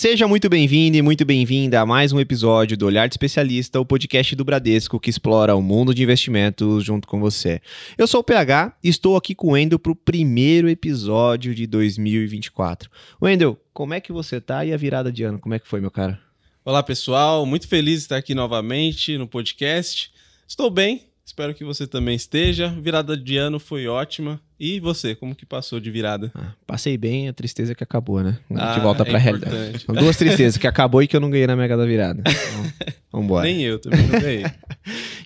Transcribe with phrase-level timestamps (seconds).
[0.00, 3.84] Seja muito bem-vindo e muito bem-vinda a mais um episódio do Olhar de Especialista, o
[3.84, 7.60] podcast do Bradesco que explora o mundo de investimentos junto com você.
[7.98, 11.66] Eu sou o PH e estou aqui com o Wendel para o primeiro episódio de
[11.66, 12.90] 2024.
[13.20, 15.82] Wendel, como é que você tá e a virada de ano, como é que foi,
[15.82, 16.18] meu cara?
[16.64, 17.44] Olá, pessoal.
[17.44, 20.10] Muito feliz de estar aqui novamente no podcast.
[20.48, 22.68] Estou bem, espero que você também esteja.
[22.68, 24.40] Virada de ano foi ótima.
[24.58, 26.30] E você, como que passou de virada?
[26.34, 28.38] Ah, passei bem, a tristeza que acabou, né?
[28.50, 29.54] A gente Ah, volta é pra realidade.
[29.54, 29.84] importante.
[29.86, 32.22] São duas tristezas, que acabou e que eu não ganhei na Mega da Virada.
[32.26, 33.46] Então, vambora.
[33.46, 34.44] Nem eu também não ganhei.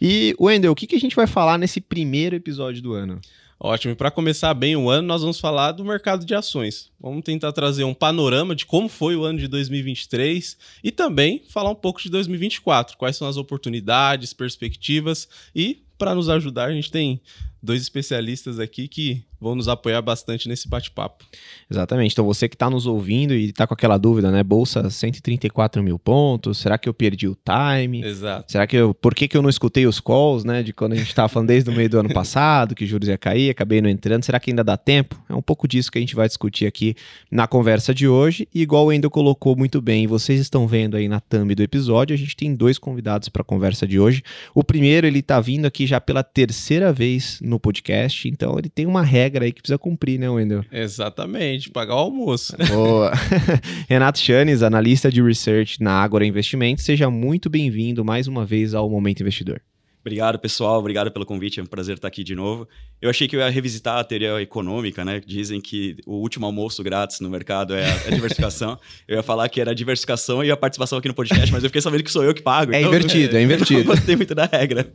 [0.01, 3.20] E, Wendel, o que, que a gente vai falar nesse primeiro episódio do ano?
[3.59, 3.92] Ótimo.
[3.92, 6.91] E para começar bem o ano, nós vamos falar do mercado de ações.
[7.01, 11.70] Vamos tentar trazer um panorama de como foi o ano de 2023 e também falar
[11.70, 12.98] um pouco de 2024.
[12.98, 17.20] Quais são as oportunidades, perspectivas e para nos ajudar, a gente tem
[17.62, 21.25] dois especialistas aqui que vão nos apoiar bastante nesse bate-papo.
[21.70, 22.12] Exatamente.
[22.12, 24.42] Então, você que está nos ouvindo e está com aquela dúvida, né?
[24.42, 28.03] Bolsa 134 mil pontos, será que eu perdi o time?
[28.03, 28.51] Exato.
[28.51, 28.95] Será que eu.
[28.95, 30.62] Por que, que eu não escutei os calls, né?
[30.62, 33.19] De quando a gente estava falando desde o meio do ano passado, que juros ia
[33.19, 34.25] cair, acabei não entrando.
[34.25, 35.23] Será que ainda dá tempo?
[35.28, 36.95] É um pouco disso que a gente vai discutir aqui
[37.31, 38.48] na conversa de hoje.
[38.55, 42.14] E igual o Endo colocou muito bem, vocês estão vendo aí na thumb do episódio,
[42.14, 44.23] a gente tem dois convidados para a conversa de hoje.
[44.55, 48.86] O primeiro, ele tá vindo aqui já pela terceira vez no podcast, então ele tem
[48.86, 50.64] uma regra aí que precisa cumprir, né, Wendel?
[50.70, 52.54] Exatamente, pagar o almoço.
[52.68, 53.12] Boa.
[53.88, 58.88] Renato Chanes, analista de research na Agora Investimentos, seja muito bem-vindo mais uma vez ao
[58.88, 59.60] Momento Investidor.
[60.05, 60.78] Obrigado, pessoal.
[60.80, 61.58] Obrigado pelo convite.
[61.60, 62.68] É um prazer estar aqui de novo.
[63.00, 65.18] Eu achei que eu ia revisitar a teoria econômica, né?
[65.27, 68.78] Dizem que o último almoço grátis no mercado é a, é diversificação.
[69.08, 71.70] eu ia falar que era a diversificação e a participação aqui no podcast, mas eu
[71.70, 72.74] fiquei sabendo que sou eu que pago.
[72.74, 73.78] É então- invertido, é Eu invertido.
[73.80, 74.92] não gostei muito da regra.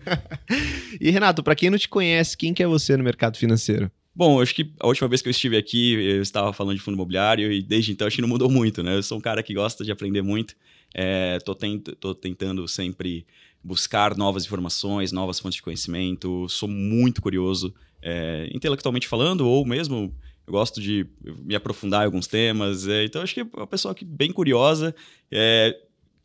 [1.01, 3.89] E Renato, para quem não te conhece, quem que é você no mercado financeiro?
[4.19, 6.95] Bom, acho que a última vez que eu estive aqui, eu estava falando de fundo
[6.95, 8.97] imobiliário e desde então acho que não mudou muito, né?
[8.97, 10.57] Eu sou um cara que gosta de aprender muito.
[10.93, 11.85] É, tô, tent,
[12.19, 13.25] tentando sempre
[13.63, 16.49] buscar novas informações, novas fontes de conhecimento.
[16.49, 20.13] Sou muito curioso, é, intelectualmente falando, ou mesmo
[20.45, 21.07] eu gosto de
[21.41, 22.89] me aprofundar em alguns temas.
[22.89, 24.93] é, então acho que é uma pessoa que bem curiosa.
[25.31, 25.79] é,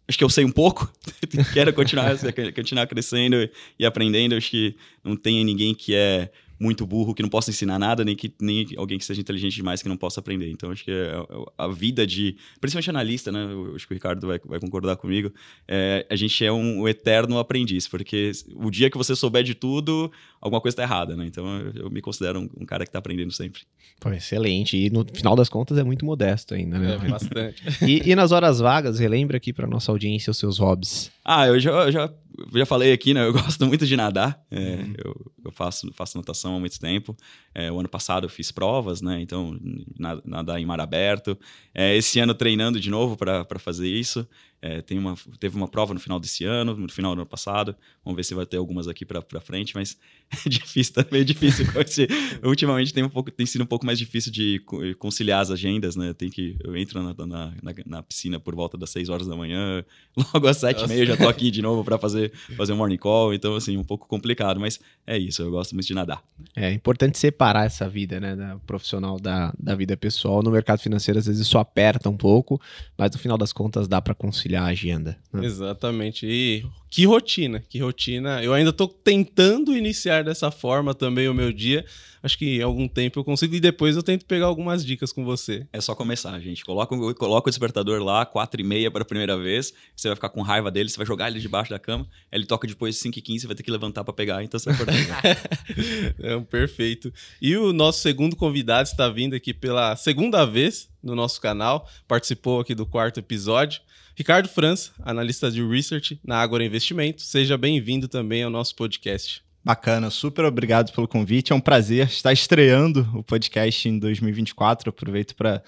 [0.09, 0.93] acho que eu sei um pouco.
[1.55, 2.17] Quero continuar,
[2.57, 4.35] continuar crescendo e aprendendo.
[4.35, 8.15] Acho que não tem ninguém que é muito burro que não possa ensinar nada, nem,
[8.15, 10.51] que, nem alguém que seja inteligente demais que não possa aprender.
[10.51, 11.13] Então, acho que é
[11.59, 12.37] a vida de.
[12.61, 13.45] Principalmente analista, né?
[13.45, 15.33] Eu acho que o Ricardo vai, vai concordar comigo.
[15.67, 19.55] É, a gente é um, um eterno aprendiz, porque o dia que você souber de
[19.55, 20.11] tudo,
[20.41, 21.27] alguma coisa está errada, né?
[21.27, 23.63] Então, eu, eu me considero um, um cara que está aprendendo sempre.
[24.01, 24.77] Pô, excelente.
[24.77, 26.95] E no final das contas é muito modesto ainda, né?
[26.95, 27.63] É, bastante.
[27.83, 31.11] E, e nas horas vagas, relembra aqui para nossa audiência os seus hobbies.
[31.25, 32.13] Ah, eu já, eu já,
[32.53, 33.25] eu já falei aqui, né?
[33.25, 34.39] Eu gosto muito de nadar.
[34.51, 37.17] É, eu, eu faço, faço natação há muito tempo.
[37.55, 39.21] É, o ano passado eu fiz provas, né?
[39.21, 39.59] Então,
[39.99, 41.39] na- nadar em mar aberto.
[41.75, 44.27] É, esse ano treinando de novo para fazer isso.
[44.67, 47.77] É, tem uma, teve uma prova no final desse ano, no final do ano passado.
[48.03, 49.99] Vamos ver se vai ter algumas aqui para frente, mas
[50.47, 51.67] é difícil, tá meio difícil.
[51.85, 52.09] esse-
[52.43, 55.97] ultimamente tem, um pouco, tem sido um pouco mais difícil de co- conciliar as agendas,
[55.97, 56.15] né?
[56.15, 57.27] Tem que, eu entro na, na,
[57.63, 59.85] na, na piscina por volta das 6 horas da manhã,
[60.33, 62.77] logo às 7 e meia eu já tô aqui de novo para fazer, fazer um
[62.77, 66.25] morning call, então assim, um pouco complicado, mas é isso, eu gosto muito de nadar.
[66.57, 70.43] É importante separar essa vida, né, da profissional da, da vida pessoal.
[70.43, 72.59] No mercado financeiro, às vezes, isso aperta um pouco,
[72.97, 75.19] mas no final das contas dá para conciliar a agenda.
[75.33, 75.45] né?
[75.45, 76.27] Exatamente.
[76.27, 78.41] E que rotina, que rotina.
[78.41, 81.85] Eu ainda tô tentando iniciar dessa forma também o meu dia.
[82.23, 85.25] Acho que em algum tempo eu consigo e depois eu tento pegar algumas dicas com
[85.25, 85.67] você.
[85.73, 86.65] É só começar, gente.
[86.65, 89.75] Coloca, o- coloca o despertador lá, 4 e meia para a primeira vez.
[89.97, 92.07] Você vai ficar com raiva dele, você vai jogar ele debaixo da cama.
[92.31, 94.59] Ele toca depois de 5 e 15, você vai ter que levantar para pegar, então
[94.61, 95.23] você vai acordar.
[96.23, 97.13] É um perfeito.
[97.43, 102.61] E o nosso segundo convidado está vindo aqui pela segunda vez no nosso canal, participou
[102.61, 103.81] aqui do quarto episódio.
[104.17, 106.84] Ricardo França, analista de research na Agora Investimentos.
[107.23, 109.43] Seja bem-vindo também ao nosso podcast.
[109.65, 111.53] Bacana, super obrigado pelo convite.
[111.53, 114.91] É um prazer estar estreando o podcast em 2024.
[114.91, 115.63] Aproveito para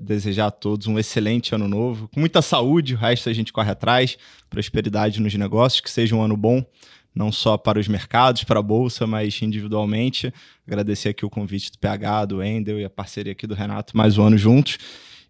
[0.00, 2.94] desejar a todos um excelente ano novo, com muita saúde.
[2.94, 4.16] O resto a gente corre atrás,
[4.48, 6.64] prosperidade nos negócios, que seja um ano bom,
[7.12, 10.32] não só para os mercados, para a bolsa, mas individualmente.
[10.64, 14.16] Agradecer aqui o convite do PH, do Endel e a parceria aqui do Renato, mais
[14.16, 14.78] um ano juntos.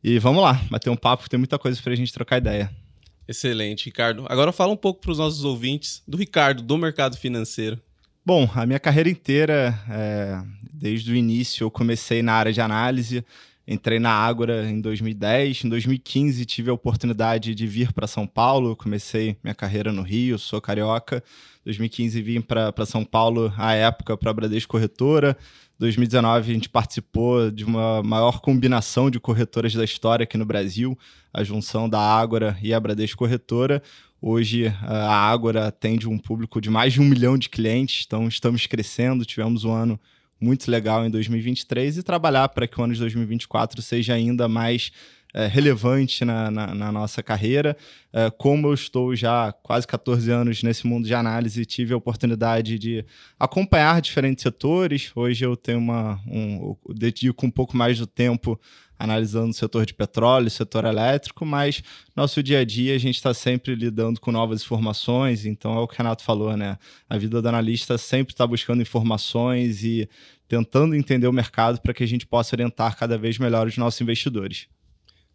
[0.04, 2.70] E vamos lá, bater um papo, tem muita coisa para a gente trocar ideia.
[3.28, 4.24] Excelente, Ricardo.
[4.28, 7.78] Agora fala um pouco para os nossos ouvintes do Ricardo, do mercado financeiro.
[8.24, 10.42] Bom, a minha carreira inteira, é,
[10.72, 13.24] desde o início, eu comecei na área de análise.
[13.66, 15.64] Entrei na Ágora em 2010.
[15.64, 18.74] Em 2015 tive a oportunidade de vir para São Paulo.
[18.74, 21.22] Comecei minha carreira no Rio, sou carioca.
[21.66, 25.36] 2015 vim para São Paulo, à época, para a Bradesco Corretora.
[25.78, 30.98] 2019 a gente participou de uma maior combinação de corretoras da história aqui no Brasil,
[31.32, 33.80] a junção da Ágora e a Bradesco Corretora.
[34.20, 38.66] Hoje a Ágora atende um público de mais de um milhão de clientes, então estamos
[38.66, 40.00] crescendo, tivemos um ano
[40.40, 44.90] muito legal em 2023 e trabalhar para que o ano de 2024 seja ainda mais
[45.34, 47.76] é, relevante na, na, na, nossa carreira.
[48.12, 52.78] É, como eu estou já quase 14 anos nesse mundo de análise, tive a oportunidade
[52.78, 53.04] de
[53.38, 55.10] acompanhar diferentes setores.
[55.14, 56.20] Hoje eu tenho uma.
[56.26, 58.58] Um, eu dedico um pouco mais do tempo
[58.98, 61.82] analisando o setor de petróleo, setor elétrico, mas
[62.16, 65.86] nosso dia a dia a gente está sempre lidando com novas informações, então é o
[65.86, 66.76] que o Renato falou, né?
[67.08, 70.08] A vida do analista sempre está buscando informações e
[70.48, 74.00] tentando entender o mercado para que a gente possa orientar cada vez melhor os nossos
[74.00, 74.66] investidores.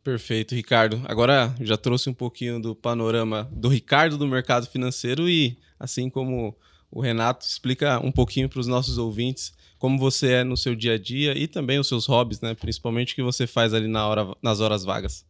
[0.04, 1.02] Perfeito, Ricardo.
[1.06, 6.56] Agora já trouxe um pouquinho do panorama do Ricardo do mercado financeiro e, assim como
[6.92, 10.94] o Renato, explica um pouquinho para os nossos ouvintes como você é no seu dia
[10.94, 12.54] a dia e também os seus hobbies, né?
[12.54, 15.26] Principalmente o que você faz ali na hora, nas horas vagas.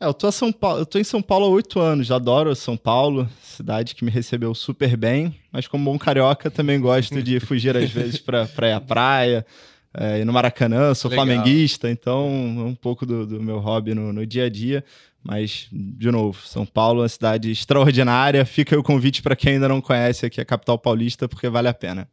[0.00, 4.10] É, eu tô em São Paulo há oito anos, adoro São Paulo, cidade que me
[4.10, 8.80] recebeu super bem, mas como bom carioca também gosto de fugir às vezes para à
[8.80, 9.46] praia,
[9.94, 11.26] é, no Maracanã, sou Legal.
[11.26, 12.26] flamenguista, então
[12.58, 14.84] é um pouco do, do meu hobby no, no, dia a dia.
[15.22, 18.44] Mas, de novo, São Paulo é uma cidade extraordinária.
[18.44, 21.74] Fica o convite para quem ainda não conhece aqui a capital paulista, porque vale a
[21.74, 22.08] pena.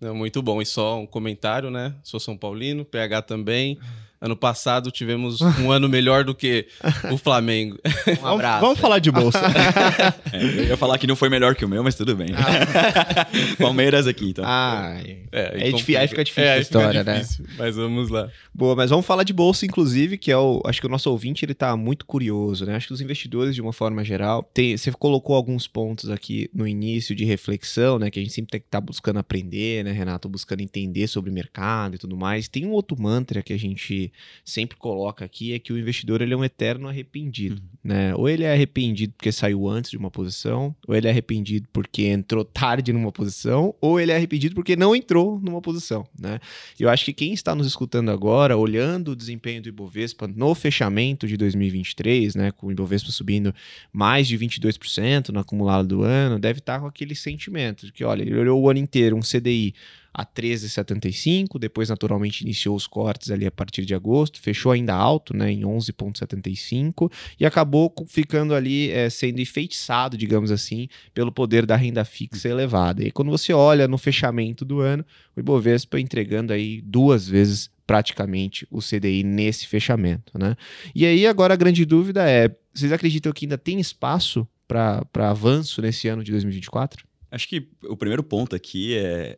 [0.00, 0.62] muito bom.
[0.62, 1.94] E só um comentário, né?
[2.02, 3.78] Sou São Paulino, PH também.
[4.20, 6.66] Ano passado tivemos um ano melhor do que
[7.12, 7.78] o Flamengo.
[8.22, 8.60] Um abraço.
[8.60, 9.38] Vamos, falar de bolsa.
[10.32, 12.30] é, eu ia falar que não foi melhor que o meu, mas tudo bem.
[12.34, 13.26] Ah.
[13.60, 14.44] Palmeiras aqui, então.
[14.46, 14.96] Ah,
[15.30, 17.20] é, é difícil, aí fica difícil é, a história, né?
[17.20, 17.50] difícil, né?
[17.58, 18.28] Mas vamos lá.
[18.52, 20.60] Boa, mas vamos falar de bolsa, inclusive, que é o.
[20.64, 22.74] Acho que o nosso ouvinte ele tá muito curioso, né?
[22.74, 26.66] Acho que os investidores, de uma forma geral, tem, você colocou alguns pontos aqui no
[26.66, 28.10] início de reflexão, né?
[28.10, 30.28] Que a gente sempre tem que estar tá buscando aprender, né, Renato?
[30.28, 32.48] Buscando entender sobre o mercado e tudo mais.
[32.48, 34.07] Tem um outro mantra que a gente
[34.44, 37.68] sempre coloca aqui é que o investidor ele é um eterno arrependido, uhum.
[37.84, 38.14] né?
[38.14, 42.06] Ou ele é arrependido porque saiu antes de uma posição, ou ele é arrependido porque
[42.06, 46.38] entrou tarde numa posição, ou ele é arrependido porque não entrou numa posição, né?
[46.78, 51.26] Eu acho que quem está nos escutando agora, olhando o desempenho do Ibovespa no fechamento
[51.26, 53.54] de 2023, né, com o Ibovespa subindo
[53.92, 58.22] mais de 22% no acumulado do ano, deve estar com aquele sentimento de que, olha,
[58.22, 59.74] ele olhou o ano inteiro um CDI
[60.18, 65.32] a 13,75, depois naturalmente iniciou os cortes ali a partir de agosto, fechou ainda alto,
[65.32, 71.76] né, em 11,75 e acabou ficando ali é, sendo enfeitiçado, digamos assim, pelo poder da
[71.76, 73.04] renda fixa elevada.
[73.04, 75.04] E quando você olha no fechamento do ano,
[75.36, 80.56] o Ibovespa entregando aí duas vezes praticamente o CDI nesse fechamento, né?
[80.96, 85.80] E aí agora a grande dúvida é, vocês acreditam que ainda tem espaço para avanço
[85.80, 87.06] nesse ano de 2024?
[87.30, 89.36] Acho que o primeiro ponto aqui é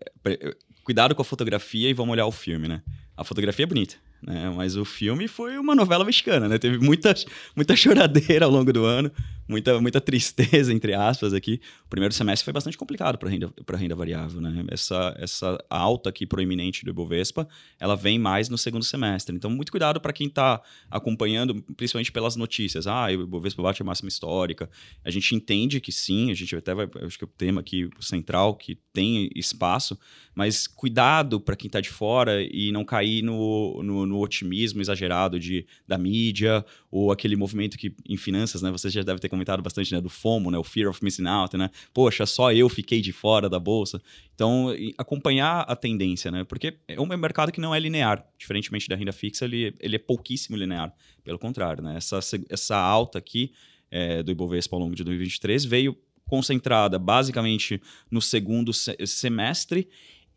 [0.85, 2.83] cuidado com a fotografia e vamos olhar o filme, né?
[3.17, 4.53] A fotografia é bonita né?
[4.55, 6.59] Mas o filme foi uma novela mexicana, né?
[6.59, 7.15] Teve muita,
[7.57, 9.11] muita choradeira ao longo do ano,
[9.51, 11.61] muita, muita tristeza, entre aspas, aqui.
[11.87, 14.65] O primeiro semestre foi bastante complicado para renda, a renda variável, né?
[14.69, 17.49] Essa, essa alta aqui proeminente do Ibovespa,
[17.79, 19.35] ela vem mais no segundo semestre.
[19.35, 20.61] Então, muito cuidado para quem está
[20.91, 22.87] acompanhando, principalmente pelas notícias.
[22.87, 24.71] Ah, o Ibovespa bate a máxima histórica.
[25.05, 27.89] A gente entende que sim, a gente até vai, acho que é o tema aqui
[28.01, 29.99] central, que tem espaço,
[30.35, 35.39] mas cuidado para quem está de fora e não cair no, no no otimismo exagerado
[35.39, 39.63] de, da mídia, ou aquele movimento que em finanças, né, você já deve ter comentado
[39.63, 41.71] bastante, né, do FOMO, né, o Fear of Missing Out, né?
[41.95, 44.01] Poxa, só eu fiquei de fora da bolsa.
[44.35, 44.69] Então,
[44.99, 46.45] acompanhar a tendência, né?
[46.45, 49.99] Porque é um mercado que não é linear, diferentemente da renda fixa, ele, ele é
[49.99, 50.93] pouquíssimo linear.
[51.25, 51.97] Pelo contrário, né?
[51.97, 52.21] Essa,
[52.51, 53.53] essa alta aqui
[53.91, 57.81] é, do Ibovespa ao longo de 2023 veio concentrada basicamente
[58.11, 59.89] no segundo semestre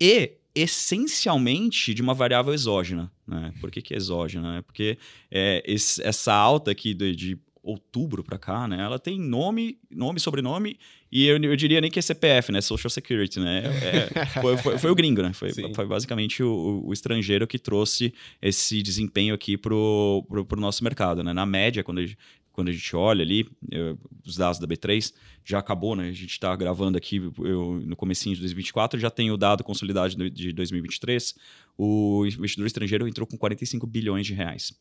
[0.01, 3.11] e essencialmente de uma variável exógena.
[3.27, 3.53] Né?
[3.59, 4.57] Por que, que é exógena?
[4.57, 4.97] É porque
[5.29, 8.81] é, esse, essa alta aqui de, de outubro para cá, né?
[8.81, 10.77] Ela tem nome, nome, sobrenome
[11.09, 12.59] e eu, eu diria nem que é CPF, né?
[12.59, 13.63] Social Security, né?
[13.81, 15.31] É, foi, foi, foi, o gringo, né?
[15.31, 20.83] Foi, foi basicamente o, o, estrangeiro que trouxe esse desempenho aqui pro, pro, pro nosso
[20.83, 21.31] mercado, né?
[21.31, 22.17] Na média, quando a gente,
[22.51, 25.13] quando a gente olha ali, eu, os dados da B3,
[25.45, 26.09] já acabou, né?
[26.09, 30.29] A gente está gravando aqui eu, no comecinho de 2024, já tem o dado consolidado
[30.29, 31.35] de 2023.
[31.77, 34.73] O investidor estrangeiro entrou com 45 bilhões de reais.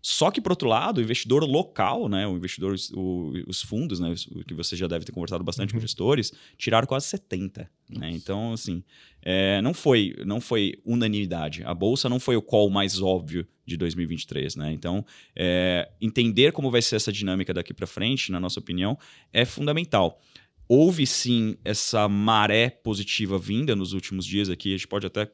[0.00, 4.14] Só que, por outro lado, o investidor local, né, o investidor, o, os fundos, né,
[4.46, 5.80] que você já deve ter conversado bastante uhum.
[5.80, 7.68] com gestores, tiraram quase 70.
[7.90, 8.10] Né?
[8.12, 8.84] Então, assim,
[9.22, 11.62] é, não, foi, não foi unanimidade.
[11.64, 14.56] A bolsa não foi o call mais óbvio de 2023.
[14.56, 14.72] Né?
[14.72, 18.96] Então, é, entender como vai ser essa dinâmica daqui para frente, na nossa opinião,
[19.32, 20.20] é fundamental
[20.68, 24.70] houve sim essa maré positiva vinda nos últimos dias aqui.
[24.70, 25.30] A gente pode até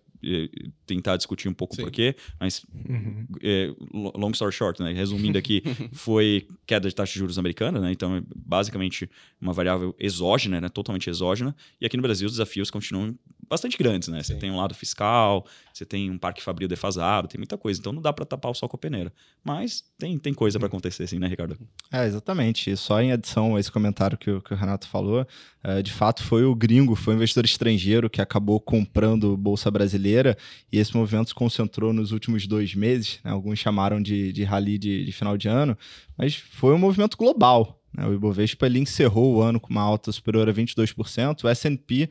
[0.86, 3.26] tentar discutir um pouco o porquê, mas uhum.
[3.42, 5.62] é, long story short, né, resumindo aqui,
[5.92, 9.10] foi queda de taxa de juros americana, né, então é basicamente
[9.40, 13.14] uma variável exógena, né, totalmente exógena, e aqui no Brasil os desafios continuam
[13.52, 15.44] bastante grandes, né, você tem um lado fiscal,
[15.74, 18.54] você tem um parque fabril defasado, tem muita coisa, então não dá para tapar o
[18.54, 19.12] sol com a peneira,
[19.44, 21.58] mas tem, tem coisa para acontecer sim, né, Ricardo?
[21.92, 25.26] É, exatamente, só em adição a esse comentário que o, que o Renato falou,
[25.62, 30.34] é, de fato foi o gringo, foi o investidor estrangeiro que acabou comprando Bolsa Brasileira
[30.72, 33.32] e esse movimento se concentrou nos últimos dois meses, né?
[33.32, 35.76] alguns chamaram de, de rally de, de, final de ano,
[36.16, 37.81] mas foi um movimento global.
[37.92, 38.06] Né?
[38.06, 42.08] O Ibovespa ele encerrou o ano com uma alta superior a 22%, o S&P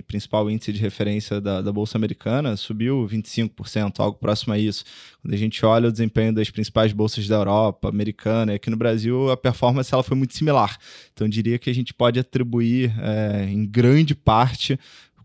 [0.00, 4.84] principal índice de referência da, da Bolsa Americana, subiu 25%, algo próximo a isso.
[5.20, 8.76] Quando a gente olha o desempenho das principais bolsas da Europa, americana e aqui no
[8.76, 10.78] Brasil, a performance ela foi muito similar.
[11.12, 14.78] Então, diria que a gente pode atribuir, é, em grande parte,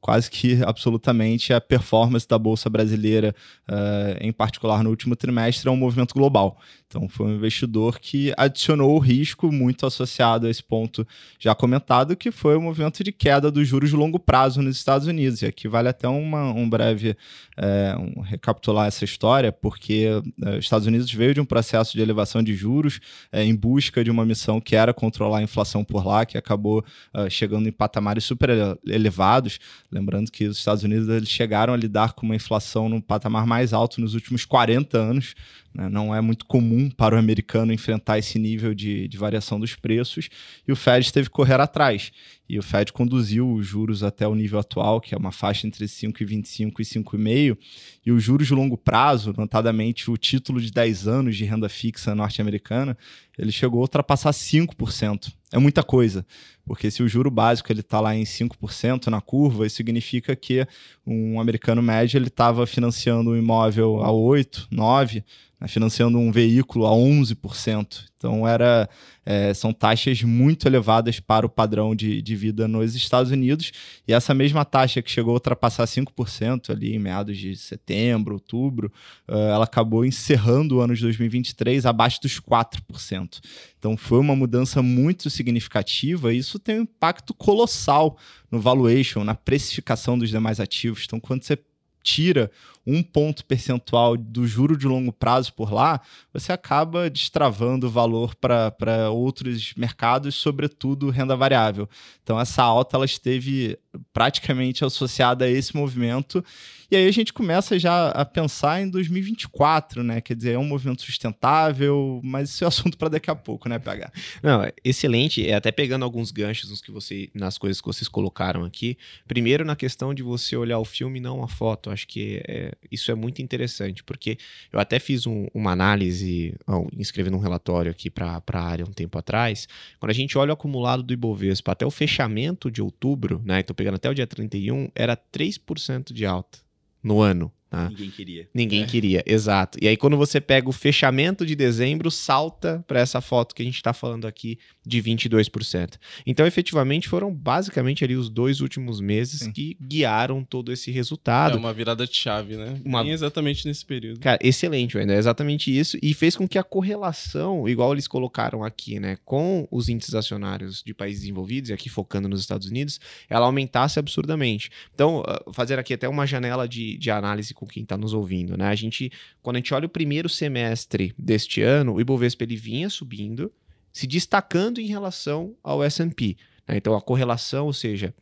[0.06, 3.34] quase que absolutamente a performance da Bolsa Brasileira,
[3.68, 6.60] uh, em particular no último trimestre, é um movimento global.
[6.88, 11.06] Então, foi um investidor que adicionou o risco muito associado a esse ponto
[11.40, 15.08] já comentado, que foi o movimento de queda dos juros de longo prazo nos Estados
[15.08, 15.42] Unidos.
[15.42, 17.18] E aqui vale até uma, um breve
[17.58, 20.08] é, um, recapitular essa história, porque
[20.44, 23.00] é, os Estados Unidos veio de um processo de elevação de juros
[23.32, 26.86] é, em busca de uma missão que era controlar a inflação por lá, que acabou
[27.30, 28.50] chegando em patamares super
[28.86, 29.60] elevados.
[29.96, 33.72] Lembrando que os Estados Unidos eles chegaram a lidar com uma inflação no patamar mais
[33.72, 35.36] alto nos últimos 40 anos.
[35.74, 35.88] Né?
[35.88, 40.28] Não é muito comum para o americano enfrentar esse nível de, de variação dos preços
[40.68, 42.12] e o Fed teve que correr atrás.
[42.48, 45.86] E o Fed conduziu os juros até o nível atual, que é uma faixa entre
[45.86, 47.58] 5,25 e 5,5,
[48.06, 52.14] e os juros de longo prazo, notadamente o título de 10 anos de renda fixa
[52.14, 52.96] norte-americana,
[53.38, 55.34] ele chegou a ultrapassar 5%.
[55.52, 56.26] É muita coisa,
[56.66, 60.68] porque se o juro básico ele está lá em 5% na curva, isso significa que
[61.06, 65.24] um americano médio ele estava financiando um imóvel a 8, 9, né,
[65.68, 68.06] financiando um veículo a 11%.
[68.18, 68.90] Então, era,
[69.26, 73.72] é, são taxas muito elevadas para o padrão de, de vida nos Estados Unidos.
[74.08, 78.92] E essa mesma taxa que chegou a ultrapassar 5% ali em meados de setembro, outubro,
[79.28, 83.40] uh, ela acabou encerrando o ano de 2023 abaixo dos 4%.
[83.78, 88.18] Então, foi uma mudança muito significativa e isso tem um impacto colossal
[88.50, 91.04] no valuation, na precificação dos demais ativos.
[91.06, 91.58] Então, quando você
[92.06, 92.52] tira
[92.86, 96.00] um ponto percentual do juro de longo prazo por lá,
[96.32, 101.90] você acaba destravando o valor para outros mercados, sobretudo renda variável.
[102.24, 103.78] Então, essa alta ela esteve
[104.14, 106.44] praticamente associada a esse movimento.
[106.90, 110.22] E aí a gente começa já a pensar em 2024, né?
[110.22, 113.80] Quer dizer, é um movimento sustentável, mas isso é assunto para daqui a pouco, né,
[113.80, 114.12] PH?
[114.44, 115.48] Não, excelente.
[115.48, 118.98] É até pegando alguns ganchos nos que você, nas coisas que vocês colocaram aqui.
[119.28, 121.90] Primeiro, na questão de você olhar o filme, não a foto.
[121.90, 124.38] Acho que é, isso é muito interessante, porque
[124.72, 126.56] eu até fiz um, uma análise,
[126.98, 129.68] escrevendo um relatório aqui para a área um tempo atrás.
[130.00, 133.60] Quando a gente olha o acumulado do Ibovespa até o fechamento de outubro, né?
[133.60, 136.60] Estou pegando até o dia 31, era 3% de alta
[137.02, 137.52] no ano.
[137.70, 137.90] Tá?
[137.90, 138.50] Ninguém queria.
[138.54, 138.86] Ninguém é.
[138.86, 139.78] queria, exato.
[139.82, 143.66] E aí, quando você pega o fechamento de dezembro, salta para essa foto que a
[143.66, 145.96] gente está falando aqui de 22%.
[146.26, 149.52] Então, efetivamente, foram basicamente ali os dois últimos meses Sim.
[149.52, 151.56] que guiaram todo esse resultado.
[151.56, 152.80] É uma virada de chave, né?
[152.86, 153.04] Uma...
[153.04, 154.20] Bem exatamente nesse período.
[154.20, 155.98] Cara, excelente, é exatamente isso.
[156.02, 160.84] E fez com que a correlação, igual eles colocaram aqui, né, com os índices acionários
[160.84, 164.70] de países desenvolvidos, e aqui focando nos Estados Unidos, ela aumentasse absurdamente.
[164.94, 168.56] Então, ah, fazer aqui até uma janela de, de análise com quem está nos ouvindo,
[168.56, 168.68] né?
[168.68, 172.90] A gente, quando a gente olha o primeiro semestre deste ano, o Ibovespa ele vinha
[172.90, 173.52] subindo,
[173.92, 176.38] se destacando em relação ao S&P.
[176.68, 176.78] Né?
[176.78, 178.14] Então a correlação, ou seja,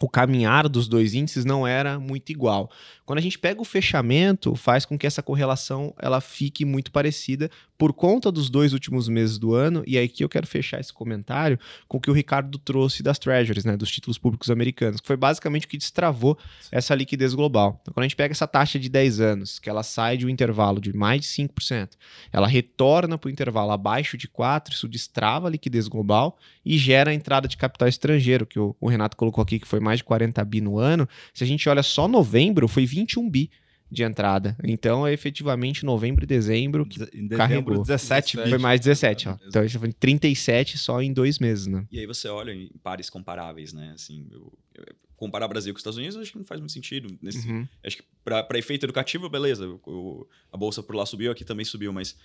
[0.00, 2.70] o caminhar dos dois índices não era muito igual.
[3.06, 7.50] Quando a gente pega o fechamento, faz com que essa correlação ela fique muito parecida
[7.76, 10.92] por conta dos dois últimos meses do ano, e aí que eu quero fechar esse
[10.92, 15.06] comentário com o que o Ricardo trouxe das treasuries, né, dos títulos públicos americanos, que
[15.06, 16.38] foi basicamente o que destravou
[16.70, 17.78] essa liquidez global.
[17.82, 20.28] Então, quando a gente pega essa taxa de 10 anos, que ela sai de um
[20.28, 21.90] intervalo de mais de 5%,
[22.32, 27.10] ela retorna para o intervalo abaixo de 4%, isso destrava a liquidez global e gera
[27.10, 30.04] a entrada de capital estrangeiro, que o, o Renato colocou aqui, que foi mais de
[30.04, 31.08] 40 bi no ano.
[31.32, 33.50] Se a gente olha só novembro, foi 21 bi
[33.94, 34.56] de entrada.
[34.64, 37.82] Então, é efetivamente novembro e dezembro que Em dezembro, carregou.
[37.82, 39.36] 17 foi mais 17, ó.
[39.46, 41.86] Então, a gente de 37 só em dois meses, né?
[41.90, 43.92] E aí você olha em pares comparáveis, né?
[43.94, 44.84] Assim, eu- eu-
[45.16, 47.16] comparar Brasil com os Estados Unidos, acho que não faz muito sentido.
[47.22, 47.66] Nesse, Uhum.
[47.84, 49.64] Acho que para efeito educativo, beleza.
[50.52, 52.16] a bolsa por lá subiu, aqui também subiu, mas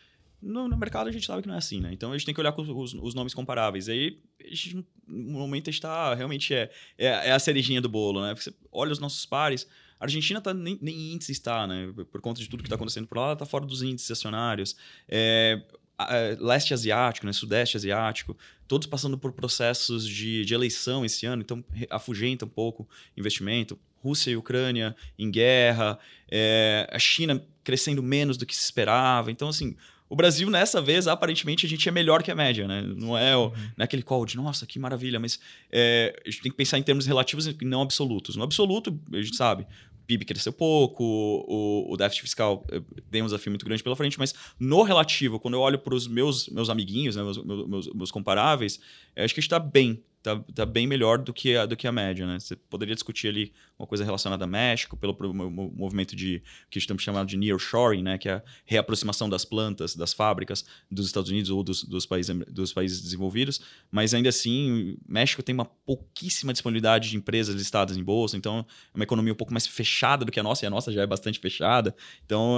[0.41, 1.91] no, no mercado a gente sabe que não é assim, né?
[1.93, 3.87] Então a gente tem que olhar com os, os- nomes comparáveis.
[3.89, 7.87] Aí, a gente, no momento, a gente tá realmente é, é, é a cerejinha do
[7.89, 8.33] bolo, né?
[8.33, 9.67] Porque você olha os nossos pares.
[9.99, 11.91] A Argentina tá, nem, nem em índice está, né?
[12.11, 14.75] Por conta de tudo que está acontecendo por lá, ela tá fora dos índices acionários.
[15.07, 15.61] É,
[15.97, 17.33] a- leste asiático, né?
[17.33, 18.37] Sudeste asiático,
[18.67, 22.87] todos passando por processos de, de eleição esse ano, então afugenta um pouco
[23.17, 23.77] investimento.
[24.01, 25.99] Rússia e Ucrânia em guerra,
[26.31, 29.29] é, a China crescendo menos do que se esperava.
[29.29, 29.75] Então, assim,
[30.07, 32.81] o Brasil, nessa vez, aparentemente, a gente é melhor que a média, né?
[32.81, 35.37] Não é, o, não é aquele call de, nossa, que maravilha, mas
[35.69, 38.37] é, a gente tem que pensar em termos relativos e não absolutos.
[38.37, 39.67] No absoluto, a gente sabe,
[40.09, 44.17] PIB cresceu pouco, o, o déficit fiscal eh, tem um desafio muito grande pela frente,
[44.17, 48.11] mas no relativo, quando eu olho para os meus, meus amiguinhos, né, meus, meus, meus-
[48.11, 48.79] comparáveis,
[49.15, 50.03] acho que a gente está bem.
[50.21, 52.37] Tá, tá bem melhor do que, a, do que a média, né?
[52.41, 57.27] Você poderia discutir ali uma coisa relacionada a México, pelo movimento de que tem chamado
[57.27, 58.17] de nearshoring, né?
[58.17, 62.35] Que é a reaproximação das plantas, das fábricas dos Estados Unidos ou dos, dos, países,
[62.49, 63.61] dos países desenvolvidos.
[63.89, 68.97] Mas ainda assim, México tem uma pouquíssima disponibilidade de empresas listadas em bolsa, então é
[68.97, 71.07] uma economia um pouco mais fechada do que a nossa, e a nossa já é
[71.07, 71.95] bastante fechada.
[72.25, 72.57] Então,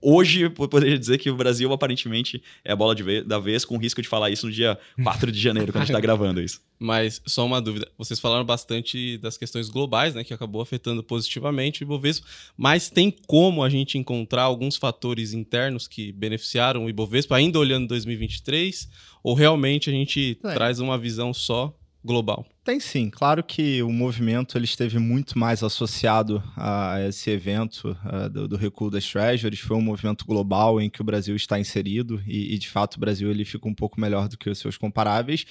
[0.00, 3.64] hoje eu poderia dizer que o Brasil aparentemente é a bola de ve- da vez,
[3.64, 6.40] com risco de falar isso no dia 4 de janeiro, quando a gente está gravando
[6.40, 6.60] isso.
[6.78, 7.88] Mas só uma dúvida.
[7.96, 10.21] Vocês falaram bastante das questões globais, né?
[10.24, 12.26] Que acabou afetando positivamente o Ibovespa.
[12.56, 17.88] Mas tem como a gente encontrar alguns fatores internos que beneficiaram o Ibovespa, ainda olhando
[17.88, 18.88] 2023?
[19.22, 20.54] Ou realmente a gente Tem.
[20.54, 21.74] traz uma visão só
[22.04, 22.44] global?
[22.64, 28.28] Tem sim, claro que o movimento ele esteve muito mais associado a esse evento ah,
[28.28, 29.60] do, do recuo das treasuries.
[29.60, 33.00] Foi um movimento global em que o Brasil está inserido e, e, de fato o
[33.00, 35.44] Brasil ele fica um pouco melhor do que os seus comparáveis.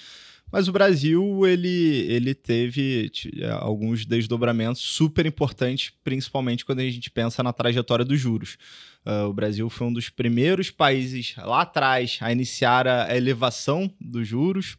[0.52, 7.10] Mas o Brasil ele, ele teve t- alguns desdobramentos super importantes, principalmente quando a gente
[7.10, 8.58] pensa na trajetória dos juros.
[9.06, 14.28] Ah, o Brasil foi um dos primeiros países lá atrás a iniciar a elevação dos
[14.28, 14.78] juros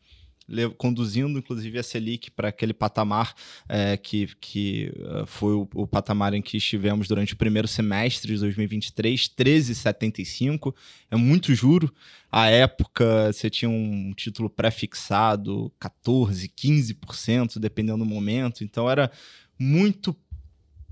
[0.76, 3.34] conduzindo inclusive a Selic para aquele patamar
[3.68, 8.34] eh, que, que eh, foi o, o patamar em que estivemos durante o primeiro semestre
[8.34, 10.74] de 2023, 13,75.
[11.10, 11.92] É muito juro.
[12.30, 18.64] À época, você tinha um título pré-fixado, 14%, 15%, dependendo do momento.
[18.64, 19.10] Então, era
[19.58, 20.16] muito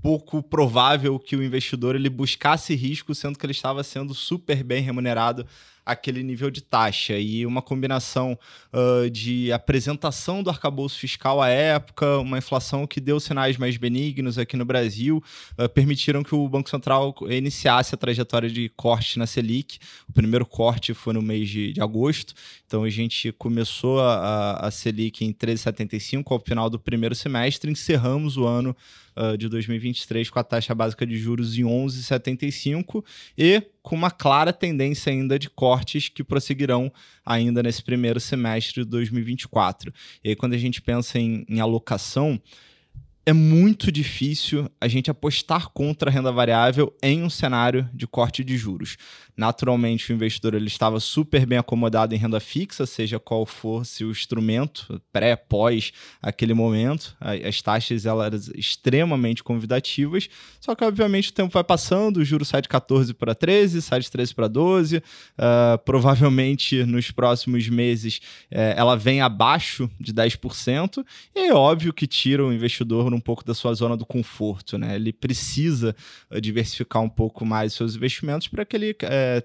[0.01, 4.81] pouco provável que o investidor ele buscasse risco, sendo que ele estava sendo super bem
[4.81, 5.45] remunerado
[5.91, 8.37] aquele nível de taxa e uma combinação
[8.73, 14.37] uh, de apresentação do arcabouço fiscal à época, uma inflação que deu sinais mais benignos
[14.37, 15.23] aqui no Brasil,
[15.57, 19.79] uh, permitiram que o Banco Central iniciasse a trajetória de corte na Selic.
[20.07, 22.33] O primeiro corte foi no mês de, de agosto,
[22.65, 28.37] então a gente começou a, a Selic em 13,75 ao final do primeiro semestre, encerramos
[28.37, 28.75] o ano
[29.15, 33.03] uh, de 2023 com a taxa básica de juros em 11,75
[33.37, 36.91] e com uma clara tendência ainda de cortes que prosseguirão
[37.25, 39.93] ainda nesse primeiro semestre de 2024.
[40.23, 42.39] E aí, quando a gente pensa em, em alocação,
[43.25, 48.43] é muito difícil a gente apostar contra a renda variável em um cenário de corte
[48.43, 48.97] de juros.
[49.35, 54.11] Naturalmente, o investidor ele estava super bem acomodado em renda fixa, seja qual fosse o
[54.11, 55.91] instrumento, pré, pós
[56.21, 57.15] aquele momento.
[57.19, 62.45] As taxas elas eram extremamente convidativas, só que obviamente o tempo vai passando, o juro
[62.45, 65.03] sai de 14 para 13, sai de 13 para 12.
[65.37, 71.03] ah, provavelmente nos próximos meses eh, ela vem abaixo de 10%,
[71.35, 74.95] e é óbvio que tira o investidor um pouco da sua zona do conforto, né?
[74.95, 75.95] Ele precisa
[76.29, 78.95] eh, diversificar um pouco mais seus investimentos para que ele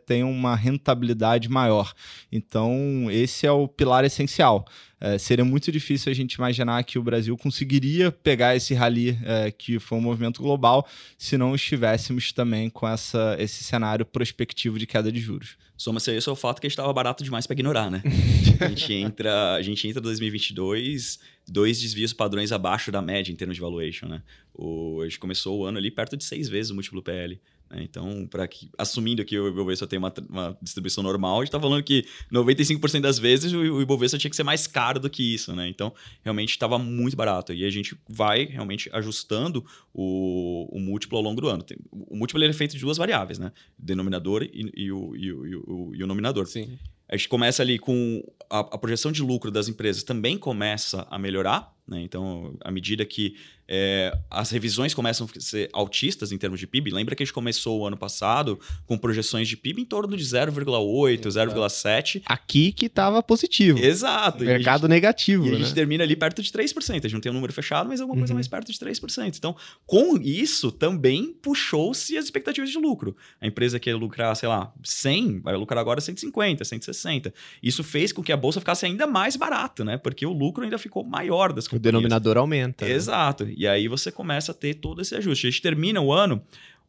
[0.06, 1.92] tenha uma rentabilidade maior.
[2.30, 4.66] Então, esse é o pilar essencial.
[4.98, 9.50] Eh, seria muito difícil a gente imaginar que o Brasil conseguiria pegar esse rally eh,
[9.50, 14.86] que foi um movimento global se não estivéssemos também com essa, esse cenário prospectivo de
[14.86, 15.56] queda de juros.
[15.76, 18.02] Soma-se a isso ao fato que a gente estava barato demais para ignorar, né?
[18.58, 23.36] a gente entra, a gente entra em 2022, dois desvios padrões abaixo da média em
[23.36, 24.22] termos de valuation, né?
[24.54, 27.38] O, a gente começou o ano ali perto de seis vezes o múltiplo PL.
[27.70, 27.82] Né?
[27.82, 31.60] Então, para que, assumindo que o Ibovespa tem uma, uma distribuição normal, a gente está
[31.60, 35.34] falando que 95% das vezes o, o Ibovespa tinha que ser mais caro do que
[35.34, 35.68] isso, né?
[35.68, 37.52] Então, realmente estava muito barato.
[37.52, 41.62] E a gente vai realmente ajustando o, o múltiplo ao longo do ano.
[41.62, 43.52] Tem- o múltiplo ele é feito de duas variáveis, né?
[43.78, 46.46] Denominador e, e o, e, o, e, o, e o nominador.
[46.46, 46.78] Sim.
[47.08, 51.18] A gente começa ali com a, a projeção de lucro das empresas também começa a
[51.18, 52.02] melhorar Né?
[52.02, 53.36] Então, à medida que
[53.68, 56.90] é, as revisões começam a ser altistas em termos de PIB.
[56.90, 60.24] Lembra que a gente começou o ano passado com projeções de PIB em torno de
[60.24, 62.22] 0,8, 0,7.
[62.26, 63.78] Aqui que estava positivo.
[63.78, 64.44] Exato.
[64.44, 65.46] Mercado gente, negativo.
[65.46, 65.56] E né?
[65.56, 66.76] a gente termina ali perto de 3%.
[66.90, 68.20] A gente não tem um número fechado, mas alguma uhum.
[68.22, 69.36] coisa mais perto de 3%.
[69.36, 73.16] Então, com isso, também puxou-se as expectativas de lucro.
[73.40, 77.34] A empresa que ia lucrar, sei lá, 100, vai lucrar agora 150, 160.
[77.62, 79.96] Isso fez com que a bolsa ficasse ainda mais barata, né?
[79.96, 81.66] Porque o lucro ainda ficou maior das.
[81.76, 82.84] O denominador aumenta.
[82.84, 82.92] Né?
[82.92, 83.44] Exato.
[83.44, 83.54] Né?
[83.56, 85.46] E aí você começa a ter todo esse ajuste.
[85.46, 86.42] A gente termina o ano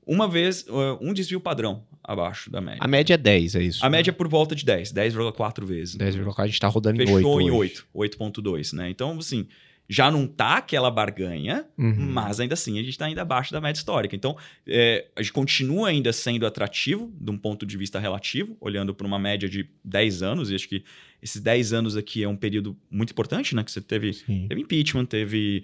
[0.06, 2.80] uma vez, uh, um desvio padrão abaixo da média.
[2.82, 3.86] A média é 10, é isso?
[3.86, 3.97] A né?
[3.97, 5.97] média é por volta de 10, 10,4 vezes.
[5.97, 8.89] 10,4, a gente está rodando Fechou em 8 em 8, 8,2, né?
[8.89, 9.45] Então, assim,
[9.89, 12.12] já não tá aquela barganha, uhum.
[12.12, 14.15] mas ainda assim a gente está ainda abaixo da média histórica.
[14.15, 14.36] Então,
[14.67, 19.08] é, a gente continua ainda sendo atrativo de um ponto de vista relativo, olhando para
[19.08, 20.84] uma média de 10 anos, e acho que
[21.21, 23.63] esses 10 anos aqui é um período muito importante, né?
[23.63, 24.12] Que você teve,
[24.47, 25.63] teve impeachment, teve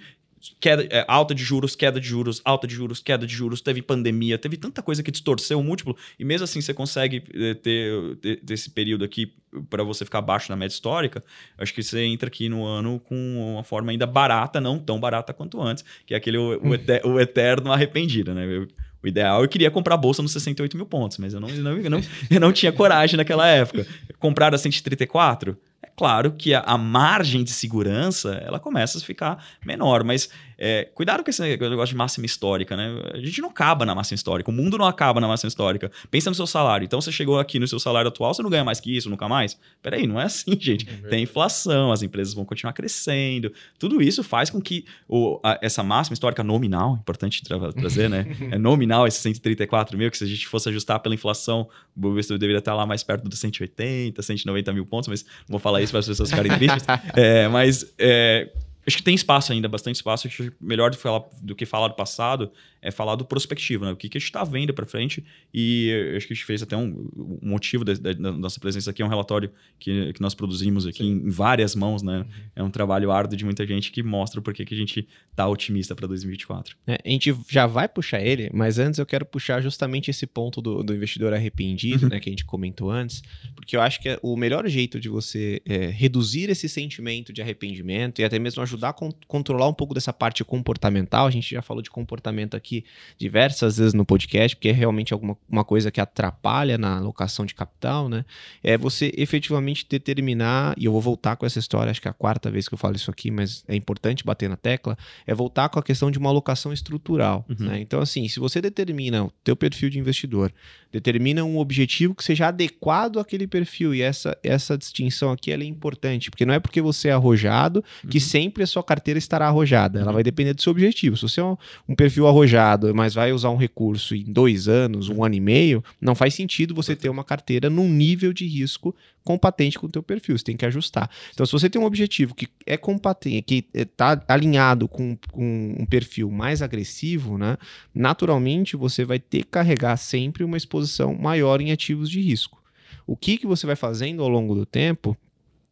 [0.59, 3.81] queda, é, alta de juros, queda de juros, alta de juros, queda de juros, teve
[3.81, 8.15] pandemia, teve tanta coisa que distorceu o múltiplo, e mesmo assim você consegue é, ter,
[8.17, 9.33] ter, ter esse período aqui
[9.69, 11.23] para você ficar abaixo na média histórica,
[11.57, 15.33] acho que você entra aqui no ano com uma forma ainda barata, não tão barata
[15.33, 18.45] quanto antes, que é aquele o, o, o eterno arrependido, né?
[18.45, 18.67] Eu,
[19.03, 21.61] o ideal eu queria comprar a bolsa nos 68 mil pontos, mas eu não, eu
[21.61, 22.01] não, eu não,
[22.31, 23.85] eu não tinha coragem naquela época.
[24.17, 25.57] Comprar a 134?
[25.95, 31.23] Claro que a, a, margem de segurança ela começa a ficar menor, mas é, cuidado
[31.23, 32.89] com esse negócio de máxima histórica, né?
[33.13, 35.91] A gente não acaba na máxima histórica, o mundo não acaba na máxima histórica.
[36.09, 36.85] Pensa no seu salário.
[36.85, 39.27] Então você chegou aqui no seu salário atual, você não ganha mais que isso, nunca
[39.27, 39.57] mais?
[39.81, 40.87] Peraí, não é assim, gente.
[40.89, 43.51] É Tem inflação, as empresas vão continuar crescendo.
[43.77, 48.25] Tudo isso faz com que o, a, essa máxima histórica nominal, importante tra trazer, né?
[48.53, 52.37] É nominal esse 134 mil, que se a gente fosse ajustar pela inflação, o Bovespa
[52.37, 55.91] deveria estar lá mais perto dos 180, 190 mil pontos, mas não vou falar isso
[55.91, 56.85] para as pessoas ficarem tristes.
[57.15, 58.49] É, mas é,
[58.85, 60.27] acho que tem espaço ainda, bastante espaço.
[60.27, 62.51] Acho que melhor do que falar do, que falar do passado
[62.83, 63.91] é falar do prospectivo, né?
[63.91, 65.23] O que, que a gente está vendo para frente.
[65.53, 69.01] E acho que a gente fez até um, um motivo da, da, nossa presença aqui,
[69.01, 72.19] é um relatório que, que nós produzimos aqui em, em, várias mãos, né?
[72.19, 72.25] Uhum.
[72.57, 75.95] É um trabalho árduo de muita gente que mostra por que a gente está otimista
[75.95, 76.75] para 2024.
[76.85, 80.61] É, a gente já vai puxar ele, mas antes eu quero puxar justamente esse ponto
[80.61, 82.09] do, do investidor arrependido, uhum.
[82.09, 82.19] né?
[82.19, 83.23] Que a gente comentou antes,
[83.55, 87.41] porque eu acho que é o melhor jeito de você é, reduzir esse sentimento de
[87.41, 91.27] arrependimento e até mesmo ajudar a con controlar um pouco dessa parte comportamental.
[91.27, 92.85] A gente já falou de comportamento aqui aqui
[93.17, 97.53] diversas vezes no podcast, porque é realmente alguma uma coisa que atrapalha na alocação de
[97.53, 98.25] capital, né?
[98.63, 102.13] É você efetivamente determinar, e eu vou voltar com essa história, acho que é a
[102.13, 105.69] quarta vez que eu falo isso aqui, mas é importante bater na tecla, é voltar
[105.69, 107.45] com a questão de uma alocação estrutural.
[107.49, 107.67] Uhum.
[107.67, 107.81] Né?
[107.81, 110.51] Então, assim, se você determina o teu perfil de investidor,
[110.93, 116.29] determina um objetivo que seja adequado àquele perfil, e essa, essa distinção aqui é importante,
[116.29, 118.23] porque não é porque você é arrojado que uhum.
[118.23, 120.13] sempre a sua carteira estará arrojada, ela uhum.
[120.13, 121.17] vai depender do seu objetivo.
[121.17, 121.57] Se você é um,
[121.89, 125.83] um perfil arrojado, mas vai usar um recurso em dois anos, um ano e meio,
[125.99, 130.03] não faz sentido você ter uma carteira num nível de risco compatente com o teu
[130.03, 131.09] perfil, você tem que ajustar.
[131.33, 135.85] Então, se você tem um objetivo que é compatente, que está alinhado com, com, um
[135.85, 137.57] perfil mais agressivo, né,
[137.93, 142.61] naturalmente você vai ter que carregar sempre uma exposição maior em ativos de risco.
[143.05, 145.17] O que, que você vai fazendo ao longo do tempo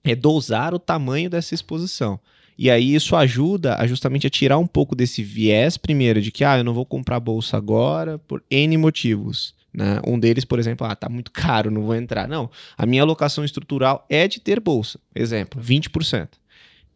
[0.04, 2.20] é dosar o tamanho dessa exposição.
[2.58, 6.44] E aí isso ajuda a justamente a tirar um pouco desse viés, primeiro, de que
[6.44, 9.56] ah, eu não vou comprar bolsa agora por N motivos.
[9.74, 10.02] Né?
[10.06, 12.28] Um deles, por exemplo, ah, tá muito caro, não vou entrar.
[12.28, 15.00] Não, a minha alocação estrutural é de ter bolsa.
[15.16, 16.30] Exemplo, 20%.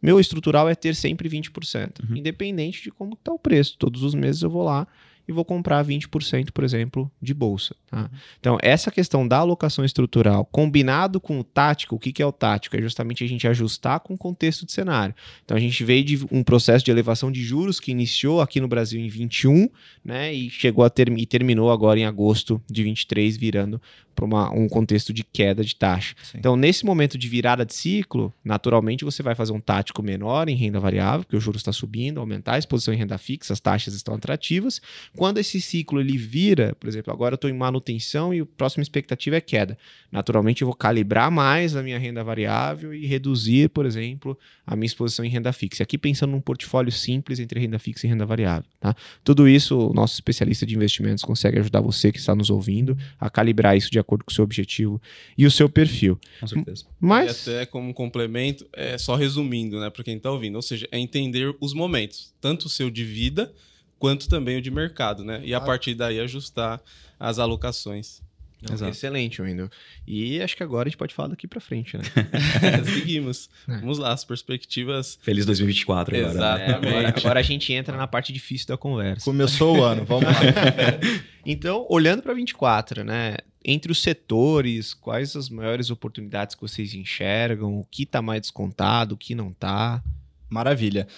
[0.00, 2.16] Meu estrutural é ter sempre 20%, uhum.
[2.16, 3.76] independente de como está o preço.
[3.78, 4.86] Todos os meses eu vou lá
[5.28, 7.74] e vou comprar 20%, por exemplo, de bolsa.
[7.90, 8.10] Tá?
[8.38, 12.32] Então, essa questão da alocação estrutural, combinado com o tático, o que, que é o
[12.32, 12.76] tático?
[12.76, 15.14] É justamente a gente ajustar com o contexto de cenário.
[15.44, 18.68] Então, a gente veio de um processo de elevação de juros que iniciou aqui no
[18.68, 19.68] Brasil em 21,
[20.04, 23.80] né, e chegou a ter, e terminou agora em agosto de 23, virando
[24.16, 26.14] para um contexto de queda de taxa.
[26.22, 26.38] Sim.
[26.38, 30.56] Então, nesse momento de virada de ciclo, naturalmente você vai fazer um tático menor em
[30.56, 33.94] renda variável, porque o juros está subindo, aumentar a exposição em renda fixa, as taxas
[33.94, 34.80] estão atrativas.
[35.14, 38.82] Quando esse ciclo ele vira, por exemplo, agora eu estou em manutenção e a próxima
[38.82, 39.76] expectativa é queda.
[40.10, 44.86] Naturalmente eu vou calibrar mais a minha renda variável e reduzir, por exemplo, a minha
[44.86, 45.82] exposição em renda fixa.
[45.82, 48.64] Aqui pensando num portfólio simples entre renda fixa e renda variável.
[48.80, 48.94] Tá?
[49.22, 53.28] Tudo isso o nosso especialista de investimentos consegue ajudar você que está nos ouvindo a
[53.28, 55.00] calibrar isso de acordo com o seu objetivo
[55.36, 56.18] e o seu perfil.
[56.40, 56.84] Com certeza.
[57.00, 57.46] Mas...
[57.46, 60.98] E até como complemento, é só resumindo, né, para quem está ouvindo, ou seja, é
[60.98, 63.52] entender os momentos, tanto o seu de vida
[63.98, 65.40] quanto também o de mercado, né?
[65.44, 66.80] E a partir daí ajustar
[67.18, 68.22] as alocações.
[68.62, 68.90] Exato.
[68.90, 69.68] Excelente, Wendel.
[70.06, 72.02] E acho que agora a gente pode falar daqui para frente, né?
[72.84, 73.50] Seguimos.
[73.68, 73.78] É.
[73.78, 75.18] Vamos lá, as perspectivas.
[75.22, 76.30] Feliz 2024 agora.
[76.32, 76.70] Exatamente.
[76.70, 79.24] É, agora, agora, a gente entra na parte difícil da conversa.
[79.24, 80.32] Começou o ano, vamos lá.
[81.44, 83.36] então, olhando para 24, né?
[83.68, 87.80] Entre os setores, quais as maiores oportunidades que vocês enxergam?
[87.80, 90.00] O que está mais descontado, o que não está?
[90.48, 91.08] Maravilha.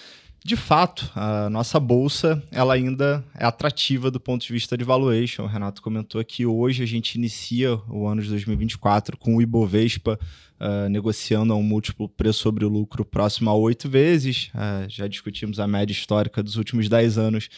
[0.43, 5.43] De fato, a nossa bolsa ela ainda é atrativa do ponto de vista de valuation.
[5.43, 10.17] O Renato comentou que hoje a gente inicia o ano de 2024 com o Ibovespa
[10.59, 14.49] uh, negociando a um múltiplo preço sobre o lucro próximo a oito vezes.
[14.55, 17.49] Uh, já discutimos a média histórica dos últimos 10 anos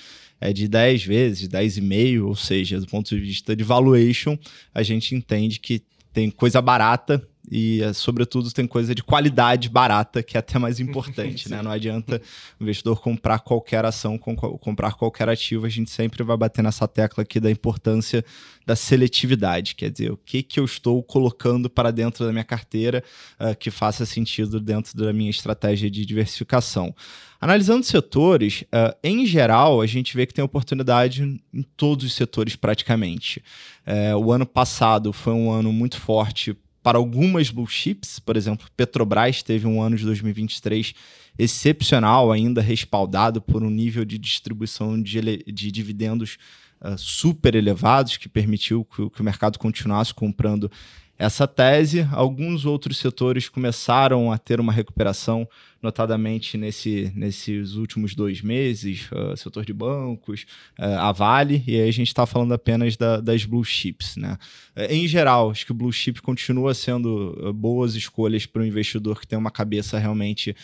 [0.42, 4.38] é de 10 vezes, 10,5, ou seja, do ponto de vista de valuation,
[4.74, 10.24] a gente entende que tem coisa barata e, eh, sobretudo, tem coisa de qualidade barata,
[10.24, 11.62] que é até mais importante, né?
[11.62, 12.22] Não adianta
[12.58, 17.24] o investidor comprar qualquer ação, comprar qualquer ativo, a gente sempre vai bater nessa tecla
[17.24, 18.24] aqui da importância
[18.66, 23.04] da seletividade, quer dizer, o que, que eu estou colocando para dentro da minha carteira
[23.40, 26.96] uh, que faça sentido dentro da minha estratégia de diversificação.
[27.40, 32.56] Analisando setores, uh, em geral, a gente vê que tem oportunidade em todos os setores
[32.56, 33.44] praticamente.
[33.86, 38.68] Uh, o ano passado foi um ano muito forte para algumas blue chips, por exemplo,
[38.76, 40.94] Petrobras teve um ano de 2023
[41.38, 46.38] excepcional, ainda respaldado por um nível de distribuição de, de dividendos
[46.82, 50.72] uh, super elevados, que permitiu que, que o mercado continuasse comprando
[51.18, 52.08] essa tese.
[52.12, 55.48] Alguns outros setores começaram a ter uma recuperação,
[55.82, 60.46] notadamente nesse, nesses últimos dois meses, uh, setor de bancos,
[60.80, 64.16] uh, a Vale, e aí a gente está falando apenas da, das blue chips.
[64.16, 64.38] Né?
[64.76, 69.20] Uh, em geral, acho que o blue chip continua sendo boas escolhas para o investidor
[69.20, 70.56] que tem uma cabeça realmente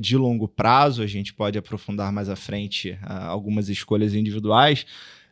[0.00, 1.02] de longo prazo.
[1.02, 4.84] A gente pode aprofundar mais à frente algumas escolhas individuais.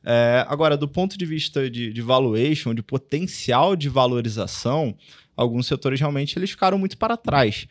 [0.04, 4.96] É, agora, do ponto de vista de, de valuation, de potencial de valorização,
[5.36, 7.66] alguns setores realmente eles ficaram muito para trás.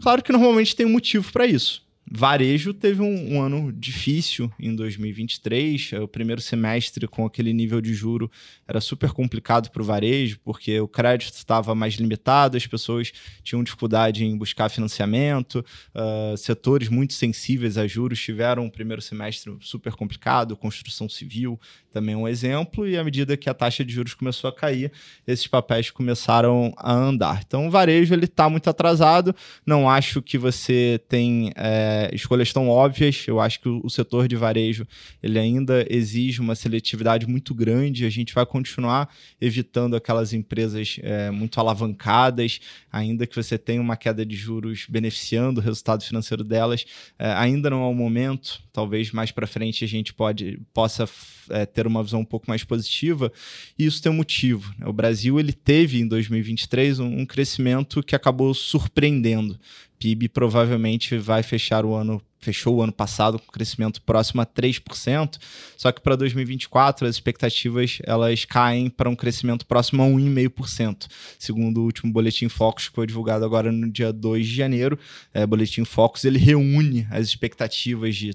[0.00, 1.82] Claro que normalmente tem um motivo para isso.
[2.12, 5.92] Varejo teve um, um, ano difícil em 2023.
[6.02, 8.28] O primeiro semestre, com aquele nível de juro,
[8.66, 13.12] era super complicado para o varejo, porque o crédito estava mais limitado, as pessoas
[13.44, 19.56] tinham dificuldade em buscar financiamento, uh, setores muito sensíveis a juros tiveram um primeiro semestre
[19.60, 21.60] super complicado, construção civil
[21.92, 24.92] também é um exemplo, e à medida que a taxa de juros começou a cair,
[25.26, 27.42] esses papéis começaram a andar.
[27.44, 29.34] Então, o varejo ele está muito atrasado,
[29.66, 31.52] não acho que você tem.
[31.56, 33.24] É, escolhas tão óbvias.
[33.26, 34.86] Eu acho que o, o, setor de varejo
[35.22, 38.04] ele ainda exige uma seletividade muito grande.
[38.04, 39.08] A gente vai continuar
[39.40, 45.60] evitando aquelas empresas é, muito alavancadas, ainda que você tenha uma queda de juros beneficiando
[45.60, 46.84] o resultado financeiro delas.
[47.18, 48.62] É, ainda não é o momento.
[48.72, 51.08] Talvez mais para frente a gente pode, possa
[51.50, 53.32] é, ter uma visão um pouco mais positiva.
[53.78, 54.74] E isso tem um motivo.
[54.78, 54.86] Né?
[54.86, 59.58] O Brasil ele teve em 2023 um, um crescimento que acabou surpreendendo.
[60.00, 65.38] PIB provavelmente vai fechar o ano, fechou o ano passado com crescimento próximo a 3%,
[65.76, 71.06] só que para 2024 as expectativas elas caem para um crescimento próximo a 1,5%,
[71.38, 74.98] segundo o último boletim Focus que foi divulgado agora no dia 2 de janeiro.
[75.34, 78.32] É, boletim Focus ele reúne as expectativas de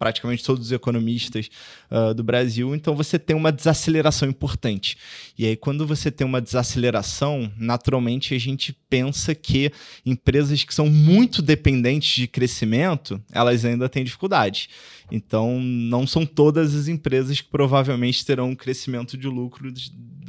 [0.00, 1.50] praticamente todos os economistas
[1.90, 4.96] uh, do Brasil, então você tem uma desaceleração importante.
[5.38, 9.70] E aí, quando você tem uma desaceleração, naturalmente a gente pensa que
[10.04, 14.70] empresas que são muito dependentes de crescimento, elas ainda têm dificuldade.
[15.12, 19.70] Então, não são todas as empresas que provavelmente terão um crescimento de lucro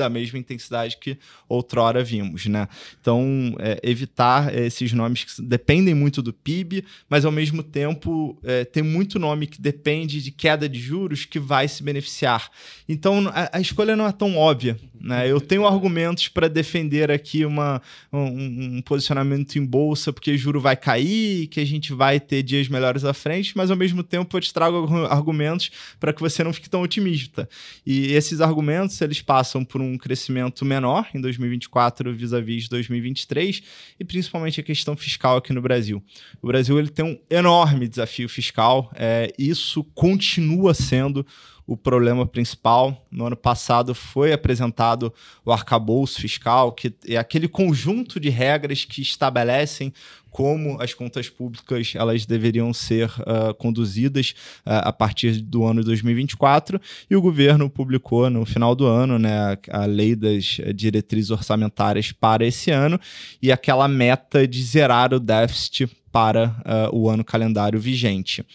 [0.01, 2.67] da mesma intensidade que outrora vimos, né?
[2.99, 8.65] Então, é, evitar esses nomes que dependem muito do PIB, mas ao mesmo tempo é,
[8.65, 12.49] tem muito nome que depende de queda de juros que vai se beneficiar.
[12.89, 15.29] Então, a, a escolha não é tão óbvia, né?
[15.29, 20.75] Eu tenho argumentos para defender aqui uma, um, um posicionamento em bolsa, porque juro vai
[20.75, 24.41] cair, que a gente vai ter dias melhores à frente, mas ao mesmo tempo eu
[24.41, 27.49] te trago argumentos para que você não fique tão otimista.
[27.85, 33.63] E esses argumentos, eles passam por um crescimento menor em 2024 vis-à-vis 2023
[33.99, 36.03] e principalmente a questão fiscal aqui no Brasil.
[36.41, 41.25] O Brasil ele tem um enorme desafio fiscal, é, isso continua sendo
[41.71, 43.07] o problema principal.
[43.09, 45.13] No ano passado foi apresentado
[45.45, 49.93] o arcabouço fiscal, que é aquele conjunto de regras que estabelecem
[50.29, 54.33] como as contas públicas elas deveriam ser uh, conduzidas
[54.65, 56.79] uh, a partir do ano 2024
[57.09, 62.45] e o governo publicou no final do ano né, a, lei das diretrizes orçamentárias para
[62.45, 62.99] esse ano
[63.41, 66.49] e aquela meta de zerar o déficit para
[66.91, 68.45] uh, o ano calendário vigente.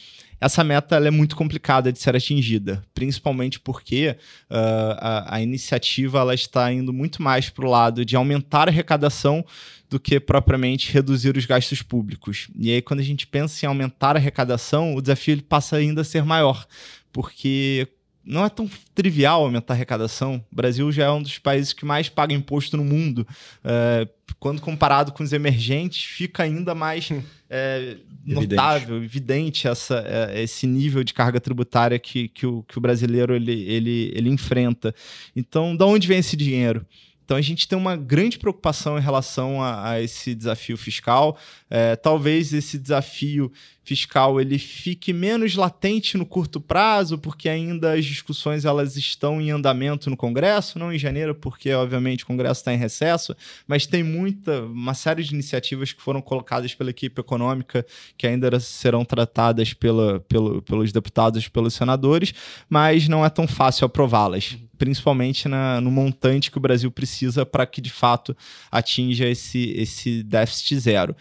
[0.40, 4.16] Essa meta é muito complicada de ser atingida, principalmente porque
[4.50, 8.70] uh, a, a, iniciativa ela está indo muito mais para o lado de aumentar a
[8.70, 9.44] arrecadação
[9.88, 12.48] do que propriamente reduzir os gastos públicos.
[12.58, 16.02] E aí, quando a gente pensa em aumentar a arrecadação, o desafio ele passa ainda
[16.02, 16.66] a ser maior,
[17.12, 17.88] porque
[18.26, 20.44] não é tão trivial aumentar a arrecadação.
[20.50, 23.26] O Brasil já é um dos países que mais paga imposto no mundo.
[23.62, 24.08] É,
[24.40, 27.08] quando comparado com os emergentes, fica ainda mais
[27.48, 32.80] é, notável, evidente essa, é, esse nível de carga tributária que, que, o, que o
[32.80, 34.92] brasileiro ele, ele, ele enfrenta.
[35.34, 36.84] Então, de onde vem esse dinheiro?
[37.26, 41.36] Então a gente tem uma grande preocupação em relação a, a esse desafio fiscal.
[41.68, 48.04] É, talvez esse desafio fiscal ele fique menos latente no curto prazo, porque ainda as
[48.04, 52.72] discussões elas estão em andamento no Congresso, não em janeiro, porque obviamente o Congresso está
[52.72, 53.34] em recesso,
[53.66, 57.86] mas tem muita, uma série de iniciativas que foram colocadas pela equipe econômica
[58.16, 62.34] que ainda serão tratadas pela, pelo, pelos deputados pelos senadores,
[62.68, 67.66] mas não é tão fácil aprová-las, principalmente na, no montante que o Brasil precisa para
[67.66, 68.36] que de fato
[68.70, 71.16] atinja esse, esse déficit zero.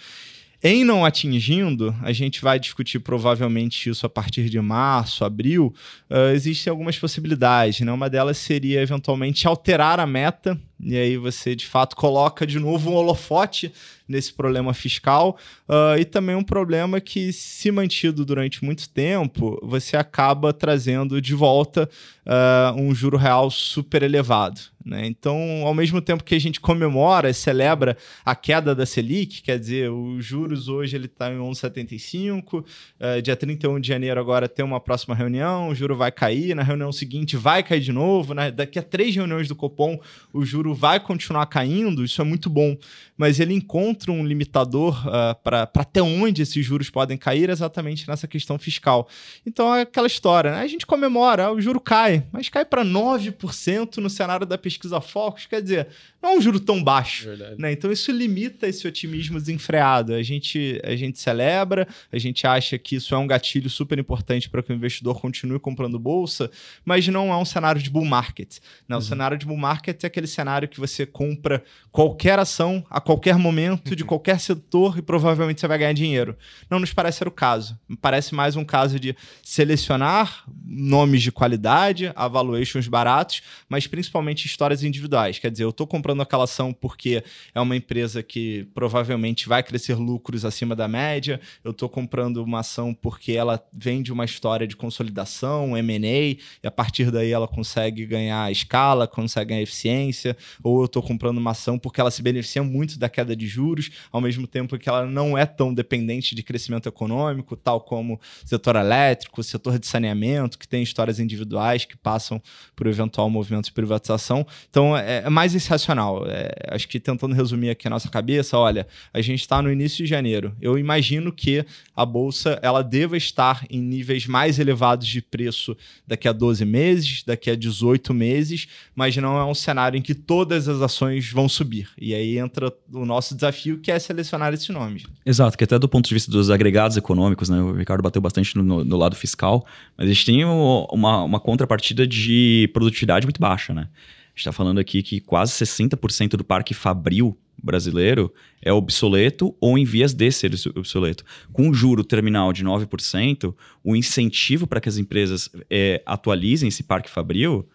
[0.68, 5.72] Em não atingindo, a gente vai discutir provavelmente isso a partir de março, abril.
[6.10, 7.82] Uh, existem algumas possibilidades.
[7.82, 7.92] Né?
[7.92, 12.90] Uma delas seria eventualmente alterar a meta e aí você de fato coloca de novo
[12.90, 13.72] um holofote
[14.08, 19.98] nesse problema fiscal uh, e também um problema que, se mantido durante muito tempo, você
[19.98, 21.90] acaba trazendo de volta
[22.26, 24.62] uh, um juro real super elevado.
[24.86, 25.08] Né?
[25.08, 29.58] Então, ao mesmo tempo que a gente comemora e celebra a queda da Selic, quer
[29.58, 34.64] dizer, os juros hoje ele está em 11,75, uh, dia 31 de janeiro agora tem
[34.64, 38.52] uma próxima reunião, o juro vai cair, na reunião seguinte vai cair de novo, né?
[38.52, 40.00] daqui a três reuniões do Copom
[40.32, 42.78] o juro vai continuar caindo, isso é muito bom,
[43.18, 48.28] mas ele encontra um limitador uh, para até onde esses juros podem cair exatamente nessa
[48.28, 49.08] questão fiscal.
[49.46, 50.62] Então é aquela história, né?
[50.62, 55.46] A gente comemora, o juro cai, mas cai para 9% no cenário da pesquisa Focus,
[55.46, 55.88] quer dizer,
[56.22, 57.30] não é um juro tão baixo.
[57.58, 57.72] Né?
[57.72, 60.14] Então isso limita esse otimismo desenfreado.
[60.14, 64.50] A gente, a gente celebra, a gente acha que isso é um gatilho super importante
[64.50, 66.50] para que o investidor continue comprando bolsa,
[66.84, 68.58] mas não é um cenário de bull market.
[68.88, 68.96] Né?
[68.96, 69.06] O uhum.
[69.06, 73.96] cenário de bull market é aquele cenário que você compra qualquer ação a qualquer momento,
[73.96, 76.38] de qualquer setor, e provavelmente você vai ganhar dinheiro.
[76.70, 77.78] Não nos parece ser o caso.
[78.02, 85.40] Parece mais um caso de selecionar nomes de qualidade, valuations baratos, mas principalmente histórias individuais.
[85.40, 89.96] Quer dizer, eu estou comprando aquela ação porque é uma empresa que provavelmente vai crescer
[89.96, 94.76] lucros acima da média, eu estou comprando uma ação porque ela vende uma história de
[94.76, 100.86] consolidação, M&A, e a partir daí ela consegue ganhar escala, consegue ganhar eficiência, ou eu
[100.86, 104.48] estou comprando uma ação porque ela se beneficia muito da queda de juros, ao mesmo
[104.48, 109.80] tempo que ela não é tão dependente de crescimento econômico, tal como setor elétrico, setor
[109.80, 112.42] de saneamento, que tem histórias individuais que passam
[112.76, 114.46] por eventual movimento de privatização.
[114.70, 116.26] Então, é, é mais esse racional.
[116.28, 120.04] É, acho que tentando resumir aqui a nossa cabeça, olha, a gente está no início
[120.04, 120.56] de janeiro.
[120.62, 125.76] Eu imagino que a bolsa ela deva estar em níveis mais elevados de preço
[126.08, 130.14] daqui a 12 meses, daqui a 18 meses, mas não é um cenário em que
[130.36, 131.88] todas as ações vão subir.
[131.98, 135.04] E aí entra o nosso desafio, que é selecionar esses nomes.
[135.26, 137.62] Exato, que até do ponto de vista dos agregados econômicos, né?
[137.62, 139.66] O Ricardo bateu bastante no, no lado fiscal,
[139.98, 143.84] mas a gente tem uma, uma contrapartida de produtividade muito baixa, né?
[143.84, 148.30] A gente está falando aqui que quase 60% do parque fabril brasileiro
[148.62, 151.24] é obsoleto ou em vias de ser obsoleto.
[151.54, 156.84] Com um juro terminal de 9%, o incentivo para que as empresas é, atualizem esse
[156.84, 157.66] parque fabril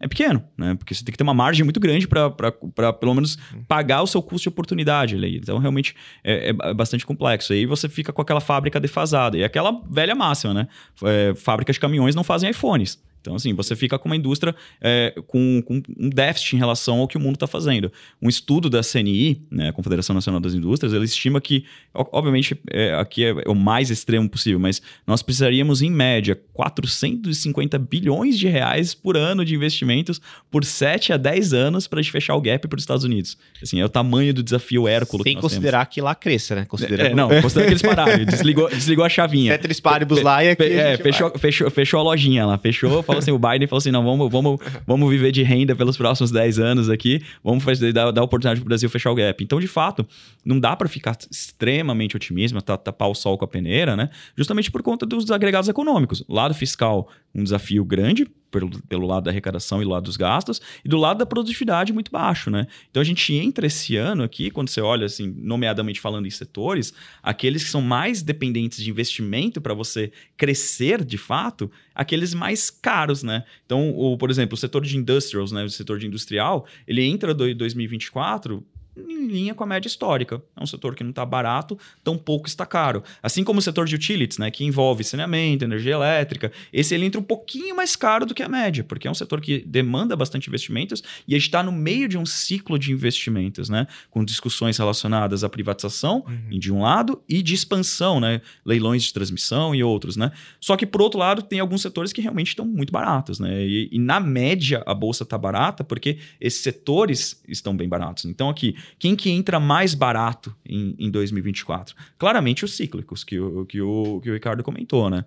[0.00, 0.74] é pequeno, né?
[0.76, 4.22] Porque você tem que ter uma margem muito grande para pelo menos pagar o seu
[4.22, 5.36] custo de oportunidade ali.
[5.38, 7.52] Então, realmente é, é, bastante complexo.
[7.52, 9.36] Aí você fica com aquela fábrica defasada.
[9.36, 10.68] E aquela velha máxima, né?
[11.02, 13.02] É, fábricas de caminhões não fazem iPhones.
[13.28, 17.08] Então, assim, você fica com uma indústria é, com, com, um déficit em relação ao
[17.08, 17.92] que o mundo está fazendo.
[18.22, 21.64] Um estudo da CNI, né, a Confederação Nacional das Indústrias, ele estima que,
[21.94, 27.78] obviamente, é, aqui é, é, o mais extremo possível, mas nós precisaríamos, em média, 450
[27.78, 32.12] bilhões de reais por ano de investimentos por 7 a 10 anos para a gente
[32.12, 33.36] fechar o gap para os Estados Unidos.
[33.62, 35.24] Assim, é o tamanho do desafio Hércules.
[35.24, 35.94] Sem que considerar temos.
[35.94, 36.64] que lá cresça, né?
[36.64, 37.08] Considera...
[37.08, 38.24] É, não, considerar que eles pararam.
[38.24, 39.52] desligou, desligou a chavinha.
[39.58, 40.62] Petrus Paribus lá e aqui.
[40.62, 43.90] É, fechou, fechou, fechou a lojinha lá, fechou, falou falou assim, o Biden falou assim,
[43.90, 48.10] não, vamos, vamos, vamos viver de renda pelos próximos 10 anos aqui, vamos fazer, dar,
[48.10, 49.42] dar oportunidade para o Brasil fechar o gap.
[49.42, 50.06] Então, de fato,
[50.44, 54.10] não dá para ficar extremamente otimismo, tapar o sol com a peneira, né?
[54.36, 56.24] Justamente por conta dos agregados econômicos.
[56.28, 60.60] Lado fiscal, um desafio grande, pelo, pelo lado da arrecadação e do lado dos gastos,
[60.84, 62.66] e do lado da produtividade muito baixo, né?
[62.90, 66.92] Então a gente entra esse ano aqui, quando você olha, assim, nomeadamente falando em setores,
[67.22, 73.22] aqueles que são mais dependentes de investimento para você crescer de fato, aqueles mais caros,
[73.22, 73.44] né?
[73.64, 75.64] Então, o, por exemplo, o setor de industrials, né?
[75.64, 78.64] O setor de industrial, ele entra em 2024
[79.08, 80.42] em linha com a média histórica.
[80.56, 83.02] É um setor que não está barato, tão pouco está caro.
[83.22, 87.20] Assim como o setor de utilities, né, que envolve saneamento, energia elétrica, esse ele entra
[87.20, 90.48] um pouquinho mais caro do que a média, porque é um setor que demanda bastante
[90.48, 94.76] investimentos e a gente está no meio de um ciclo de investimentos, né, com discussões
[94.76, 96.58] relacionadas à privatização, uhum.
[96.58, 100.32] de um lado, e de expansão, né, leilões de transmissão e outros, né.
[100.60, 103.88] Só que, por outro lado, tem alguns setores que realmente estão muito baratos, né, e,
[103.92, 108.24] e na média a bolsa está barata porque esses setores estão bem baratos.
[108.24, 111.94] Então, aqui, quem que entra mais barato em, em 2024?
[112.16, 115.24] Claramente os cíclicos, que o, que o, que o Ricardo comentou, né?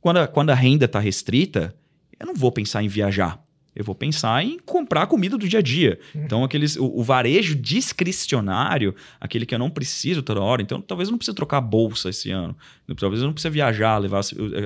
[0.00, 1.74] Quando a, quando a renda está restrita,
[2.18, 3.42] eu não vou pensar em viajar.
[3.74, 5.98] Eu vou pensar em comprar comida do dia a dia.
[6.14, 6.24] Uhum.
[6.24, 10.60] Então, aqueles, o, o, varejo discricionário, aquele que eu não preciso toda hora.
[10.60, 12.56] Então, talvez eu não precise trocar bolsa esse ano.
[12.98, 14.20] Talvez eu não precise viajar, levar,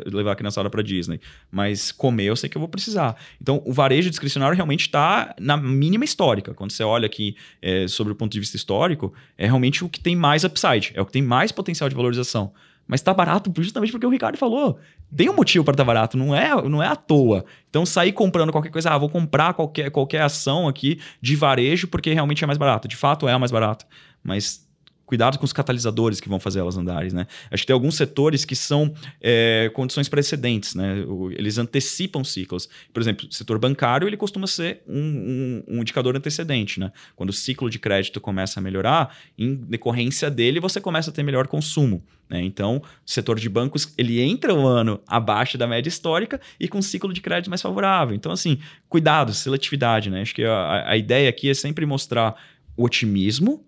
[0.06, 1.20] levar a criançada para Disney.
[1.50, 3.16] Mas comer eu sei que eu vou precisar.
[3.40, 6.52] Então, o varejo discricionário realmente está na mínima histórica.
[6.52, 10.00] Quando você olha aqui é, sobre o ponto de vista histórico, é realmente o que
[10.00, 12.52] tem mais upside, é o que tem mais potencial de valorização
[12.86, 14.78] mas tá barato justamente porque o Ricardo falou.
[15.14, 17.44] Tem um motivo para tá barato, não é, não é à toa.
[17.68, 22.12] Então sair comprando qualquer coisa, ah, vou comprar qualquer, qualquer ação aqui de varejo porque
[22.12, 22.88] realmente é mais barato.
[22.88, 23.86] De fato é mais barato,
[24.22, 24.65] mas
[25.06, 27.26] cuidado com os catalisadores que vão fazer elas andarem, né?
[27.50, 30.96] Acho que tem alguns setores que são é, condições precedentes, né?
[31.30, 32.68] Eles antecipam ciclos.
[32.92, 36.90] Por exemplo, o setor bancário ele costuma ser um, um, um, indicador antecedente, né?
[37.14, 41.22] Quando o ciclo de crédito começa a melhorar, em decorrência dele você começa a ter
[41.22, 42.02] melhor consumo.
[42.28, 42.42] Né?
[42.42, 46.78] Então, o setor de bancos ele entra o ano abaixo da média histórica e com
[46.78, 48.16] um ciclo de crédito mais favorável.
[48.16, 50.22] Então, assim, cuidado, seletividade, né?
[50.22, 52.34] Acho que a, a ideia aqui é sempre mostrar
[52.76, 53.64] otimismo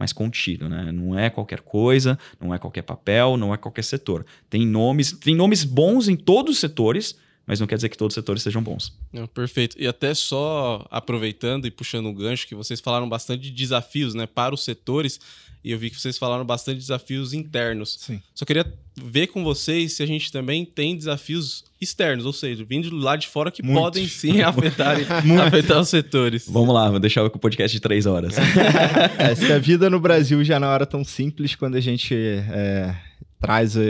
[0.00, 0.90] mais contido, né?
[0.90, 4.24] Não é qualquer coisa, não é qualquer papel, não é qualquer setor.
[4.48, 8.12] Tem nomes, tem nomes bons em todos os setores, mas não quer dizer que todos
[8.12, 8.96] os setores sejam bons.
[9.12, 9.76] Não, perfeito.
[9.78, 14.26] E até só aproveitando e puxando um gancho, que vocês falaram bastante de desafios né,
[14.26, 15.20] para os setores,
[15.62, 17.98] e eu vi que vocês falaram bastante de desafios internos.
[18.00, 18.22] Sim.
[18.34, 18.64] Só queria
[19.02, 23.26] ver com vocês se a gente também tem desafios externos, ou seja, vindo lá de
[23.26, 23.82] fora que Muitos.
[23.82, 24.96] podem sim afetar,
[25.46, 26.46] afetar os setores.
[26.48, 28.34] Vamos lá, vou deixar com o podcast de três horas.
[29.18, 32.94] é, se a vida no Brasil já não era tão simples quando a gente é,
[33.40, 33.80] traz uh,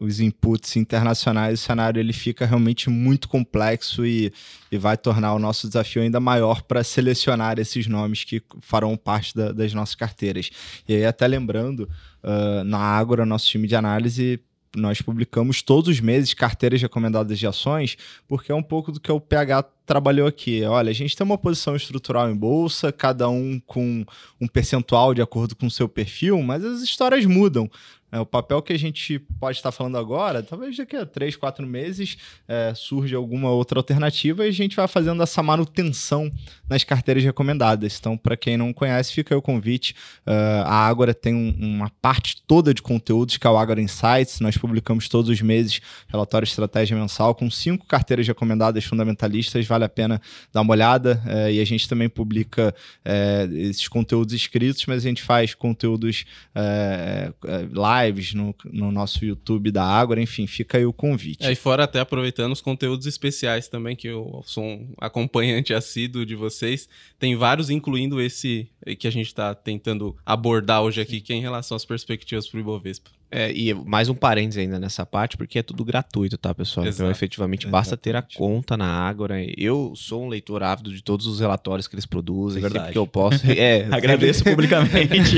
[0.00, 4.32] os inputs internacionais, o cenário ele fica realmente muito complexo e,
[4.72, 9.36] e vai tornar o nosso desafio ainda maior para selecionar esses nomes que farão parte
[9.36, 10.50] da, das nossas carteiras.
[10.88, 11.80] E aí, até lembrando,
[12.22, 14.40] uh, na Ágora, nosso time de análise
[14.74, 17.96] nós publicamos todos os meses carteiras recomendadas de ações,
[18.26, 20.64] porque é um pouco do que o PH trabalhou aqui.
[20.64, 24.04] Olha, a gente tem uma posição estrutural em bolsa, cada um com
[24.40, 27.70] um percentual de acordo com o seu perfil, mas as histórias mudam.
[28.14, 31.66] É, o papel que a gente pode estar falando agora, talvez daqui a três, quatro
[31.66, 36.30] meses é, surge alguma outra alternativa e a gente vai fazendo essa manutenção
[36.68, 37.98] nas carteiras recomendadas.
[37.98, 39.96] Então, para quem não conhece, fica aí o convite.
[40.24, 44.38] Uh, a Ágora tem um, uma parte toda de conteúdos que é o Ágora Insights.
[44.38, 49.66] Nós publicamos todos os meses relatório estratégia mensal com cinco carteiras recomendadas fundamentalistas.
[49.66, 51.20] Vale a pena dar uma olhada.
[51.26, 52.72] Uh, e a gente também publica
[53.04, 56.24] uh, esses conteúdos escritos, mas a gente faz conteúdos
[57.72, 61.44] live lives no, no nosso YouTube da Ágora, enfim, fica aí o convite.
[61.44, 66.24] É, e fora até aproveitando os conteúdos especiais também, que eu sou um acompanhante assíduo
[66.24, 66.88] de vocês,
[67.18, 71.40] tem vários, incluindo esse que a gente está tentando abordar hoje aqui, que é em
[71.40, 73.10] relação às perspectivas para o Ibovespa.
[73.36, 76.84] É, e mais um parênteses ainda nessa parte, porque é tudo gratuito, tá, pessoal?
[76.84, 77.02] Então, Exato.
[77.02, 79.42] Então, efetivamente, basta ter a conta na Ágora.
[79.58, 83.08] Eu sou um leitor ávido de todos os relatórios que eles produzem, é que eu
[83.08, 83.44] posso.
[83.64, 84.52] É, Agradeço sempre...
[84.54, 85.36] publicamente.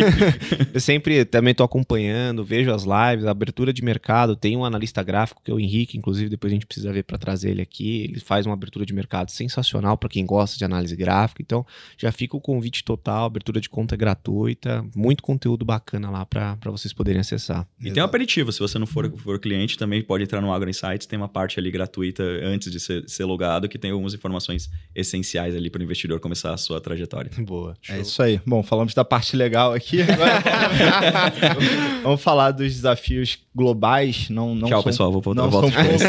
[0.74, 4.36] eu sempre também estou acompanhando, vejo as lives, a abertura de mercado.
[4.36, 7.16] Tem um analista gráfico, que é o Henrique, inclusive, depois a gente precisa ver para
[7.16, 8.04] trazer ele aqui.
[8.04, 11.42] Ele faz uma abertura de mercado sensacional para quem gosta de análise gráfica.
[11.42, 11.64] Então,
[11.96, 16.92] já fica o convite total, abertura de conta gratuita, muito conteúdo bacana lá para vocês
[16.92, 17.66] poderem acessar.
[17.86, 20.68] E tem um aperitivo, se você não for, for cliente, também pode entrar no Agro
[20.68, 24.68] Insights, tem uma parte ali gratuita antes de ser, ser logado, que tem algumas informações
[24.94, 27.30] essenciais ali para o investidor começar a sua trajetória.
[27.38, 27.74] Boa.
[27.80, 27.96] Show.
[27.96, 28.40] É isso aí.
[28.44, 29.98] Bom, falamos da parte legal aqui.
[32.02, 34.28] Vamos falar dos desafios globais.
[34.28, 35.12] Não, não Tchau, são, pessoal.
[35.12, 35.42] Vou voltar.
[35.42, 36.02] Não, são poucos,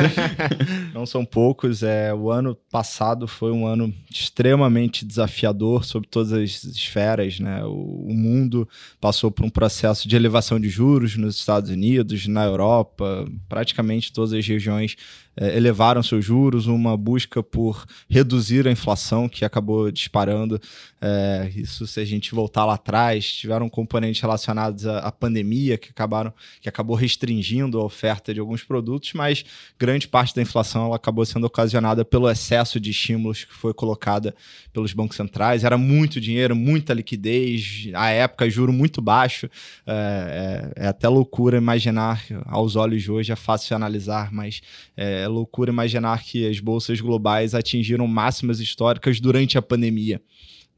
[0.93, 1.83] não são poucos.
[1.83, 7.39] É, o ano passado foi um ano extremamente desafiador sobre todas as esferas.
[7.39, 7.63] Né?
[7.63, 8.67] O, o mundo
[8.99, 14.33] passou por um processo de elevação de juros nos Estados Unidos, na Europa, praticamente todas
[14.33, 14.95] as regiões
[15.39, 20.59] elevaram seus juros, uma busca por reduzir a inflação que acabou disparando.
[20.99, 25.91] É, isso, se a gente voltar lá atrás, tiveram componentes relacionados à, à, pandemia que
[25.91, 29.45] acabaram, que acabou restringindo a oferta de alguns produtos, mas
[29.77, 34.33] grande parte da inflação ela acabou sendo ocasionada pelo excesso de estímulos que foi colocada
[34.73, 35.63] pelos bancos centrais.
[35.63, 39.47] Era muito dinheiro, muita liquidez, à época juro muito baixo.
[39.85, 44.61] É, é, é até loucura imaginar aos olhos de hoje, é fácil analisar, mas
[44.95, 50.21] é, é loucura imaginar que as bolsas globais atingiram máximas históricas durante a pandemia.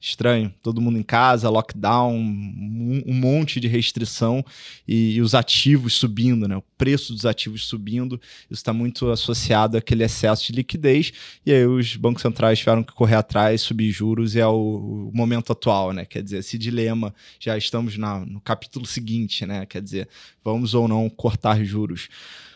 [0.02, 4.46] Estranho, todo mundo em casa, lockdown, um, um monte de restrição
[4.88, 6.56] e, e, os ativos subindo, né?
[6.56, 8.16] o preço dos ativos subindo.
[8.50, 11.12] Isso está muito associado àquele excesso de liquidez.
[11.46, 15.12] E aí os bancos centrais tiveram que correr atrás, subir juros, e é o, o
[15.14, 16.06] momento atual, né?
[16.06, 19.66] Quer dizer, esse dilema, já estamos na, no capítulo seguinte, né?
[19.66, 20.08] Quer dizer,
[20.42, 22.08] vamos ou não cortar juros.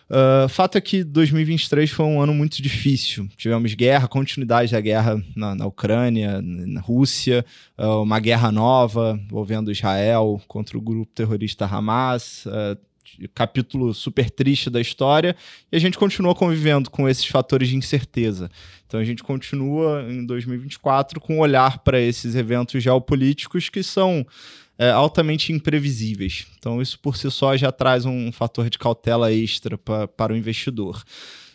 [0.09, 3.27] Uh, fato é que 2023 foi um ano muito difícil.
[3.37, 7.45] Tivemos guerra, continuidade da guerra na, na Ucrânia, na Rússia,
[7.77, 12.45] uh, uma guerra nova envolvendo Israel contra o grupo terrorista Hamas.
[12.45, 12.77] Uh,
[13.33, 15.35] capítulo super triste da história,
[15.71, 18.49] e a gente continua convivendo com esses fatores de incerteza.
[18.87, 24.25] Então a gente continua em 2024 com um olhar para esses eventos geopolíticos que são
[24.77, 26.47] é, altamente imprevisíveis.
[26.57, 30.37] Então, isso por si só já traz um fator de cautela extra pra, para o
[30.37, 31.03] investidor.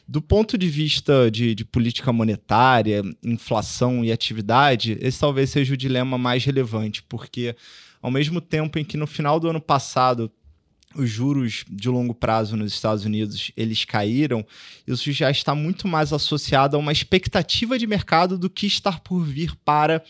[0.07, 5.77] Do ponto de vista de, de, política monetária, inflação e atividade, esse talvez seja o
[5.77, 7.55] dilema mais relevante, porque
[8.01, 10.33] ao mesmo tempo em que no final do ano passado
[10.95, 14.47] os juros de longo prazo nos Estados Unidos eles caíram,
[14.87, 19.23] isso já está muito mais associado a uma expectativa de mercado do que estar por
[19.23, 20.03] vir para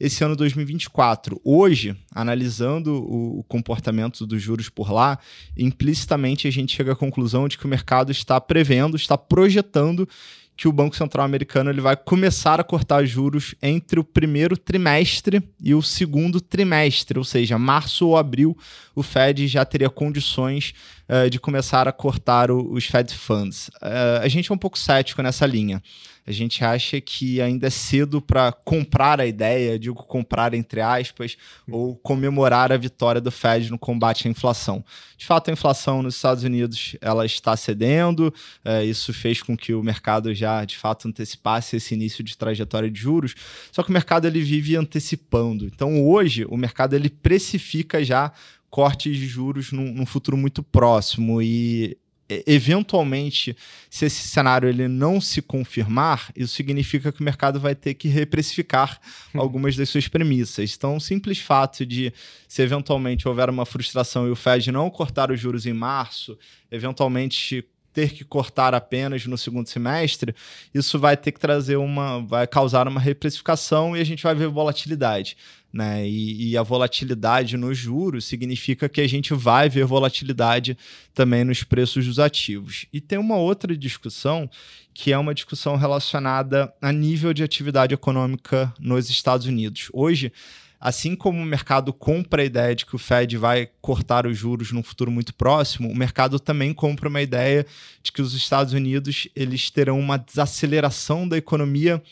[0.00, 1.38] esse ano 2024.
[1.44, 5.18] Hoje, analisando o, comportamento dos juros por lá,
[5.56, 10.08] implicitamente a gente chega à conclusão de que o mercado está prevendo, está projetando
[10.56, 15.42] que o Banco Central americano ele vai começar a cortar juros entre o primeiro trimestre
[15.62, 18.56] e o segundo trimestre, ou seja, março ou abril,
[18.94, 20.74] o Fed já teria condições
[21.10, 23.68] uh, de começar a cortar o, os Fed Funds.
[23.82, 25.82] Uh, a gente é um pouco cético nessa linha.
[26.26, 31.36] A gente acha que ainda é cedo para comprar a ideia, digo comprar entre aspas,
[31.68, 34.84] ou comemorar a vitória do Fed no combate à inflação.
[35.16, 38.32] De fato, a inflação nos Estados Unidos ela está cedendo,
[38.64, 42.90] é, isso fez com que o mercado já de fato antecipasse esse início de trajetória
[42.90, 43.34] de juros,
[43.72, 45.64] só que o mercado ele vive antecipando.
[45.64, 48.32] Então hoje o mercado ele precifica já
[48.70, 51.98] cortes de juros num, num futuro muito próximo e
[52.46, 53.56] eventualmente,
[53.88, 58.08] se esse cenário ele não se confirmar, isso significa que o mercado vai ter que
[58.08, 59.00] reprecificar
[59.34, 60.74] algumas das suas premissas.
[60.76, 62.12] Então, o simples fato de,
[62.46, 66.38] se eventualmente houver uma frustração e o Fed não cortar os juros em março,
[66.70, 70.34] eventualmente ter que cortar apenas no segundo semestre,
[70.72, 74.48] isso vai ter que trazer uma, vai causar uma reprecificação e a gente vai ver
[74.48, 75.36] volatilidade.
[75.72, 76.08] Né?
[76.08, 80.76] E, e, a volatilidade nos juros significa que a gente vai ver volatilidade
[81.14, 82.86] também nos preços dos ativos.
[82.92, 84.50] E tem uma outra discussão
[84.92, 89.88] que é uma discussão relacionada a nível de atividade econômica nos Estados Unidos.
[89.92, 90.32] Hoje,
[90.80, 94.72] assim como o mercado compra a ideia de que o Fed vai cortar os juros
[94.72, 97.66] num futuro muito próximo, o mercado também compra uma ideia
[98.02, 102.02] de que os Estados Unidos eles terão uma desaceleração da economia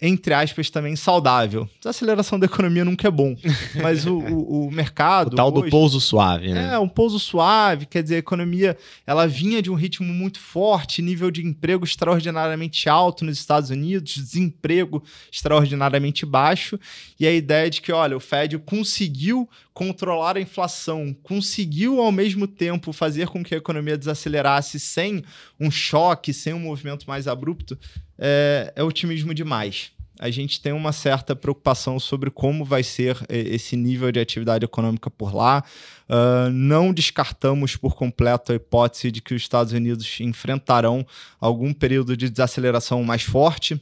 [0.00, 1.68] entre aspas, também saudável.
[1.80, 3.34] Desaceleração da economia nunca é bom,
[3.82, 5.32] mas o, o, o mercado...
[5.32, 6.74] O tal hoje, do pouso suave, né?
[6.74, 8.76] É, um pouso suave, quer dizer, a economia
[9.06, 14.14] ela vinha de um ritmo muito forte, nível de emprego extraordinariamente alto nos Estados Unidos,
[14.14, 16.78] desemprego extraordinariamente baixo,
[17.18, 22.46] e a ideia de que, olha, o Fed conseguiu controlar a inflação, conseguiu ao mesmo
[22.46, 25.22] tempo fazer com que a economia desacelerasse sem
[25.60, 27.78] um choque, sem um movimento mais abrupto,
[28.18, 33.54] é, é otimismo demais a gente tem uma certa preocupação sobre como vai ser eh,
[33.54, 35.62] esse nível de atividade econômica por lá.
[36.08, 41.04] Uh, não descartamos por completo a hipótese de que os Estados Unidos enfrentarão
[41.40, 43.80] algum período de desaceleração mais forte,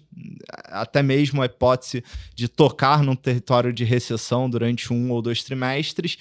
[0.64, 2.02] até mesmo a hipótese
[2.34, 6.16] de tocar num território de recessão durante um ou dois trimestres.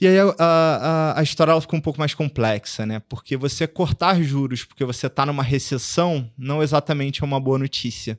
[0.00, 3.02] E aí a, a, a história ela fica um pouco mais complexa, né?
[3.06, 8.18] Porque você cortar juros porque você está numa recessão não exatamente é uma boa notícia.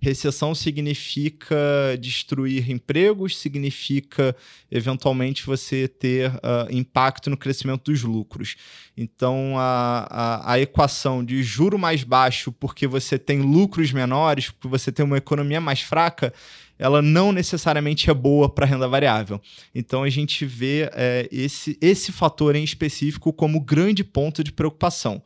[0.00, 1.56] Recessão significa
[2.00, 4.34] destruir empregos, significa
[4.70, 8.56] eventualmente você ter uh, impacto no crescimento dos lucros.
[8.96, 14.68] Então, a, a, a, equação de juro mais baixo porque você tem lucros menores, porque
[14.68, 16.32] você tem uma economia mais fraca,
[16.78, 19.38] ela não necessariamente é boa para renda variável.
[19.74, 25.22] Então, a gente vê é, esse, esse fator em específico como grande ponto de preocupação.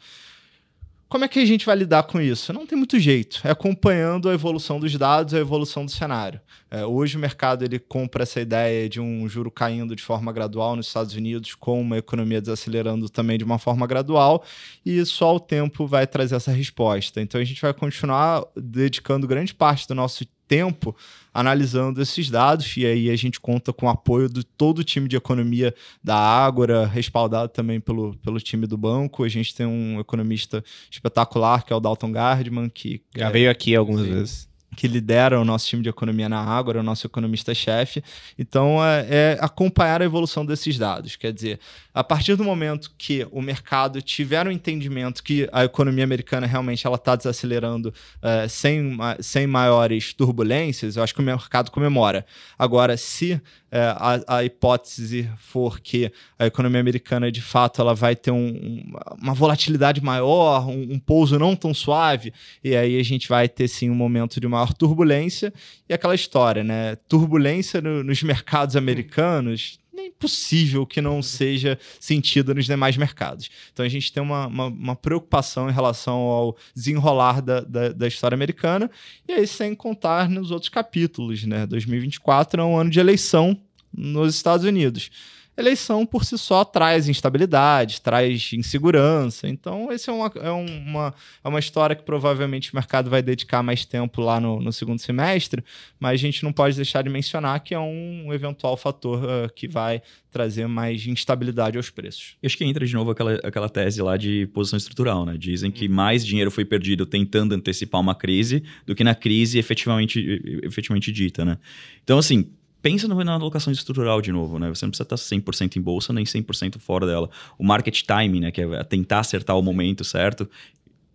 [1.15, 2.53] Como é que a gente vai lidar com isso?
[2.53, 3.41] Não tem muito jeito.
[3.45, 6.41] É acompanhando a evolução dos dados, a evolução do cenário.
[6.69, 10.75] É, hoje o mercado ele compra essa ideia de um juro caindo de forma gradual
[10.75, 14.43] nos Estados Unidos, com uma economia desacelerando também de uma forma gradual,
[14.85, 17.21] e só o tempo vai trazer essa resposta.
[17.21, 20.95] Então a gente vai continuar dedicando grande parte do nosso tempo
[21.33, 25.09] analisando esses dados e aí a gente conta com o apoio de todo o time
[25.09, 29.25] de economia da Ágora, respaldado também pelo, pelo time do banco.
[29.25, 33.51] A gente tem um economista espetacular que é o Dalton Gardman, que já é, veio
[33.51, 34.13] aqui algumas sim.
[34.13, 38.03] vezes que lidera o nosso time de economia na Ágora, o nosso economista-chefe.
[38.39, 41.17] Então, é, é, acompanhar a evolução desses dados.
[41.17, 41.61] Quer dizer,
[41.93, 46.87] a partir do momento que o mercado tiver um entendimento que a economia americana realmente
[46.87, 52.27] ela está desacelerando é, sem, sem maiores turbulências, eu acho que o mercado comemora.
[52.59, 53.41] Agora, se
[53.79, 58.85] a, a, hipótese for que a economia americana de fato ela vai ter um,
[59.21, 63.67] uma volatilidade maior, um, um, pouso não tão suave, e aí a gente vai ter
[63.67, 65.53] sim um momento de maior turbulência
[65.89, 66.97] e aquela história, né?
[67.09, 73.51] Turbulência no, nos mercados americanos é impossível que não seja sentido nos demais mercados.
[73.73, 78.09] Então a gente tem uma, uma, uma preocupação em relação ao desenrolar da, da, da,
[78.09, 78.91] história americana,
[79.29, 81.67] e aí sem contar nos outros capítulos, né?
[81.67, 83.59] 2024 é um ano de eleição
[83.93, 85.11] nos Estados Unidos
[85.57, 89.49] eleição por si só traz instabilidade, traz insegurança.
[89.49, 93.63] Então, essa é uma, é, uma, é uma história que provavelmente o mercado vai dedicar
[93.63, 95.65] mais tempo lá no, no segundo semestre,
[95.99, 99.69] mas a gente não pode deixar de mencionar que é um eventual fator uh, que
[99.69, 102.37] vai trazer mais instabilidade aos preços.
[102.43, 105.37] Eu acho que entra de novo aquela, aquela tese lá de posição estrutural, né?
[105.39, 105.95] Dizem que uhum.
[105.95, 111.45] mais dinheiro foi perdido tentando antecipar uma crise do que na crise efetivamente, efetivamente dita,
[111.45, 111.57] né?
[112.03, 112.51] Então, assim,
[112.85, 114.69] pensa na alocação estrutural de novo, né?
[114.69, 117.31] Você não precisa estar 100% em bolsa nem 100% fora dela.
[117.59, 120.47] O market timing, né, que é tentar acertar o momento certo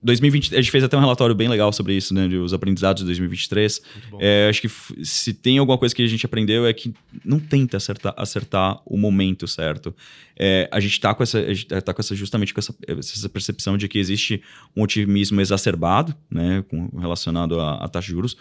[0.02, 2.28] 2020, a gente fez até um relatório bem legal sobre isso, né?
[2.28, 3.82] Os aprendizados de 2023.
[4.20, 4.70] É, acho que
[5.06, 6.94] se tem alguma coisa que a gente aprendeu é que
[7.24, 9.94] não tenta acertar, acertar o momento certo.
[10.38, 11.44] É, a gente está com essa,
[11.84, 14.42] tá com essa justamente com essa, essa, percepção de que existe
[14.76, 16.64] um otimismo exacerbado, né?
[16.70, 18.38] Com, relacionado à, taxa de juros,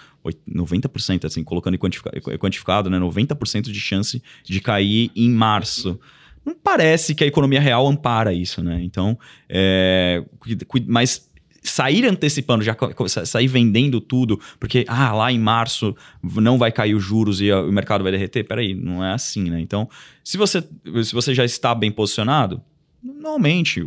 [0.49, 2.99] 90%, assim, colocando quantificado, quantificado né?
[3.01, 5.99] 90% de chance de cair em março
[6.49, 8.81] não parece que a economia real ampara isso, né?
[8.83, 10.25] Então, é,
[10.87, 11.28] mas
[11.63, 12.77] sair antecipando, já
[13.25, 17.73] sair vendendo tudo, porque ah, lá em março não vai cair os juros e o
[17.73, 18.45] mercado vai derreter.
[18.45, 19.61] Peraí, não é assim, né?
[19.61, 19.89] Então,
[20.23, 20.63] se você,
[21.05, 22.63] se você já está bem posicionado,
[23.03, 23.81] normalmente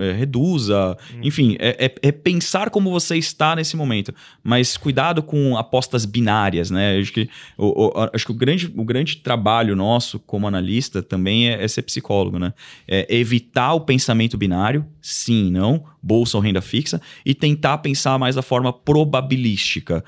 [0.00, 1.20] é, reduza, hum.
[1.22, 6.70] enfim, é, é, é, pensar como você está nesse momento, mas cuidado com apostas binárias,
[6.70, 6.98] né?
[6.98, 11.50] Acho que o, o acho que o grande, o grande trabalho nosso como analista também
[11.50, 12.54] é, é ser psicólogo, né?
[12.88, 18.34] É evitar o pensamento binário, sim, não, bolsa ou renda fixa, e tentar pensar mais
[18.34, 20.02] da forma probabilística.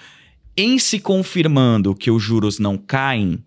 [0.57, 3.45] Em se confirmando que os juros não caem,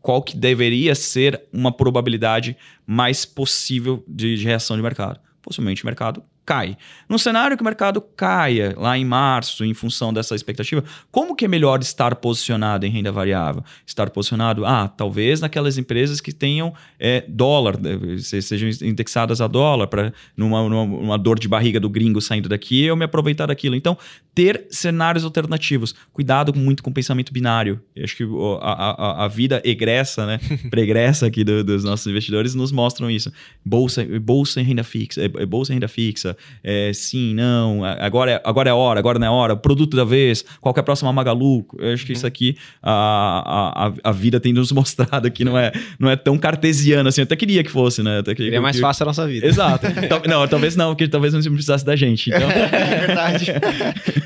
[0.00, 2.56] qual que deveria ser uma probabilidade
[2.86, 5.20] mais possível de, de reação de mercado.
[5.42, 6.76] Possivelmente o mercado cai.
[7.08, 11.44] No cenário que o mercado caia lá em março, em função dessa expectativa, como que
[11.44, 13.64] é melhor estar posicionado em renda variável?
[13.86, 19.86] Estar posicionado, ah, talvez naquelas empresas que tenham é, dólar, né, sejam indexadas a dólar,
[19.86, 23.74] para numa, numa, dor de barriga do gringo saindo daqui, eu me aproveitar daquilo.
[23.74, 23.96] Então,
[24.34, 25.94] ter cenários alternativos.
[26.12, 27.80] Cuidado muito com o pensamento binário.
[27.94, 28.24] Eu acho que
[28.60, 30.40] a, a, a vida egressa, né,
[30.70, 33.32] pregressa aqui do, dos nossos investidores nos mostram isso.
[33.64, 38.32] Bolsa, bolsa em renda fixa, é, é bolsa em renda fixa, é, sim, não, agora
[38.32, 41.12] é, agora é hora, agora não é hora, produto da vez, qual é a próxima
[41.12, 41.66] Magalu?
[41.78, 42.16] Eu acho que uhum.
[42.16, 46.38] isso aqui, a, a, a vida tem nos mostrado que não é, não é tão
[46.38, 47.20] cartesiano assim.
[47.20, 48.18] Eu até queria que fosse, né?
[48.18, 49.46] Até queria, mais fácil a nossa vida.
[49.46, 49.86] Exato.
[50.28, 52.30] não, talvez não, porque talvez não precisasse da gente.
[52.30, 52.48] Então...
[52.50, 53.46] é verdade.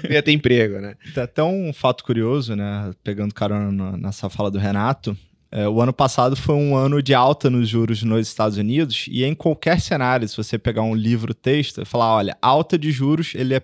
[0.09, 0.95] ia ter emprego, né?
[1.17, 2.91] Até um fato curioso, né?
[3.03, 5.17] Pegando carona nessa fala do Renato,
[5.51, 9.25] É, o ano passado foi um ano de alta nos juros nos Estados Unidos e
[9.25, 13.55] em qualquer cenário, se você pegar um livro texto falar, olha, alta de juros ele
[13.55, 13.63] é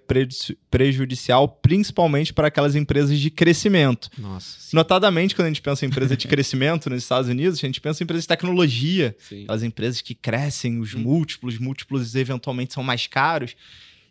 [0.70, 4.08] prejudicial principalmente para aquelas empresas de crescimento.
[4.16, 4.56] Nossa.
[4.60, 4.76] Sim.
[4.76, 8.02] Notadamente, quando a gente pensa em empresa de crescimento nos Estados Unidos, a gente pensa
[8.02, 9.44] em empresas de tecnologia, sim.
[9.46, 11.00] as empresas que crescem, os hum.
[11.00, 13.54] múltiplos, múltiplos eventualmente são mais caros.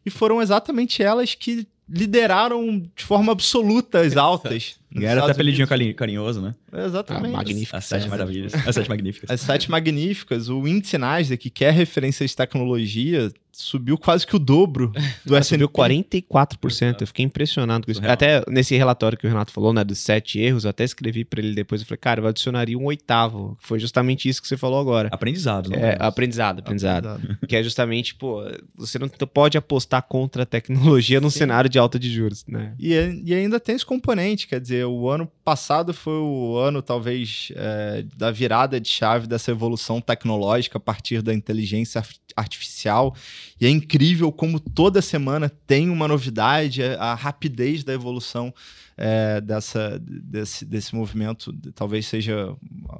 [0.05, 4.75] E foram exatamente elas que lideraram de forma absoluta as altas.
[5.01, 6.55] Era até apelidinho carinhoso, né?
[6.71, 7.67] Exatamente.
[7.71, 7.77] Ah.
[7.77, 8.53] As sete maravilhas.
[8.53, 9.29] As sete magníficas.
[9.29, 10.49] As sete magníficas.
[10.49, 14.91] O índice Nasdaq, que é referência de tecnologia, subiu quase que o dobro
[15.23, 15.63] do S&P.
[15.63, 17.01] Subiu 44%.
[17.01, 17.99] Eu fiquei impressionado com isso.
[17.99, 18.13] Surreal.
[18.13, 21.39] Até nesse relatório que o Renato falou, né, dos sete erros, eu até escrevi para
[21.39, 21.81] ele depois.
[21.81, 23.55] Eu falei, cara, eu adicionaria um oitavo.
[23.61, 25.09] Foi justamente isso que você falou agora.
[25.11, 25.69] Aprendizado.
[25.69, 27.07] Não é, aprendizado, aprendizado.
[27.07, 27.47] aprendizado.
[27.47, 28.43] que é justamente, pô,
[28.75, 31.39] você não pode apostar contra a tecnologia num Sim.
[31.39, 32.73] cenário de alta de juros, né?
[32.79, 37.51] E, e ainda tem esse componente, quer dizer, o ano passado foi o ano, talvez,
[37.55, 42.03] é, da virada de chave dessa evolução tecnológica a partir da inteligência
[42.35, 43.15] artificial.
[43.59, 48.53] E é incrível como toda semana tem uma novidade, a, a rapidez da evolução
[48.97, 52.55] é, dessa, desse, desse movimento talvez seja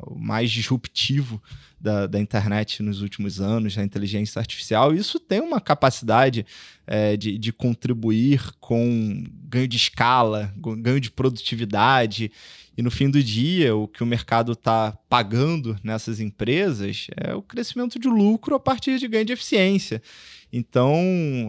[0.07, 1.41] o mais disruptivo
[1.83, 4.95] da, da, internet nos últimos anos, da inteligência artificial.
[4.95, 6.45] Isso tem uma capacidade
[6.87, 12.31] é, de, de contribuir com ganho de escala, ganho de produtividade.
[12.77, 17.41] E no fim do dia, o que o mercado está pagando nessas empresas é o
[17.41, 20.01] crescimento de lucro a partir de ganho de eficiência.
[20.55, 20.95] Então,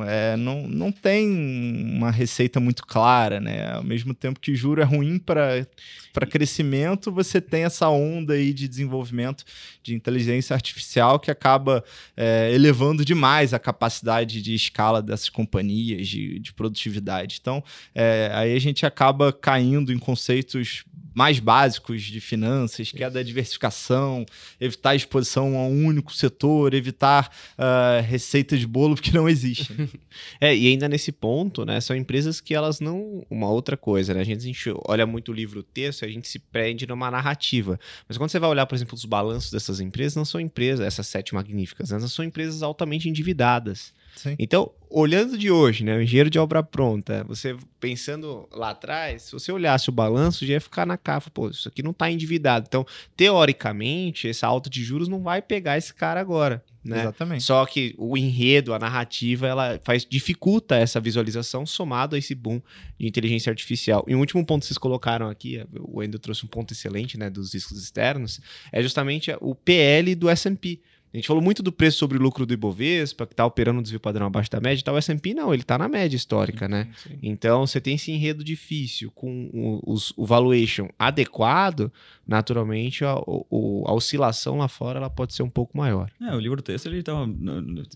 [0.09, 3.75] é, não, não tem uma receita muito clara, né?
[3.75, 8.67] Ao mesmo tempo que juro é ruim para crescimento, você tem essa onda aí de
[8.67, 9.45] desenvolvimento
[9.83, 11.85] de inteligência artificial que acaba
[12.17, 17.37] é, elevando demais a capacidade de escala dessas companhias, de, de produtividade.
[17.43, 17.63] Então,
[17.95, 20.83] é, aí a gente acaba caindo em conceitos
[21.15, 24.27] mais básicos de finanças, que é da diversificação,
[24.61, 29.89] evitar exposição a um único setor, evitar uh, receitas de bolo que não existem.
[30.41, 33.25] é, e ainda nesse ponto, né, são empresas que elas não...
[33.31, 36.39] Uma outra coisa, né, a gente, a gente olha muito o livro-texto a gente se
[36.39, 37.79] prende numa narrativa.
[38.09, 41.07] Mas quando você vai olhar, por exemplo, os balanços dessas empresas, não são empresas, essas
[41.07, 43.93] sete magníficas, elas são empresas altamente endividadas.
[44.17, 44.37] Sim.
[44.39, 49.33] Então, olhando de hoje, né, o engenheiro de obra pronta, você pensando lá atrás, se
[49.33, 52.67] você olhasse o balanço, já ia ficar na capa, pô, isso aqui não está endividado.
[52.69, 52.87] Então,
[53.17, 56.65] teoricamente, essa alta de juros não vai pegar esse cara agora.
[56.85, 57.01] Né?
[57.01, 57.43] Exatamente.
[57.43, 62.61] Só que o enredo, a narrativa, ela faz dificulta essa visualização somado a esse boom
[62.99, 64.05] de inteligência artificial.
[64.07, 67.31] E um último ponto que vocês colocaram aqui, o Endo trouxe um ponto excelente, né,
[67.31, 68.39] dos riscos externos,
[68.71, 70.81] é justamente o PL do S&P.
[71.15, 73.83] A gente falou muito do preço sobre o lucro do Ibovespa, que está operando um
[73.83, 74.97] desvio padrão abaixo da média e tal.
[74.97, 76.89] O S&P não, ele está na média histórica, né?
[76.97, 77.17] Sim.
[77.23, 81.93] Então, você tem esse enredo difícil com o, os, o valuation adequado,
[82.27, 86.11] naturalmente a, o, a, oscilação lá fora ela pode ser um pouco maior.
[86.21, 87.15] É, o livro texto ele tá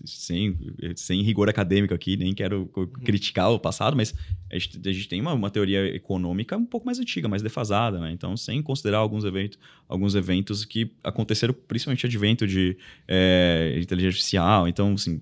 [0.05, 0.57] sem,
[0.95, 2.87] sem rigor acadêmico aqui, nem quero uhum.
[2.87, 4.15] criticar o passado, mas
[4.49, 7.99] a gente, a gente tem uma, uma, teoria econômica um pouco mais antiga, mais defasada,
[7.99, 8.13] né?
[8.13, 9.59] Então, sem considerar alguns eventos,
[9.89, 12.77] alguns eventos que aconteceram principalmente advento de
[13.09, 14.67] é, inteligência artificial.
[14.67, 15.19] Então, assim,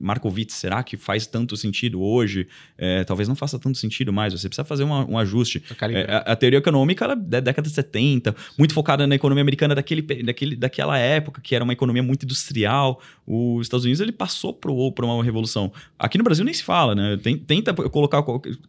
[0.00, 2.48] Markowitz, será que faz tanto sentido hoje?
[2.78, 4.32] É, talvez não faça tanto sentido mais.
[4.32, 5.62] Você precisa fazer uma, um ajuste.
[5.82, 9.74] É, a, a, teoria econômica é da década de 70, muito focada na economia americana
[9.74, 13.00] daquele, daquele, daquela época, que era uma economia muito industrial.
[13.26, 15.70] Os Estados Unidos ele passou para uma revolução.
[15.98, 17.18] Aqui no Brasil nem se fala, né?
[17.46, 18.24] Tenta colocar.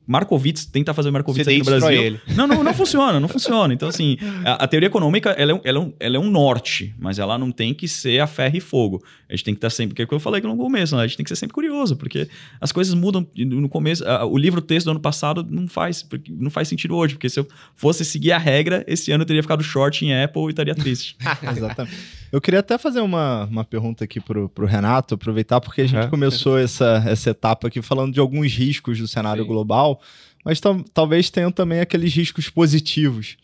[0.05, 2.01] Markowitz, tenta fazer Markowitz Você aqui no Brasil.
[2.01, 2.21] Ele.
[2.35, 3.73] Não, não, não funciona, não funciona.
[3.73, 6.93] Então, assim, a, a teoria econômica ela é, ela, é um, ela é um norte,
[6.99, 9.03] mas ela não tem que ser a ferro e fogo.
[9.29, 9.89] A gente tem que estar sempre.
[9.89, 11.03] Porque é o que eu falei no começo, né?
[11.03, 12.27] a gente tem que ser sempre curioso, porque
[12.59, 14.03] as coisas mudam no começo.
[14.29, 17.47] o livro texto do ano passado não faz, não faz sentido hoje, porque se eu
[17.75, 21.15] fosse seguir a regra, esse ano eu teria ficado short em Apple e estaria triste.
[21.55, 22.21] Exatamente.
[22.31, 26.07] Eu queria até fazer uma, uma pergunta aqui pro, pro Renato, aproveitar, porque a gente
[26.07, 29.49] começou essa, essa etapa aqui falando de alguns riscos do cenário Sim.
[29.49, 30.01] global,
[30.43, 30.59] mas
[30.93, 33.37] talvez tenham também aqueles riscos positivos.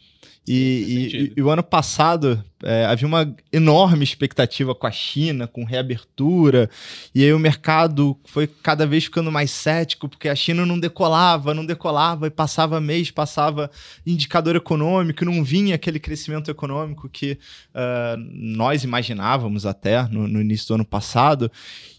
[0.48, 5.66] E, e, e, o ano passado é, havia uma enorme expectativa com a China, com
[5.66, 6.70] reabertura,
[7.14, 11.54] e aí o mercado foi cada vez ficando mais cético, porque a China não decolava,
[11.54, 13.70] não decolava, e passava mês, passava
[14.06, 17.38] indicador econômico, não vinha aquele crescimento econômico que
[17.74, 21.52] uh, nós imaginávamos até no, no início do ano passado.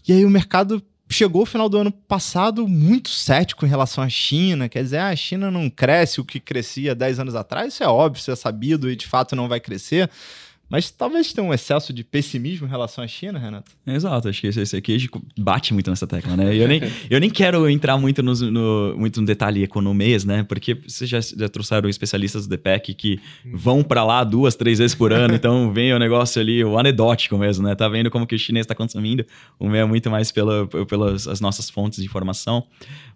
[0.07, 4.09] E aí o mercado chegou o final do ano passado muito cético em relação à
[4.09, 4.69] China.
[4.69, 7.87] Quer dizer, ah, a China não cresce o que crescia 10 anos atrás, isso é
[7.87, 10.09] óbvio, isso é sabido e de fato não vai crescer.
[10.69, 13.71] Mas talvez tenha um excesso de pessimismo em relação à China, Renato.
[13.87, 16.55] Exato, acho que esse, esse aqui bate muito nessa tecla, né?
[16.55, 20.43] Eu nem, eu nem quero entrar muito no, no, muito no detalhe economês, né?
[20.43, 23.19] Porque vocês já, já trouxeram especialistas do DPEC que
[23.51, 27.35] vão para lá duas, três vezes por ano, então vem o negócio ali, o anedótico
[27.35, 27.73] mesmo, né?
[27.73, 29.25] Tá vendo como que o chinês está consumindo?
[29.59, 32.67] O meu é muito mais pela, pelas as nossas fontes de informação.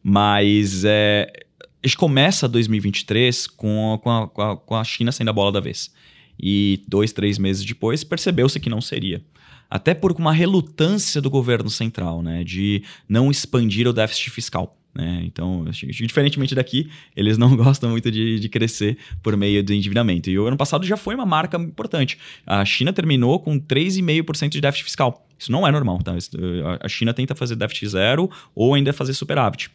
[0.01, 1.31] Mas é,
[1.61, 5.91] a gente começa 2023 com, com, a, com a China sendo a bola da vez
[6.39, 9.21] e dois, três meses depois percebeu-se que não seria.
[9.69, 14.77] Até por uma relutância do governo central, né, de não expandir o déficit fiscal.
[14.93, 15.23] Né?
[15.25, 20.29] Então, diferentemente daqui, eles não gostam muito de, de, crescer por meio do endividamento.
[20.29, 22.19] E o ano passado já foi uma marca importante.
[22.45, 25.27] A China terminou com 3,5% de déficit fiscal.
[25.37, 25.99] Isso não é normal.
[26.03, 26.15] Tá?
[26.79, 29.71] A China tenta fazer déficit zero ou ainda fazer superávit.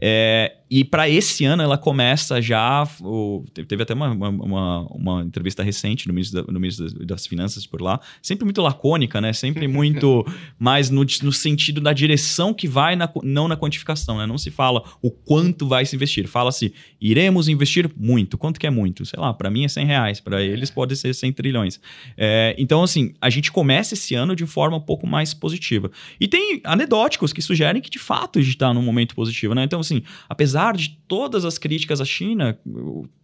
[0.00, 2.82] É, e para esse ano ela começa já.
[3.00, 7.66] O, teve até uma, uma, uma, entrevista recente no ministro, da, no ministro das Finanças
[7.66, 9.32] por lá, sempre muito lacônica, né?
[9.32, 10.26] Sempre muito
[10.58, 14.26] mais no, no sentido da direção que vai, na, não na quantificação, né?
[14.26, 16.26] Não se fala o quanto vai se investir.
[16.26, 18.36] Fala-se, iremos investir muito.
[18.36, 19.04] Quanto que é muito?
[19.06, 21.80] Sei lá, para mim é 100 reais, para eles pode ser 100 trilhões.
[22.16, 25.90] É, então, assim, a gente começa esse ano de forma um pouco mais positiva.
[26.18, 29.64] E tem anedóticos que sugerem que de fato a gente está num momento positivo, né?
[29.64, 32.58] Então, assim, apesar de todas as críticas à China,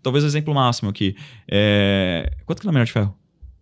[0.03, 1.17] talvez o exemplo máximo aqui,
[1.49, 2.33] é...
[2.47, 3.17] quanto que é o minério de ferro?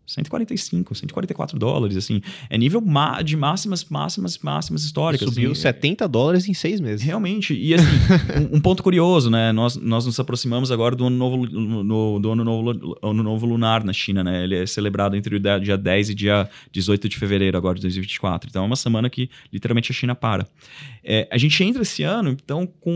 [0.08, 2.22] 145, 144 dólares, assim.
[2.48, 2.82] É nível
[3.22, 5.28] de máximas, máximas, máximas históricas.
[5.28, 5.60] Subiu assim.
[5.60, 7.04] 70 dólares em seis meses.
[7.04, 7.54] Realmente.
[7.54, 7.86] E assim,
[8.50, 9.52] um, um, ponto curioso, né?
[9.52, 13.84] Nós, nós nos aproximamos agora do ano, novo, no, do ano novo, ano novo lunar
[13.84, 14.44] na China, né?
[14.44, 18.48] Ele é celebrado entre o dia 10 e dia 18 de fevereiro agora de 2024.
[18.48, 20.46] Então é uma semana que literalmente a China para.
[21.04, 22.90] É, a gente entra esse ano, então, com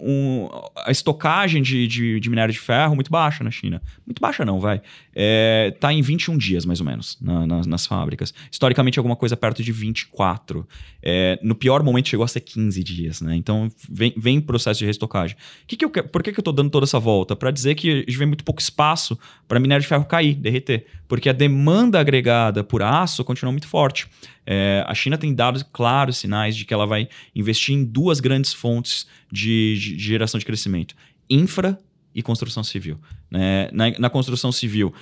[0.00, 0.48] um,
[0.84, 3.80] a estocagem de, de, de minério de ferro muito baixa na China.
[4.04, 4.80] Muito baixa não, vai.
[5.14, 8.32] É, tá em 21 dias dias, mais ou menos, na, na, nas fábricas.
[8.50, 10.66] Historicamente, alguma coisa perto de 24.
[11.02, 13.36] É, no pior momento, chegou a ser 15 dias, né?
[13.36, 15.36] Então, vem, vem processo de restocagem.
[15.66, 17.36] Que que eu, por que, que eu estou dando toda essa volta?
[17.36, 20.86] Para dizer que a gente vê muito pouco espaço para minério de ferro cair, derreter.
[21.06, 24.08] Porque a demanda agregada por aço continua muito forte.
[24.46, 28.52] É, a China tem dado claros sinais de que ela vai investir em duas grandes
[28.52, 30.94] fontes de, de, de geração de crescimento:
[31.28, 31.78] infra
[32.16, 32.98] e construção civil.
[33.30, 33.68] Né?
[33.70, 34.94] Na, na, construção civil,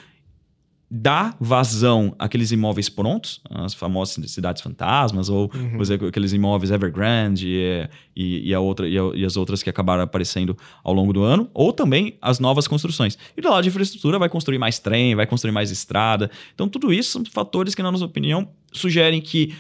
[0.97, 5.83] dá vazão àqueles imóveis prontos, as famosas cidades fantasmas, ou uhum.
[5.83, 9.69] exemplo, aqueles imóveis Evergrande e, e, e, a outra, e, a, e, as outras que
[9.69, 13.19] acabaram aparecendo ao longo do ano, ou também as novas construções.
[13.37, 16.31] E do lado de infraestrutura vai construir mais trem, vai construir mais estrada.
[16.55, 19.53] Então, tudo isso são fatores que, na nossa opinião, sugerem que,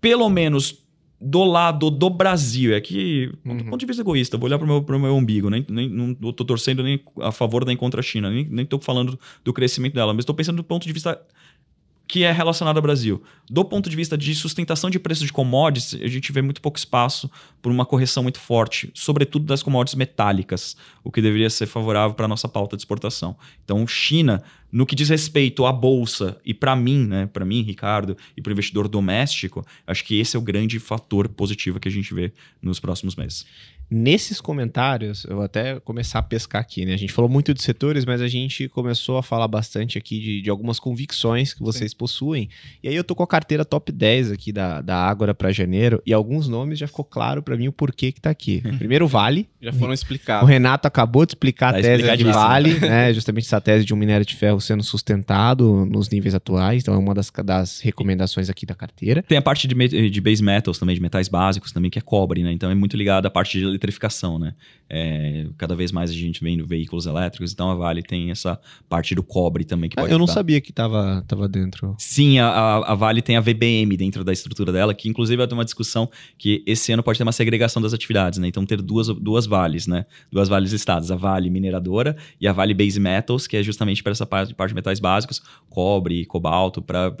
[0.00, 0.78] pelo menos
[1.20, 3.56] do lado do Brasil, é que, uhum.
[3.56, 5.88] do ponto de vista egoísta, vou olhar para o meu, pro meu umbigo, nem, nem,
[5.88, 9.94] não estou torcendo nem a favor nem contra a China, nem estou falando do crescimento
[9.94, 11.20] dela, mas estou pensando do ponto de vista
[12.08, 13.22] que é relacionado ao Brasil.
[13.50, 16.78] Do ponto de vista de sustentação de preços de commodities, a gente vê muito pouco
[16.78, 22.14] espaço por uma correção muito forte, sobretudo das commodities metálicas, o que deveria ser favorável
[22.14, 23.36] para a nossa pauta de exportação.
[23.62, 28.16] Então, China, no que diz respeito à bolsa e para mim, né, para mim, Ricardo,
[28.36, 31.92] e para o investidor doméstico, acho que esse é o grande fator positivo que a
[31.92, 33.46] gente vê nos próximos meses.
[33.90, 36.92] Nesses comentários, eu vou até começar a pescar aqui, né?
[36.92, 40.42] A gente falou muito de setores, mas a gente começou a falar bastante aqui de,
[40.42, 41.96] de algumas convicções que vocês Sim.
[41.96, 42.50] possuem.
[42.82, 46.02] E aí eu tô com a carteira top 10 aqui da, da Ágora para janeiro,
[46.04, 48.60] e alguns nomes já ficou claro para mim o porquê que tá aqui.
[48.76, 49.48] Primeiro, o Vale.
[49.58, 50.42] Já foram explicados.
[50.42, 53.14] O Renato acabou de explicar tá a tese de Vale, né?
[53.14, 56.82] Justamente essa tese de um minério de ferro sendo sustentado nos níveis atuais.
[56.82, 59.22] Então é uma das, das recomendações aqui da carteira.
[59.22, 62.42] Tem a parte de, de base metals também, de metais básicos também, que é cobre,
[62.42, 62.52] né?
[62.52, 64.54] Então é muito ligado à parte de eletrificação, né?
[64.90, 69.14] É, cada vez mais a gente vendo veículos elétricos, então a Vale tem essa parte
[69.14, 70.12] do cobre também que ah, pode.
[70.12, 71.94] eu não sabia que estava tava dentro.
[71.98, 75.54] Sim, a, a, Vale tem a VBM dentro da estrutura dela, que inclusive vai ter
[75.54, 78.48] uma discussão que esse ano pode ter uma segregação das atividades, né?
[78.48, 80.06] Então ter duas, duas vales, né?
[80.32, 84.12] Duas vales estados, a Vale mineradora e a Vale Base Metals, que é justamente para
[84.12, 87.14] essa parte, parte de metais básicos, cobre, cobalto, para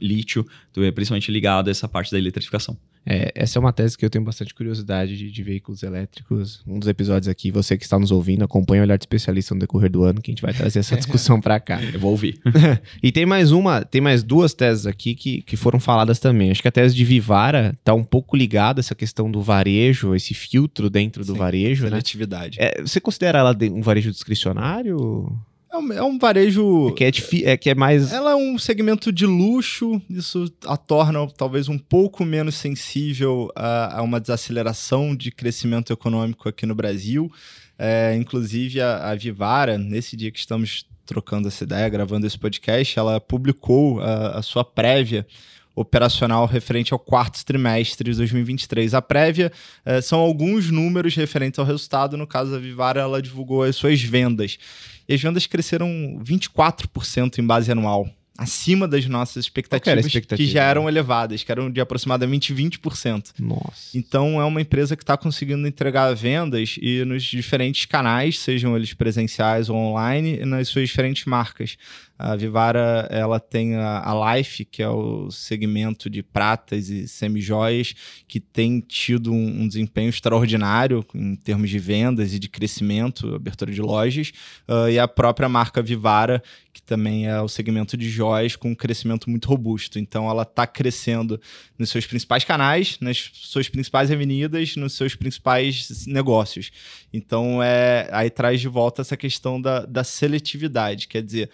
[0.00, 2.76] lítio, principalmente ligado a essa parte da eletrificação.
[3.10, 6.62] É, essa é uma tese que eu tenho bastante curiosidade de, de, veículos elétricos.
[6.66, 9.60] Um dos episódios aqui, você que está nos ouvindo, acompanha o Olhar de Especialista no
[9.60, 11.82] decorrer do ano, que a gente vai trazer essa discussão para cá.
[11.82, 12.38] Eu vou ouvir.
[13.02, 16.50] e tem mais uma, tem mais duas teses aqui que, que foram faladas também.
[16.50, 20.14] Acho que a tese de Vivara está um pouco ligada a essa questão do varejo,
[20.14, 21.90] esse filtro dentro do varejo, né?
[21.90, 22.58] seletividade.
[22.58, 22.72] né?
[22.76, 25.34] É, você considera ela um varejo discricionário?
[25.70, 26.88] É um, é um varejo.
[26.88, 28.12] É que é, é que é mais.
[28.12, 33.98] Ela é um segmento de luxo, isso a torna talvez um pouco menos sensível a,
[33.98, 37.30] a uma desaceleração de crescimento econômico aqui no Brasil.
[37.78, 42.98] É, inclusive, a, a Vivara, nesse dia que estamos trocando essa ideia, gravando esse podcast,
[42.98, 45.26] ela publicou a, a sua prévia
[45.80, 48.94] operacional referente ao quarto trimestre de 2023.
[48.94, 49.52] A prévia
[49.84, 52.16] eh, são alguns números referentes ao resultado.
[52.16, 54.58] No caso da Vivara, ela divulgou as suas vendas.
[55.08, 55.88] E as vendas cresceram
[56.22, 58.08] 24% em base anual
[58.38, 60.36] acima das nossas expectativas, expectativa?
[60.36, 63.32] que já eram elevadas, que eram de aproximadamente 20%.
[63.40, 63.98] Nossa.
[63.98, 68.94] Então é uma empresa que está conseguindo entregar vendas e nos diferentes canais, sejam eles
[68.94, 71.76] presenciais ou online, nas suas diferentes marcas.
[72.18, 77.94] A Vivara ela tem a, a Life, que é o segmento de pratas e semijoias,
[78.26, 83.70] que tem tido um, um, desempenho extraordinário em termos de vendas e de crescimento, abertura
[83.70, 84.32] de lojas,
[84.68, 86.42] uh, e a própria marca Vivara,
[86.72, 89.98] que também é o segmento de joias com um crescimento muito robusto.
[89.98, 91.40] Então ela está crescendo
[91.78, 96.72] nos seus principais canais, nas suas principais avenidas, nos seus principais negócios.
[97.12, 101.50] Então é aí traz de volta essa questão da, da seletividade, quer dizer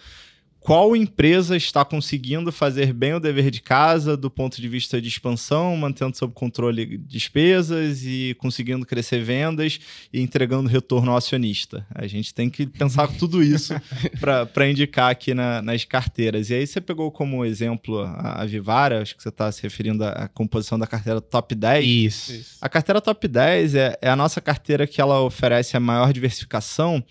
[0.65, 5.07] qual empresa está conseguindo fazer bem o dever de casa do ponto de vista de
[5.07, 9.79] expansão, mantendo sob controle despesas e conseguindo crescer vendas
[10.11, 11.85] e entregando retorno ao acionista.
[11.93, 13.75] A gente tem que pensar tudo isso
[14.19, 16.49] para indicar aqui na, nas carteiras.
[16.49, 20.03] E aí você pegou como exemplo a, a Vivara, acho que você está se referindo
[20.03, 21.85] à composição da carteira top 10.
[21.85, 22.33] Isso.
[22.33, 22.57] isso.
[22.59, 27.05] A carteira top 10 é, é a nossa carteira que ela oferece a maior diversificação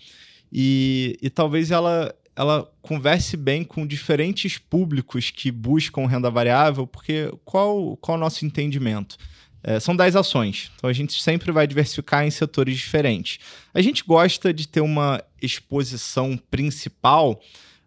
[0.51, 7.31] e, e talvez ela ela converse bem com diferentes públicos que buscam renda variável, porque
[7.45, 9.17] qual, qual é o nosso entendimento?
[9.63, 13.39] É, são 10 ações, então a gente sempre vai diversificar em setores diferentes.
[13.73, 17.31] A gente gosta de ter uma exposição principal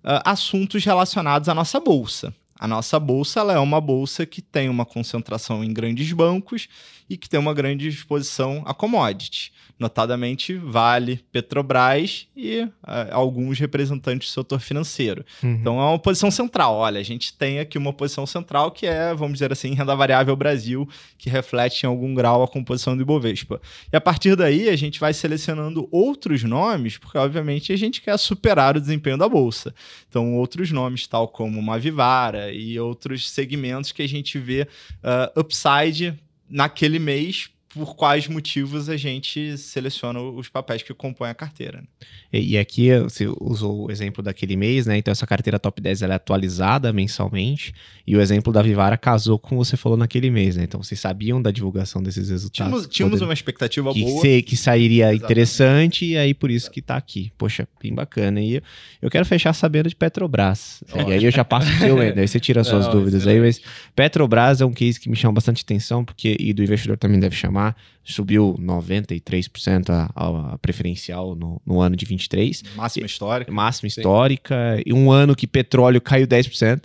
[0.03, 2.35] uh, assuntos relacionados à nossa bolsa.
[2.59, 6.69] A nossa bolsa é uma bolsa que tem uma concentração em grandes bancos
[7.09, 12.71] e que tem uma grande exposição a commodities notadamente Vale, Petrobras e uh,
[13.13, 15.25] alguns representantes do setor financeiro.
[15.43, 15.53] Uhum.
[15.53, 16.75] Então é uma posição central.
[16.75, 20.35] Olha, a gente tem aqui uma posição central que é, vamos dizer assim, renda variável
[20.35, 23.61] Brasil, que reflete em algum grau a composição do Ibovespa.
[23.93, 28.19] E a partir daí a gente vai selecionando outros nomes, porque obviamente a gente quer
[28.19, 29.73] superar o desempenho da bolsa.
[30.09, 34.67] Então outros nomes, tal como uma Vivara e outros segmentos que a gente vê
[35.03, 36.19] uh, upside
[36.51, 41.79] naquele mês por quais motivos a gente seleciona os papéis que compõem a carteira.
[41.79, 41.87] Né?
[42.33, 44.97] E, e, aqui você usou o exemplo daquele mês, né?
[44.97, 47.75] Então essa carteira top 10 ela é atualizada mensalmente
[48.07, 50.65] e o exemplo da Vivara casou com o que você falou naquele mês, né?
[50.65, 52.71] Então vocês sabiam da divulgação desses resultados.
[52.71, 54.23] Tínhamos, tínhamos uma expectativa que, boa.
[54.23, 55.25] Que, que sairia Exatamente.
[55.25, 57.31] interessante e aí por isso que está aqui.
[57.37, 58.41] Poxa, bem bacana.
[58.41, 58.63] E
[59.01, 60.83] eu quero fechar sabendo de Petrobras.
[61.09, 63.23] E aí eu já passo o seu, Ender, aí você tira as suas Não, dúvidas
[63.23, 63.41] excelente.
[63.41, 63.61] aí, mas
[63.95, 67.35] Petrobras é um case que me chama bastante atenção, porque e do investidor também deve
[67.35, 67.58] chamar,
[68.05, 72.63] subiu 93% a, a, preferencial no, no, ano de 23.
[72.75, 73.53] Máxima histórica.
[73.53, 74.01] Máxima Sim.
[74.01, 74.83] histórica.
[74.85, 76.83] E um ano que petróleo caiu 10%.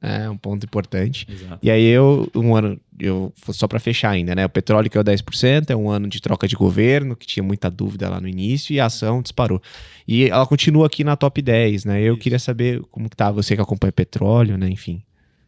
[0.00, 1.26] É um ponto importante.
[1.30, 1.58] Exato.
[1.62, 4.44] E aí eu, um ano, eu só para fechar ainda, né?
[4.44, 8.08] O petróleo caiu 10%, é um ano de troca de governo, que tinha muita dúvida
[8.08, 9.62] lá no início, e a ação disparou.
[10.06, 12.00] E ela continua aqui na top 10, né?
[12.02, 12.22] Eu Isso.
[12.22, 14.68] queria saber como que tá você que acompanha petróleo, né?
[14.68, 15.02] Enfim.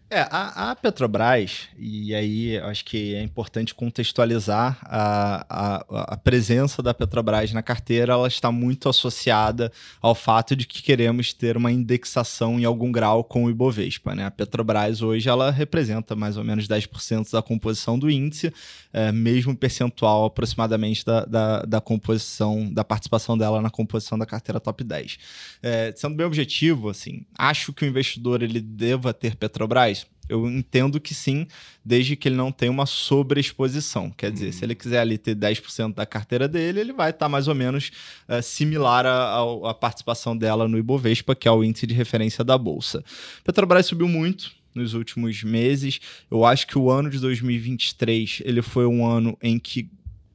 [0.09, 6.81] É, a, a, Petrobras, e aí acho que é importante contextualizar a, a, a, presença
[6.81, 11.73] da Petrobras na carteira, ela está muito associada ao fato de que queremos ter uma
[11.73, 14.15] indexação em algum grau com o Ibovespa.
[14.15, 14.25] Né?
[14.25, 18.55] A Petrobras hoje ela representa mais ou menos 10% da composição do índice,
[18.93, 24.61] é, mesmo percentual aproximadamente da, da, da, composição, da participação dela na composição da carteira
[24.61, 25.19] top 10.
[25.61, 29.96] É, sendo bem objetivo, assim, acho que o investidor ele deva ter Petrobras
[30.29, 31.47] eu entendo que sim,
[31.85, 34.11] desde que ele não tenha uma sobreexposição.
[34.11, 34.77] Quer dizer, se ele hum.
[34.77, 37.91] quiser ali ter 10% da carteira dele, ele vai estar tá mais ou menos
[38.29, 43.05] uh, similar à participação dela no Ibovespa, que é o índice de referência da Bolsa.
[43.45, 46.01] Petrobras subiu muito nos últimos meses.
[46.31, 49.89] Eu acho que o ano de 2023 ele foi um ano em que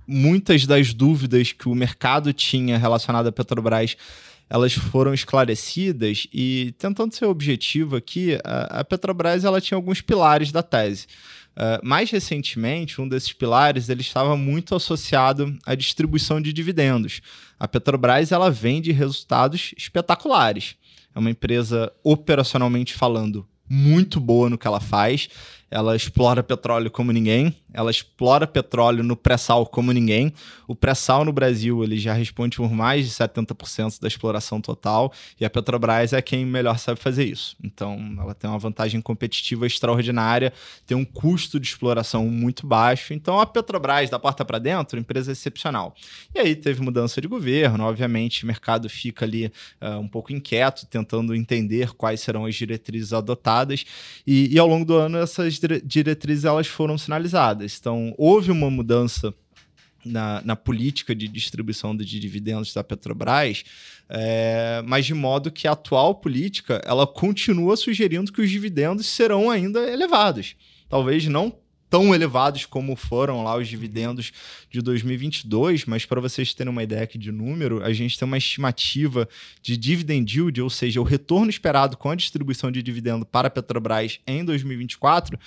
[0.07, 3.95] muitas das dúvidas que o mercado tinha relacionada à Petrobras
[4.51, 10.61] elas foram esclarecidas e tentando ser objetivo aqui, a, Petrobras ela tinha alguns pilares da
[10.61, 11.07] tese.
[11.55, 17.21] Uh, mais recentemente, um desses pilares ele estava muito associado à distribuição de dividendos.
[17.57, 20.75] A Petrobras ela vende resultados espetaculares.
[21.15, 25.29] É uma empresa operacionalmente falando muito boa no que ela faz.
[25.71, 30.33] Ela explora petróleo como ninguém, ela explora petróleo no pré-sal como ninguém.
[30.67, 35.45] O pré-sal no Brasil ele já responde por mais de 70% da exploração total e
[35.45, 37.55] a Petrobras é quem melhor sabe fazer isso.
[37.63, 40.51] Então, ela tem uma vantagem competitiva extraordinária,
[40.85, 43.13] tem um custo de exploração muito baixo.
[43.13, 45.95] Então, a Petrobras, da porta para dentro, empresa excepcional.
[46.35, 49.45] E aí teve mudança de governo, obviamente, o mercado fica ali
[49.81, 53.85] uh, um pouco inquieto, tentando entender quais serão as diretrizes adotadas.
[54.27, 57.77] E, e ao longo do ano, essas diretrizes elas foram sinalizadas.
[57.79, 59.33] Então, houve uma mudança
[60.05, 63.63] na, na, política de distribuição de dividendos da Petrobras,
[64.09, 69.49] é, mas de modo que a atual política ela continua sugerindo que os dividendos serão
[69.49, 70.55] ainda elevados.
[70.89, 71.55] Talvez não
[71.91, 74.31] tão elevados como foram lá os dividendos
[74.69, 78.37] de 2022, mas para vocês terem uma ideia aqui de número, a gente tem uma
[78.37, 79.27] estimativa
[79.61, 83.51] de dividend yield, ou seja, o retorno esperado com a distribuição de dividendo para a
[83.51, 85.37] Petrobras em 2024,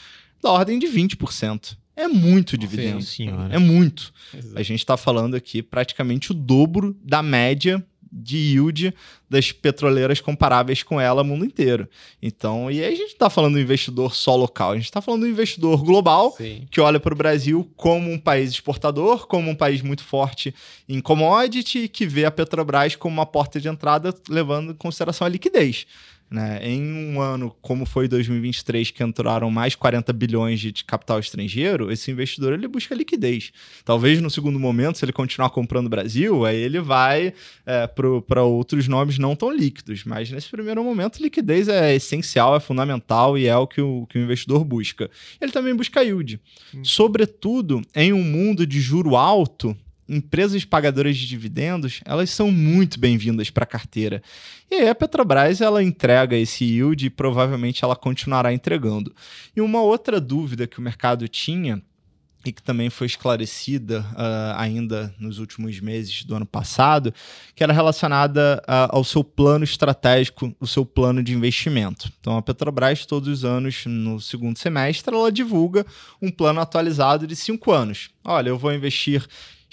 [0.43, 1.79] da ordem de 20%.
[1.97, 3.01] É muito dividendo.
[3.01, 4.13] Sim, é muito.
[4.37, 4.59] Exato.
[4.59, 7.83] A gente está falando aqui praticamente o dobro da média
[8.15, 8.95] de yield
[9.29, 11.89] das petroleiras comparáveis com ela no mundo inteiro.
[12.23, 15.23] Então, e aí a gente está falando do investidor só local, a gente está falando
[15.23, 16.67] do investidor global Sim.
[16.71, 20.55] que olha para o Brasil como um país exportador, como um país muito forte
[20.89, 25.31] em commodity, que vê a Petrobras como uma porta de entrada, levando em consideração a
[25.31, 25.87] liquidez.
[26.35, 26.59] Né?
[26.69, 32.11] Em um ano como foi 2023, que entraram mais 40 bilhões de, capital estrangeiro, esse
[32.11, 33.53] investidor ele busca liquidez.
[33.85, 37.33] Talvez no segundo momento, se ele continuar comprando Brasil, aí ele vai
[37.65, 40.03] é, para outros nomes não tão líquidos.
[40.03, 44.19] Mas nesse primeiro momento, liquidez é essencial, é fundamental e é o que o, que
[44.19, 45.09] o investidor busca.
[45.41, 46.41] Ele também busca yield.
[46.75, 46.85] Hum.
[46.85, 49.77] Sobretudo em um mundo de juro alto,
[50.09, 54.23] empresas pagadoras de dividendos, elas são muito bem-vindas para a carteira.
[54.71, 59.15] E aí a Petrobras ela entrega esse yield e provavelmente ela continuará entregando.
[59.55, 61.83] E uma outra dúvida que o mercado tinha
[62.45, 67.13] e que também foi esclarecida uh, ainda nos últimos meses do ano passado,
[67.55, 72.13] que era relacionada uh, ao seu plano estratégico, o seu plano de investimento.
[72.21, 75.87] Então, a Petrobras, todos os anos, no segundo semestre, ela divulga
[76.21, 78.11] um plano atualizado de cinco anos.
[78.23, 79.27] Olha, eu vou investir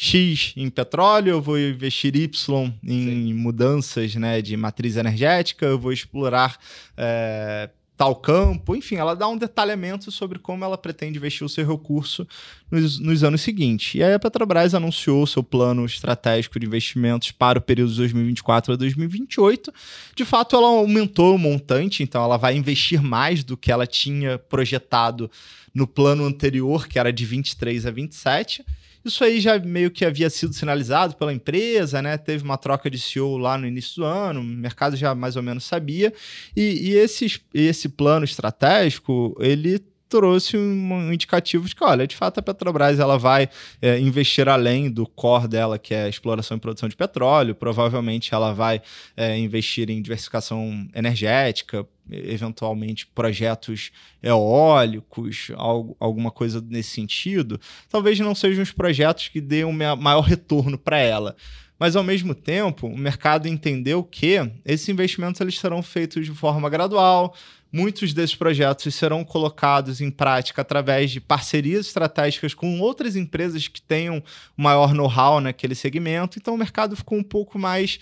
[0.04, 3.34] X em petróleo, eu vou investir Y em Sim.
[3.36, 6.58] mudanças né, de matriz energética, eu vou explorar
[6.98, 11.68] é, tal campo, enfim, ela dá um detalhamento sobre como ela pretende investir o seu
[11.68, 12.28] recurso
[12.72, 13.94] nos, nos anos seguintes.
[13.94, 18.74] E aí a Petrobras anunciou seu plano estratégico de investimentos para o período de 2024
[18.74, 19.72] a 2028.
[20.16, 24.40] De fato, ela aumentou o montante, então ela vai investir mais do que ela tinha
[24.40, 25.30] projetado
[25.72, 28.66] no plano anterior, que era de 23 a 27.
[29.04, 32.18] Isso aí já meio que havia sido sinalizado pela empresa, né?
[32.18, 35.42] Teve uma troca de CEO lá no início do ano, o mercado já mais ou
[35.42, 36.14] menos sabia.
[36.56, 39.80] E, e esse, esse plano estratégico, ele
[40.12, 43.48] trouxe um indicativo de que, olha, de fato a Petrobras ela vai
[43.82, 48.54] é, investir além do core dela, que é exploração e produção de petróleo, provavelmente ela
[48.54, 48.82] vai
[49.16, 53.92] é, investir em diversificação energética, eventualmente projetos
[54.22, 57.58] eólicos, algo, alguma coisa nesse sentido,
[57.90, 61.38] talvez não sejam os projetos que dêem um maior retorno para ela.
[61.80, 66.70] Mas, ao mesmo tempo, o mercado entendeu que esses investimentos eles serão feitos de forma
[66.70, 67.34] gradual,
[67.72, 73.82] Muitos desses projetos serão colocados em prática através de parcerias estratégicas com outras empresas que
[73.82, 74.22] tenham
[74.58, 76.38] maior know-how naquele segmento.
[76.38, 78.00] Então o mercado ficou um pouco mais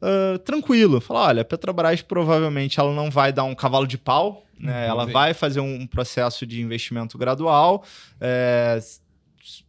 [0.00, 1.00] uh, tranquilo.
[1.00, 4.86] Falar, olha, a Petrobras provavelmente ela não vai dar um cavalo de pau, né?
[4.86, 7.84] Uhum, ela vai fazer um processo de investimento gradual.
[8.20, 8.78] É,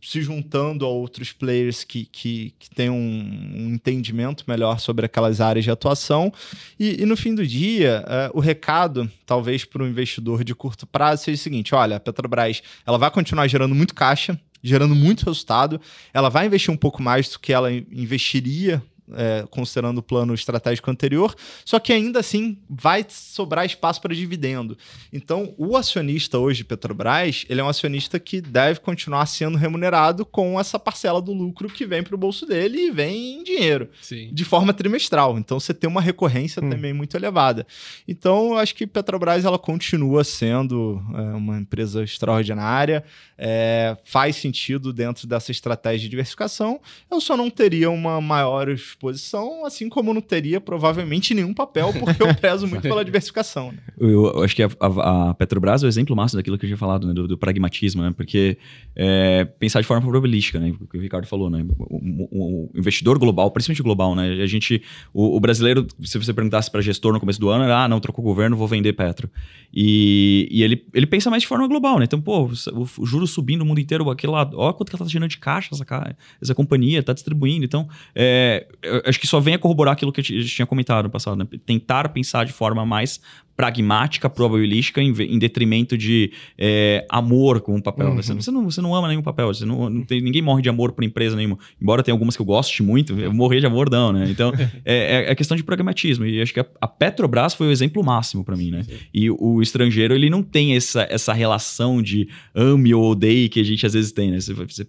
[0.02, 5.40] se juntando a outros players que, que, que têm um, um, entendimento melhor sobre aquelas
[5.40, 6.32] áreas de atuação.
[6.80, 10.86] E, e no fim do dia, uh, o recado, talvez para o investidor de curto
[10.86, 15.26] prazo, seja o seguinte: olha, a Petrobras ela vai continuar gerando muito caixa, gerando muito
[15.26, 15.80] resultado,
[16.14, 18.84] ela vai investir um pouco mais do que ela investiria
[19.16, 21.36] é, considerando o plano estratégico anterior,
[21.66, 24.78] só que ainda assim vai sobrar espaço para dividendo.
[25.12, 30.60] Então, o acionista hoje, Petrobras, ele é um acionista que deve continuar sendo remunerado com
[30.60, 34.30] essa parcela do lucro que vem para o bolso dele e vem em dinheiro, Sim.
[34.34, 35.38] de forma trimestral.
[35.38, 36.70] Então, você tem uma recorrência hum.
[36.70, 37.66] também muito elevada.
[38.08, 43.04] Então, eu acho que Petrobras ela continua sendo é, uma empresa extraordinária,
[43.38, 46.80] é, faz sentido dentro dessa estratégia de diversificação.
[47.10, 48.70] Eu só não teria uma maior
[49.02, 53.72] exposição, assim como não teria provavelmente nenhum papel, porque eu prezo muito pela diversificação.
[53.72, 53.80] Né?
[54.00, 56.78] Eu, eu, acho que a, a, Petrobras é o exemplo máximo daquilo que eu tinha
[56.78, 58.12] falado, né, do, do, pragmatismo, né?
[58.16, 58.58] Porque
[58.96, 60.74] é, pensar de forma probabilística, né?
[60.80, 61.66] O que o Ricardo falou, né?
[61.80, 64.42] O, o, o investidor global, principalmente global, né?
[64.42, 64.82] A gente,
[65.14, 68.24] o, brasileiro, se você perguntasse para gestor no começo do ano, era, ah, não, trocou
[68.24, 69.30] o governo, vou vender Petro.
[69.74, 72.06] E, e ele, ele pensa mais de forma global, né?
[72.06, 75.06] Então, pô, o, o juro subindo no mundo inteiro, aquele lá, ó quanto que ela
[75.06, 77.66] tá gerando de caixa essa, essa companhia, tá distribuindo.
[77.66, 78.68] Então, é,
[79.06, 81.48] acho que só vem a corroborar aquilo que a gente tinha comentado no passado, né?
[81.66, 83.22] Tentar pensar de forma mais
[83.62, 88.08] pragmática, probabilística, em, em detrimento de é, amor com o papel.
[88.08, 88.16] Uhum.
[88.16, 90.70] Você, você, não, você não ama nenhum papel, você não, não tem, ninguém morre de
[90.70, 91.60] amor por empresa nenhuma.
[91.80, 94.26] Embora tenha algumas que eu goste muito, eu morrer de amor não, né?
[94.32, 94.52] Então,
[94.84, 96.26] é, é, é questão de pragmatismo.
[96.26, 98.84] E acho que a, a Petrobras foi o exemplo máximo para mim, né?
[99.14, 103.64] E o estrangeiro, ele não tem essa, essa relação de ame ou odeie que a
[103.64, 104.40] gente às vezes tem, né?
[104.40, 104.88] Você, você,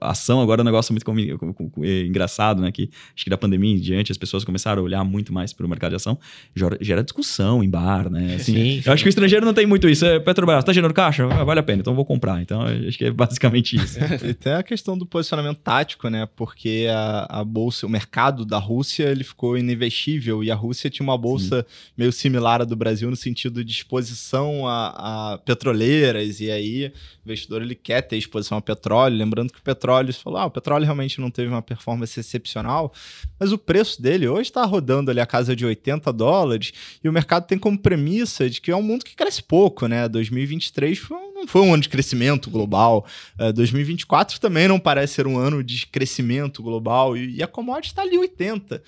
[0.00, 2.72] a ação agora é um negócio muito com, com, com, é engraçado, né?
[2.72, 5.66] Que acho que da pandemia em diante as pessoas começaram a olhar muito mais para
[5.66, 6.18] o mercado de ação,
[6.56, 8.36] gera, gera discussão em bar, né?
[8.36, 8.82] Assim, sim, sim.
[8.86, 10.04] Eu acho que o estrangeiro não tem muito isso.
[10.04, 11.26] É, Petrobras, tá gerando caixa?
[11.26, 12.40] Ah, vale a pena, então vou comprar.
[12.40, 13.98] Então, acho que é basicamente isso.
[14.24, 16.28] e tem a questão do posicionamento tático, né?
[16.36, 21.04] Porque a, a bolsa, o mercado da Rússia, ele ficou ininvestível e a Rússia tinha
[21.04, 21.92] uma bolsa sim.
[21.96, 26.92] meio similar à do Brasil no sentido de exposição a, a petroleiras e aí
[27.24, 29.16] o investidor ele quer ter exposição a petróleo.
[29.16, 32.92] Lembrando que o petróleo, você falou, ah, o petróleo realmente não teve uma performance excepcional,
[33.38, 37.12] mas o preço dele hoje está rodando ali a casa de 80 dólares e o
[37.12, 40.08] mercado tem como premissa de que é um mundo que cresce pouco, né?
[40.08, 43.06] 2023 foi, não foi um ano de crescimento global,
[43.38, 47.46] uh, é, 2024 também não parece ser um ano de crescimento global e, e a
[47.46, 48.82] commodity está ali 80.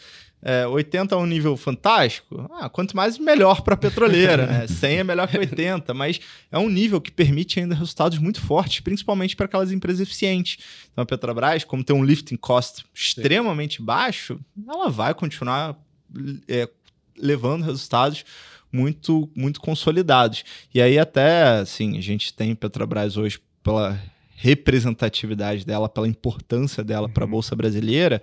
[0.44, 2.50] É, 80 é um nível fantástico.
[2.54, 4.46] Ah, quanto mais, melhor para a petroleira.
[4.46, 4.66] Né?
[4.68, 8.80] 100 é melhor que 80, mas é um nível que permite ainda resultados muito fortes,
[8.80, 10.58] principalmente para aquelas empresas eficientes.
[10.90, 15.78] Então, a Petrobras, como tem um lifting cost extremamente baixo, ela vai continuar
[16.48, 16.68] é,
[17.16, 18.24] levando resultados
[18.72, 20.44] muito, muito consolidados.
[20.74, 24.00] E aí até, assim, a gente tem Petrobras hoje pela
[24.36, 27.12] representatividade dela, pela importância dela uhum.
[27.12, 28.20] para a Bolsa Brasileira,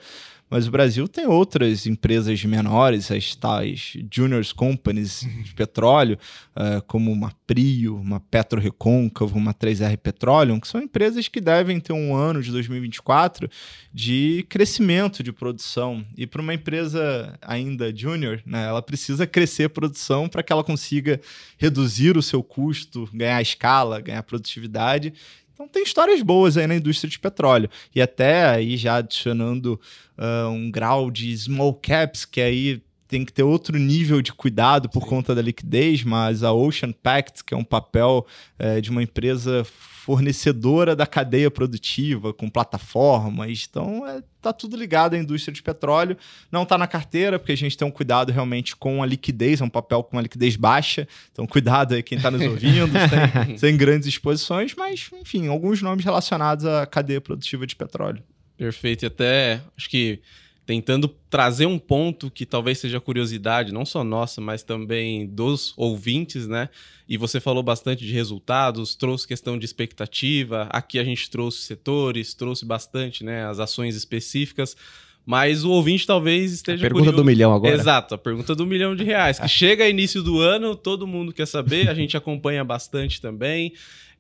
[0.50, 5.44] mas o Brasil tem outras empresas menores, as tais juniors companies uhum.
[5.44, 6.18] de petróleo,
[6.56, 11.80] uh, como uma Prio, uma Petro Recôncavo, uma 3R Petroleum, que são empresas que devem
[11.80, 13.50] ter um ano de 2024
[13.94, 16.06] de crescimento de produção.
[16.18, 20.64] E para uma empresa ainda junior, né, ela precisa crescer a produção para que ela
[20.64, 21.20] consiga
[21.58, 25.14] reduzir o seu custo, ganhar escala, ganhar produtividade
[25.60, 27.70] então tem histórias boas aí na indústria de petróleo.
[27.94, 29.78] E até aí já adicionando
[30.18, 34.88] uh, um grau de small caps, que aí tem que ter outro nível de cuidado
[34.88, 35.10] por Sim.
[35.10, 38.26] conta da liquidez, mas a Ocean Pact, que é um papel
[38.58, 39.68] é, de uma empresa
[40.10, 43.68] fornecedora da cadeia produtiva, com plataformas.
[43.70, 46.18] Então, é, tá tudo ligado à indústria de petróleo.
[46.52, 49.64] Não está na carteira, porque a gente tem um cuidado realmente com a liquidez, é
[49.64, 51.08] um papel com uma liquidez baixa.
[51.32, 52.92] Então, cuidado aí quem está nos ouvindo,
[53.46, 58.24] sem, sem grandes exposições, mas, enfim, alguns nomes relacionados à cadeia produtiva de petróleo.
[58.58, 59.04] Perfeito.
[59.04, 60.22] E até acho que
[60.70, 66.48] tentando trazer um ponto que talvez seja curiosidade, não só nossa, mas também dos ouvintes,
[66.48, 66.70] né?
[67.08, 70.68] E você falou bastante de resultados, trouxe questão de expectativa.
[70.70, 73.48] Aqui a gente trouxe setores, trouxe bastante, né?
[73.48, 74.78] As ações específicas.
[75.26, 76.78] Mas o ouvinte talvez esteja.
[76.78, 77.24] A pergunta curioso.
[77.24, 77.74] do milhão agora.
[77.74, 79.40] Exato, a pergunta do milhão de reais.
[79.40, 83.74] Que chega início do ano, todo mundo quer saber, a gente acompanha bastante também.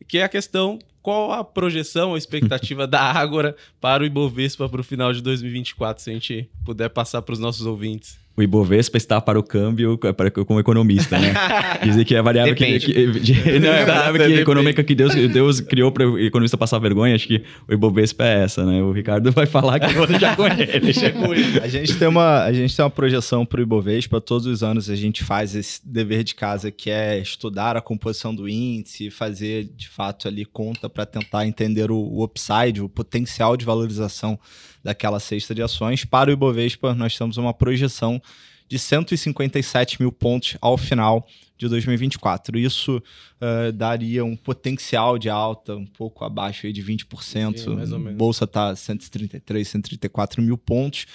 [0.09, 4.81] Que é a questão qual a projeção, a expectativa da Ágora para o Ibovespa para
[4.81, 8.19] o final de 2024, se a gente puder passar para os nossos ouvintes?
[8.39, 11.33] O Ibovespa está para o câmbio para, como economista, né?
[11.83, 14.95] Dizer que é a variável que, que, de, não, é a variável que econômica que
[14.95, 18.81] Deus, Deus criou para o economista passar vergonha, acho que o Ibovespa é essa, né?
[18.81, 20.79] O Ricardo vai falar que eu vou deixar com ele.
[20.79, 21.59] Deixa com ele.
[21.59, 24.89] A gente tem uma, a gente tem uma projeção para o Ibovespa, todos os anos
[24.89, 29.65] a gente faz esse dever de casa que é estudar a composição do índice, fazer
[29.75, 34.39] de fato ali conta para tentar entender o, o upside, o potencial de valorização
[34.83, 36.05] daquela cesta de ações.
[36.05, 38.21] Para o Ibovespa, nós temos uma projeção
[38.67, 41.27] de 157 mil pontos ao final
[41.57, 42.57] de 2024.
[42.57, 47.57] Isso uh, daria um potencial de alta um pouco abaixo de 20%.
[47.57, 48.17] Sim, mais ou menos.
[48.17, 51.05] Bolsa está 133, 134 mil pontos.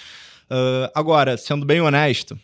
[0.51, 2.37] Uh, agora, sendo bem honesto,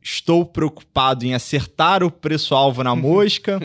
[0.00, 3.60] estou preocupado em acertar o preço-alvo na mosca.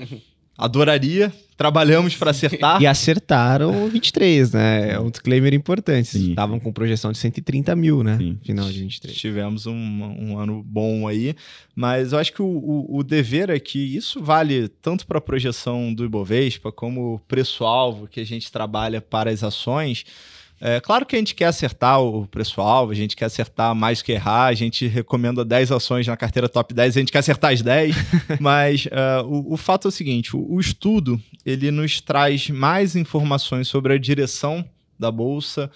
[0.59, 1.33] Adoraria.
[1.55, 2.81] Trabalhamos para acertar.
[2.81, 4.91] E acertaram 23, né?
[4.91, 6.29] É um disclaimer importante.
[6.29, 8.17] Estavam com projeção de 130 mil, né?
[8.17, 8.37] Sim.
[8.43, 9.17] Final de 23.
[9.17, 11.35] Tivemos um, um ano bom aí.
[11.75, 15.21] Mas eu acho que o, o, o dever é que isso vale tanto para a
[15.21, 20.05] projeção do Ibovespa como o preço-alvo que a gente trabalha para as ações
[20.61, 24.11] É claro que a gente quer acertar o preço-alvo, a gente quer acertar mais que
[24.11, 27.61] errar, a gente recomenda 10 ações na carteira top 10, a gente quer acertar as
[27.61, 27.95] 10,
[28.41, 32.97] mas uh, o, o, fato é o seguinte, o, o estudo, ele nos traz mais
[32.97, 34.65] informações sobre a direção
[34.99, 35.71] da Bolsa,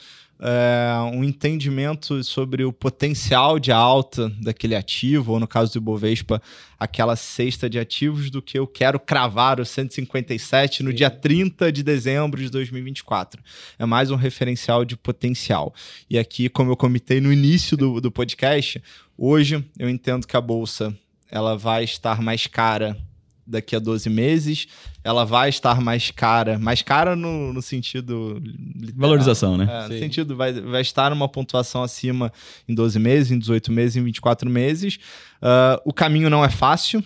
[0.45, 6.41] é, um entendimento sobre o potencial de alta daquele ativo, ou no caso do Ibovespa,
[6.77, 10.97] aquela cesta de ativos, do que eu quero cravar o 157 no Sim.
[10.97, 13.41] dia 30 de dezembro de 2024.
[13.79, 15.73] É mais um referencial de potencial.
[16.09, 18.83] E aqui, como eu comentei no início do, do podcast,
[19.17, 20.93] hoje eu entendo que a Bolsa
[21.31, 22.97] ela vai estar mais cara
[23.45, 24.67] daqui a 12 meses,
[25.03, 29.67] ela vai estar mais cara, mais cara no, no sentido literal, valorização, né?
[29.69, 32.31] É, no sentido vai, vai estar numa pontuação acima
[32.67, 34.97] em 12 meses, em 18 meses, em 24 meses.
[35.41, 37.03] Uh, o caminho não é fácil.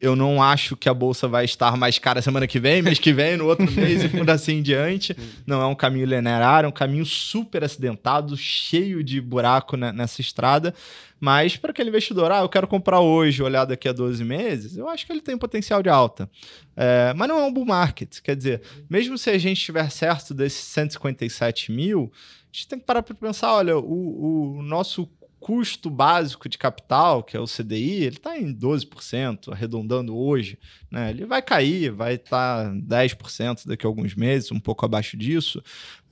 [0.00, 3.12] Eu não acho que a bolsa vai estar mais cara semana que vem, mês que
[3.12, 5.14] vem, no outro mês e por assim em diante.
[5.46, 10.74] Não é um caminho linear, é um caminho super acidentado, cheio de buraco nessa estrada.
[11.20, 14.88] Mas para aquele investidor, ah, eu quero comprar hoje, olhar daqui a 12 meses, eu
[14.88, 16.30] acho que ele tem potencial de alta.
[16.74, 18.20] É, mas não é um bull market.
[18.22, 22.10] Quer dizer, mesmo se a gente estiver certo desses 157 mil,
[22.50, 25.06] a gente tem que parar para pensar: olha, o, o nosso
[25.40, 30.58] custo básico de capital, que é o CDI, ele está em 12%, arredondando hoje.
[30.90, 31.10] Né?
[31.10, 35.62] Ele vai cair, vai estar tá 10% daqui a alguns meses, um pouco abaixo disso.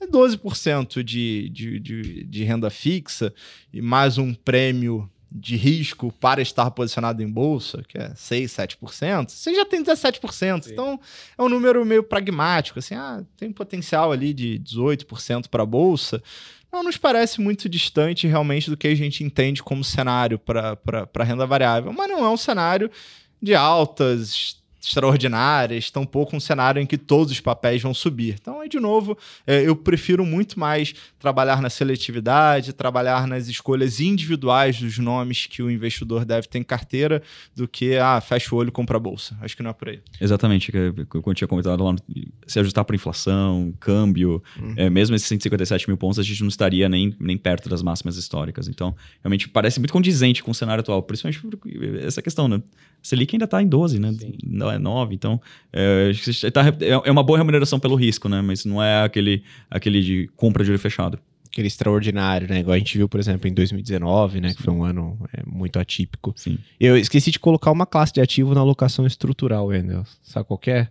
[0.00, 3.32] 12% de, de, de, de renda fixa
[3.72, 9.28] e mais um prêmio de risco para estar posicionado em bolsa, que é 6, 7%,
[9.28, 10.64] você já tem 17%.
[10.64, 10.72] Sim.
[10.72, 10.98] Então,
[11.36, 16.22] é um número meio pragmático, assim, ah, tem potencial ali de 18% para a bolsa
[16.72, 21.46] não nos parece muito distante realmente do que a gente entende como cenário para renda
[21.46, 22.90] variável, mas não é um cenário
[23.40, 28.36] de altas extraordinárias, tampouco um cenário em que todos os papéis vão subir.
[28.40, 34.00] Então, aí, de novo, é, eu prefiro muito mais trabalhar na seletividade, trabalhar nas escolhas
[34.00, 37.22] individuais dos nomes que o investidor deve ter em carteira,
[37.54, 39.36] do que, ah, fecha o olho e compra a bolsa.
[39.40, 40.00] Acho que não é por aí.
[40.20, 41.94] Exatamente, que eu tinha comentado lá,
[42.46, 44.74] se ajustar para inflação, câmbio, uhum.
[44.76, 48.16] é, mesmo esses 157 mil pontos, a gente não estaria nem, nem perto das máximas
[48.16, 48.68] históricas.
[48.68, 51.40] Então, realmente parece muito condizente com o cenário atual, principalmente
[52.04, 52.62] essa questão, né?
[53.02, 54.12] Selic ainda está em 12, né?
[54.12, 54.34] Sim.
[54.78, 55.40] Não é 9, então
[55.72, 56.12] é,
[56.52, 58.40] tá, é uma boa remuneração pelo risco, né?
[58.40, 61.18] Mas não é aquele, aquele de compra de olho fechado.
[61.46, 62.60] Aquele extraordinário, né?
[62.60, 64.50] Igual a gente viu, por exemplo, em 2019, né?
[64.50, 64.56] Sim.
[64.56, 66.32] Que foi um ano é, muito atípico.
[66.36, 66.58] Sim.
[66.78, 70.04] Eu esqueci de colocar uma classe de ativo na alocação estrutural, Wendel.
[70.22, 70.88] Sabe qual é?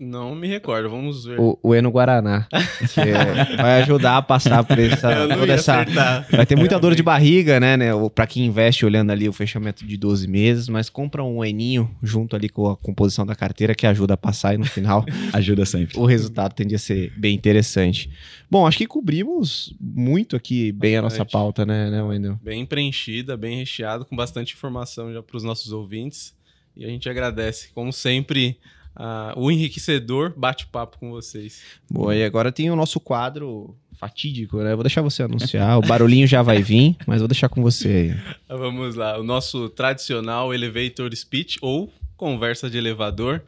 [0.00, 1.40] Não me recordo, vamos ver.
[1.40, 2.46] O, o Eno Guaraná.
[2.94, 5.26] Que é, vai ajudar a passar por essa.
[5.28, 5.84] toda essa
[6.30, 7.86] vai ter muita dor de barriga, né, né?
[8.14, 12.36] Para quem investe olhando ali o fechamento de 12 meses, mas compra um Eninho junto
[12.36, 15.04] ali com a composição da carteira que ajuda a passar e no final.
[15.32, 15.98] ajuda sempre.
[15.98, 18.10] O resultado tende a ser bem interessante.
[18.48, 20.98] Bom, acho que cobrimos muito aqui bem bastante.
[20.98, 22.38] a nossa pauta, né, né, Wendel?
[22.42, 26.36] Bem preenchida, bem recheado, com bastante informação já para os nossos ouvintes.
[26.76, 28.56] E a gente agradece, como sempre
[28.98, 31.62] uh, o enriquecedor bate-papo com vocês.
[31.90, 34.74] Boa, e agora tem o nosso quadro fatídico, né?
[34.74, 38.58] vou deixar você anunciar, o barulhinho já vai vir, mas vou deixar com você aí.
[38.58, 43.42] Vamos lá, o nosso tradicional elevator speech ou conversa de elevador.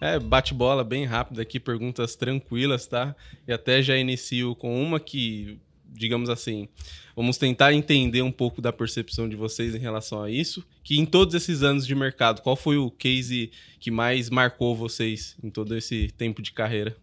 [0.00, 3.16] É, bate-bola bem rápido aqui, perguntas tranquilas, tá?
[3.48, 5.58] E até já inicio com uma que,
[5.96, 6.68] digamos assim,
[7.16, 10.62] Vamos tentar entender um pouco da percepção de vocês em relação a isso.
[10.84, 13.50] Que em todos esses anos de mercado, qual foi o case
[13.80, 16.94] que mais marcou vocês em todo esse tempo de carreira?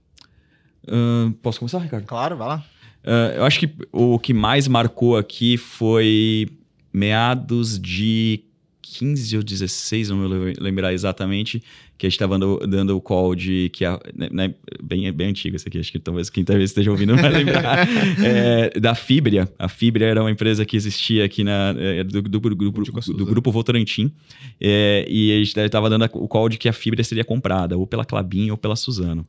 [0.84, 2.06] Uh, posso começar, Ricardo?
[2.06, 2.66] Claro, vai lá.
[3.04, 6.48] Uh, eu acho que o que mais marcou aqui foi
[6.94, 8.44] meados de
[8.84, 11.64] 15 ou 16, não me lembrar exatamente,
[11.98, 14.54] que a gente estava dando, dando o call de que a, né, né,
[14.84, 17.88] bem, bem antigo esse aqui, acho que talvez quem talvez esteja ouvindo não vai lembrar,
[18.22, 19.50] é, da Fibria.
[19.58, 23.26] A Fibria era uma empresa que existia aqui na, é, do, do, do, do, do
[23.26, 24.12] Grupo Votorantim,
[24.60, 27.88] é, e a gente estava dando o call de que a Fibria seria comprada, ou
[27.88, 29.26] pela Clabin ou pela Suzano.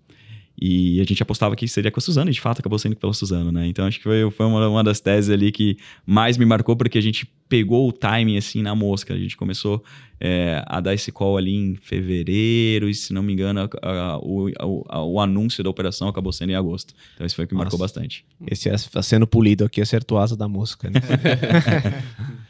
[0.61, 3.13] E a gente apostava que seria com a Suzano, e de fato acabou sendo pela
[3.13, 3.67] Suzano, né?
[3.67, 5.77] Então acho que foi, foi uma, uma das teses ali que
[6.07, 9.15] mais me marcou, porque a gente pegou o timing assim na mosca.
[9.15, 9.83] A gente começou
[10.21, 14.19] é, a dar esse call ali em fevereiro, e se não me engano, a, a,
[14.19, 14.51] o,
[14.89, 16.95] a, o anúncio da operação acabou sendo em agosto.
[17.15, 17.65] Então isso foi o que Nossa.
[17.65, 18.25] marcou bastante.
[18.47, 20.89] Esse está sendo polido aqui, acertou a asa da mosca.
[20.89, 21.01] Né?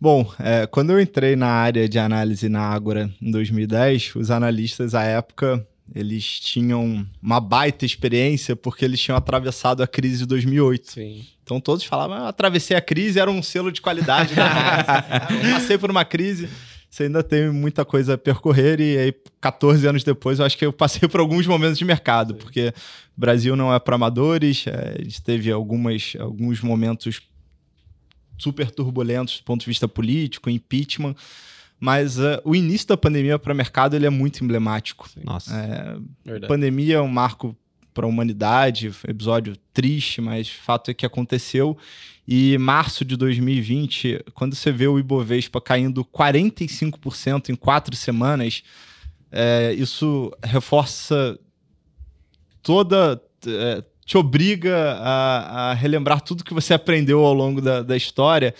[0.00, 4.94] Bom, é, quando eu entrei na área de análise na Ágora em 2010, os analistas
[4.94, 10.92] à época eles tinham uma baita experiência porque eles tinham atravessado a crise de 2008.
[10.92, 11.26] Sim.
[11.42, 14.34] Então todos falavam, ah, atravessei a crise, era um selo de qualidade.
[14.34, 15.50] Né?
[15.52, 16.48] passei por uma crise.
[16.88, 20.64] você ainda tem muita coisa a percorrer e aí 14 anos depois eu acho que
[20.64, 22.72] eu passei por alguns momentos de mercado, porque
[23.16, 27.20] o Brasil não é para amadores, é, a gente teve algumas, alguns momentos
[28.38, 31.14] super turbulentos do ponto de vista político, impeachment,
[31.80, 35.08] mas uh, o início da pandemia para o mercado ele é muito emblemático.
[35.08, 35.22] Sim.
[35.24, 35.56] Nossa.
[36.26, 37.56] É, pandemia é um marco
[37.94, 41.76] para a humanidade, episódio triste, mas fato é que aconteceu.
[42.28, 48.62] E março de 2020, quando você vê o Ibovespa caindo 45% em quatro semanas,
[49.32, 51.38] é, isso reforça
[52.62, 53.20] toda.
[53.46, 58.54] É, te obriga a, a, relembrar tudo que você aprendeu ao longo da, da história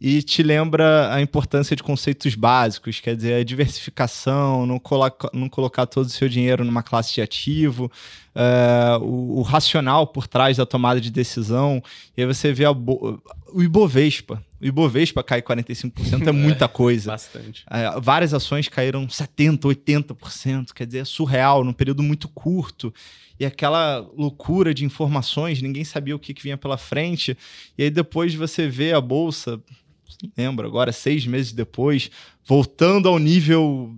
[0.00, 5.46] e te lembra a importância de conceitos básicos, quer dizer, a diversificação, não, coloca, não
[5.46, 7.92] colocar todo o seu dinheiro numa classe de ativo,
[8.34, 11.82] uh, o, o, racional por trás da tomada de decisão.
[12.16, 14.42] E aí você vê o Ibovespa.
[14.58, 15.92] O Ibovespa cai 45%,
[16.26, 17.10] é muita coisa.
[17.10, 17.66] Bastante.
[17.66, 22.90] Uh, várias ações caíram 70%, 80%, quer dizer, é surreal, num período muito curto
[23.38, 27.36] e aquela loucura de informações, ninguém sabia o que, que vinha pela frente.
[27.76, 29.58] E aí depois você vê a bolsa
[30.36, 32.10] lembro, agora seis meses depois,
[32.44, 33.94] voltando ao nível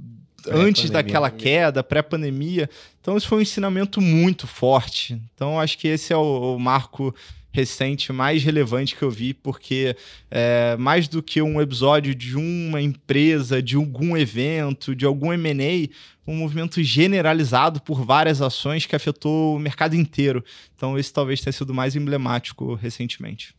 [0.48, 2.68] antes daquela queda, pré-pandemia.
[3.00, 5.20] Então, isso foi um ensinamento muito forte.
[5.34, 7.14] Então, acho que esse é o, o marco
[7.52, 9.94] recente mais relevante que eu vi, porque
[10.30, 15.88] é, mais do que um episódio de uma empresa, de algum evento, de algum M&A,
[16.26, 20.42] um movimento generalizado por várias ações que afetou o mercado inteiro.
[20.74, 23.54] Então, esse talvez tenha sido mais emblemático recentemente.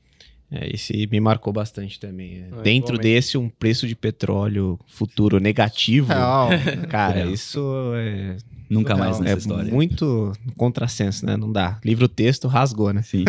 [0.54, 2.46] É, esse me marcou bastante também.
[2.52, 6.10] É, Dentro desse, um preço de petróleo futuro negativo.
[6.10, 6.50] Não,
[6.88, 7.26] cara, é.
[7.26, 7.60] isso
[7.96, 8.38] é.
[8.70, 9.74] Nunca mais nessa é história.
[9.74, 11.36] Muito contrassenso, né?
[11.36, 11.80] Não dá.
[11.84, 13.02] Livro-texto rasgou, né?
[13.02, 13.26] Sim.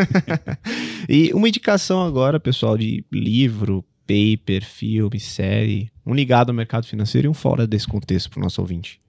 [1.08, 7.26] e uma indicação agora, pessoal, de livro, paper, filme, série, um ligado ao mercado financeiro
[7.26, 9.00] e um fora desse contexto para o nosso ouvinte.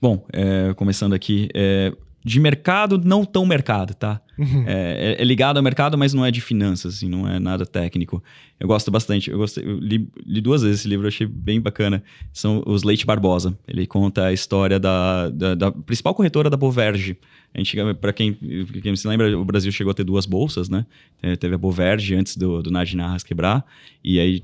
[0.00, 1.92] Bom, é, começando aqui, é,
[2.24, 4.18] de mercado, não tão mercado, tá?
[4.38, 4.64] Uhum.
[4.66, 8.22] É, é, ligado ao mercado, mas não é de finanças, assim, não é nada técnico.
[8.58, 12.02] Eu gosto bastante, eu, gostei, eu li, li, duas vezes esse livro, achei bem bacana.
[12.32, 13.56] São os Leite Barbosa.
[13.68, 17.18] Ele conta a história da, da, da principal corretora da Boverge.
[17.52, 18.32] A gente, para quem,
[18.82, 20.86] quem se lembra, o Brasil chegou a ter duas bolsas, né?
[21.38, 23.64] Teve a Boverge antes do, do Narras quebrar,
[24.02, 24.42] e aí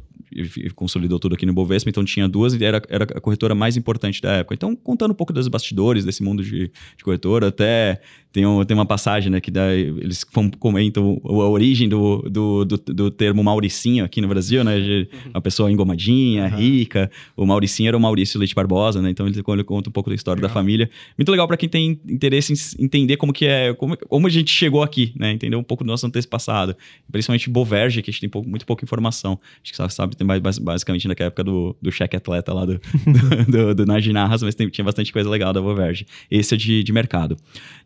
[0.75, 4.21] consolidou tudo aqui no Bovespa, então tinha duas e era, era a corretora mais importante
[4.21, 4.55] da época.
[4.55, 8.01] Então, contando um pouco dos bastidores desse mundo de, de corretora, até
[8.33, 10.25] tem, um, tem uma passagem né, que dá, eles
[10.59, 14.79] comentam a origem do, do, do, do, termo Mauricinho aqui no Brasil, né?
[14.79, 16.57] De uma pessoa engomadinha, uhum.
[16.57, 17.11] rica.
[17.37, 19.11] O Mauricinho era o Maurício Leite Barbosa, né?
[19.11, 20.49] Então ele, ele conta um pouco da história legal.
[20.49, 20.89] da família.
[21.19, 24.53] Muito legal para quem tem interesse em entender como que é, como, como a gente
[24.53, 25.33] chegou aqui, né?
[25.33, 26.77] Entender um pouco do nosso passado
[27.11, 29.41] Principalmente Boverge, que a gente tem pouco, muito pouca informação.
[29.63, 32.81] Acho que sabe, sabe tem mais, basicamente naquela época do, do cheque atleta lá do,
[33.49, 36.07] do, do, do Narras, mas tem, tinha bastante coisa legal da Boverge.
[36.31, 37.37] Esse é de, de mercado.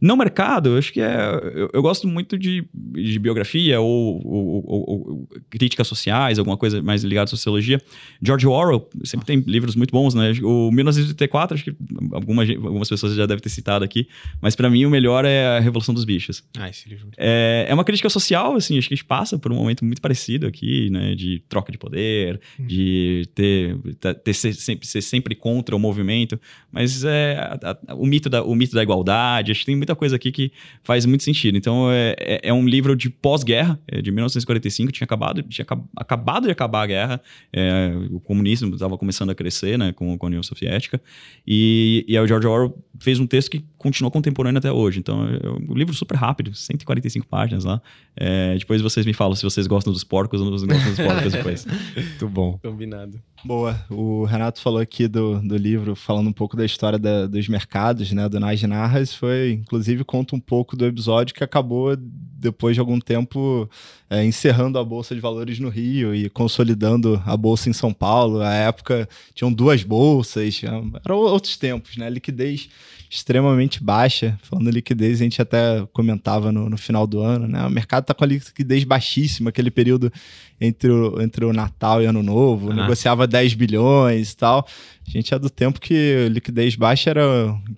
[0.00, 1.16] Não mercado mercado, eu acho que é.
[1.54, 6.82] Eu, eu gosto muito de, de biografia ou, ou, ou, ou, críticas sociais, alguma coisa
[6.82, 7.80] mais ligada à sociologia.
[8.20, 10.32] George Orwell sempre tem livros muito bons, né?
[10.42, 11.76] O 1984, acho que
[12.12, 14.08] algumas, algumas pessoas já devem ter citado aqui,
[14.40, 16.42] mas para mim o melhor é A Revolução dos Bichos.
[16.58, 17.08] Ah, esse livro.
[17.16, 20.02] É, é uma crítica social, assim, acho que a gente passa por um momento muito
[20.02, 21.14] parecido aqui, né?
[21.14, 22.66] De troca de poder, hum.
[22.66, 23.76] de ter,
[24.24, 26.40] ter ser, sempre, ser sempre contra o movimento,
[26.72, 29.94] mas é a, a, o, mito da, o mito da igualdade, acho que tem muita
[29.94, 30.52] coisa aqui que
[30.82, 31.56] faz muito sentido.
[31.56, 36.44] Então, é, é, é um livro de pós-guerra, é de 1945, tinha acabado, tinha acabado
[36.44, 37.20] de acabar a guerra,
[37.52, 41.00] é, o comunismo estava começando a crescer né, com, com a União Soviética,
[41.46, 44.98] e, e aí o George Orwell fez um texto que continua contemporâneo até hoje.
[44.98, 47.82] Então, é um livro super rápido, 145 páginas lá.
[48.16, 51.32] É, depois vocês me falam se vocês gostam dos porcos ou não gostam dos porcos
[51.34, 51.66] depois.
[51.96, 52.58] Muito bom.
[52.62, 53.20] Combinado.
[53.44, 53.78] Boa.
[53.90, 58.10] O Renato falou aqui do, do livro, falando um pouco da história da, dos mercados,
[58.10, 59.14] né, do Nas Narras.
[59.14, 63.68] Foi, inclusive, conta um pouco do episódio que acabou, depois de algum tempo,
[64.14, 68.38] é, encerrando a Bolsa de Valores no Rio e consolidando a Bolsa em São Paulo.
[68.38, 70.60] Na época, tinham duas bolsas,
[71.04, 72.08] eram outros tempos, né?
[72.08, 72.68] Liquidez
[73.14, 74.38] extremamente baixa.
[74.42, 77.64] Falando de liquidez, a gente até comentava no, no final do ano, né?
[77.64, 80.12] O mercado está com a liquidez baixíssima, aquele período
[80.60, 82.74] entre o, entre o Natal e Ano Novo, ah.
[82.74, 84.66] negociava 10 bilhões e tal.
[85.06, 87.22] A gente é do tempo que liquidez baixa era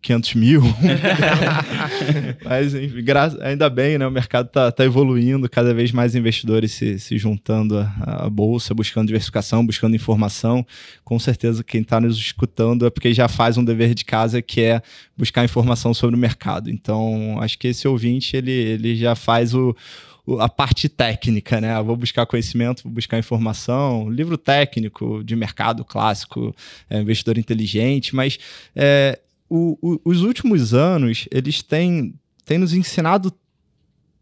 [0.01, 0.63] 500 mil.
[2.45, 3.05] Mas enfim,
[3.43, 4.07] ainda bem, né?
[4.07, 8.75] O mercado está tá evoluindo, cada vez mais investidores se, se juntando à, à, bolsa,
[8.75, 10.67] buscando diversificação, buscando informação.
[11.05, 14.61] Com certeza, quem está nos escutando é porque já faz um dever de casa que
[14.61, 14.83] é
[15.17, 16.69] buscar informação sobre o mercado.
[16.69, 19.75] Então, acho que esse ouvinte ele, ele já faz o
[20.41, 21.79] a parte técnica, né?
[21.79, 26.53] Eu vou buscar conhecimento, vou buscar informação, livro técnico de mercado clássico,
[26.91, 28.37] é, investidor inteligente, mas
[28.75, 32.13] é, o, o, os últimos anos eles têm,
[32.45, 33.33] têm nos ensinado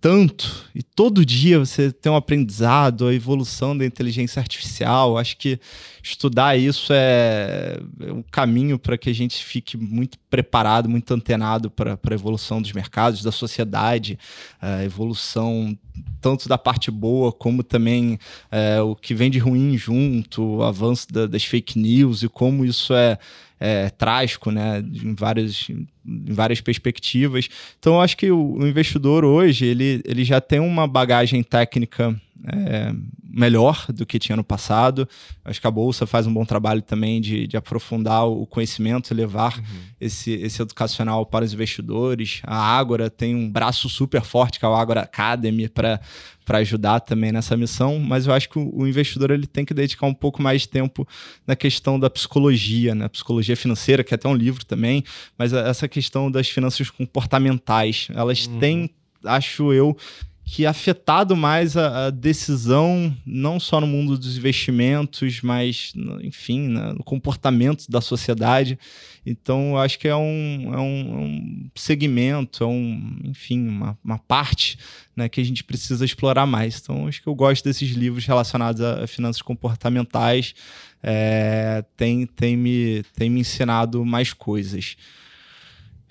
[0.04, 5.16] tanto e todo dia você tem um aprendizado, a evolução da inteligência artificial.
[5.16, 5.58] Acho que
[6.02, 11.70] estudar isso é, é um caminho para que a gente fique muito preparado, muito antenado
[11.70, 14.18] para a evolução dos mercados, da sociedade,
[14.60, 15.74] a evolução
[16.20, 18.18] tanto da parte boa como também
[18.50, 22.62] é, o que vem de ruim junto, o avanço da, das fake news e como
[22.62, 23.18] isso é
[23.58, 25.68] é, trágico, né, em várias,
[26.04, 27.48] várias perspectivas.
[27.78, 32.14] Então, eu acho que o, o investidor hoje ele, ele já tem uma bagagem técnica
[32.46, 35.08] é, melhor do que tinha no passado.
[35.44, 39.58] Acho que a Bolsa faz um bom trabalho também de, de aprofundar o conhecimento levar
[39.58, 39.64] uhum.
[40.00, 42.40] esse, esse educacional para os investidores.
[42.44, 46.00] A Ágora tem um braço super forte, que é o Ágora Academy, para
[46.44, 49.72] para ajudar também nessa missão, mas eu acho que o, o, investidor ele tem que
[49.72, 51.08] dedicar um pouco mais de tempo
[51.46, 53.08] na questão da psicologia, né?
[53.08, 55.02] Psicologia financeira, que é até um livro também,
[55.38, 58.58] mas essa questão das finanças comportamentais, elas uhum.
[58.58, 58.90] têm,
[59.24, 59.96] acho eu,
[60.44, 65.92] que afetado mais a, a, decisão, não só no mundo dos investimentos, mas,
[66.22, 68.78] enfim, né, no comportamento da sociedade.
[69.24, 74.18] Então, acho que é um, é um, é um segmento, é um, enfim, uma, uma
[74.18, 74.78] parte
[75.16, 76.78] né, que a gente precisa explorar mais.
[76.78, 80.54] Então, acho que eu gosto desses livros relacionados a, a finanças comportamentais.
[81.02, 84.96] É, tem, tem, me, tem me ensinado mais coisas.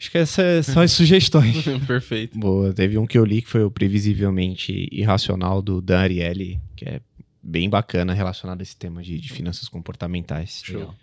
[0.04, 1.64] Acho que essas são as sugestões.
[1.88, 2.38] Perfeito.
[2.38, 6.84] Boa, teve um que eu li que foi o Previsivelmente Irracional do Dan Ariely, que
[6.84, 7.00] é
[7.42, 10.62] bem bacana relacionado a esse tema de, de finanças comportamentais.
[10.62, 10.94] Show.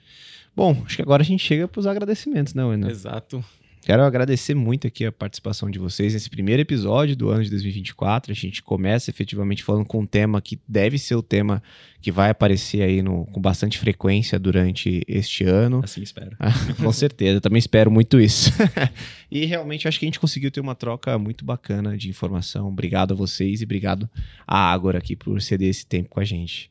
[0.54, 2.90] Bom, acho que agora a gente chega para os agradecimentos, né, Wendel?
[2.90, 3.42] Exato.
[3.82, 8.30] Quero agradecer muito aqui a participação de vocês nesse primeiro episódio do ano de 2024.
[8.30, 11.62] A gente começa efetivamente falando com um tema que deve ser o tema
[12.00, 15.80] que vai aparecer aí no, com bastante frequência durante este ano.
[15.82, 16.36] Assim espero.
[16.76, 18.52] com certeza, eu também espero muito isso.
[19.30, 22.68] e realmente acho que a gente conseguiu ter uma troca muito bacana de informação.
[22.68, 24.08] Obrigado a vocês e obrigado
[24.46, 26.70] à Ágora aqui por ceder esse tempo com a gente.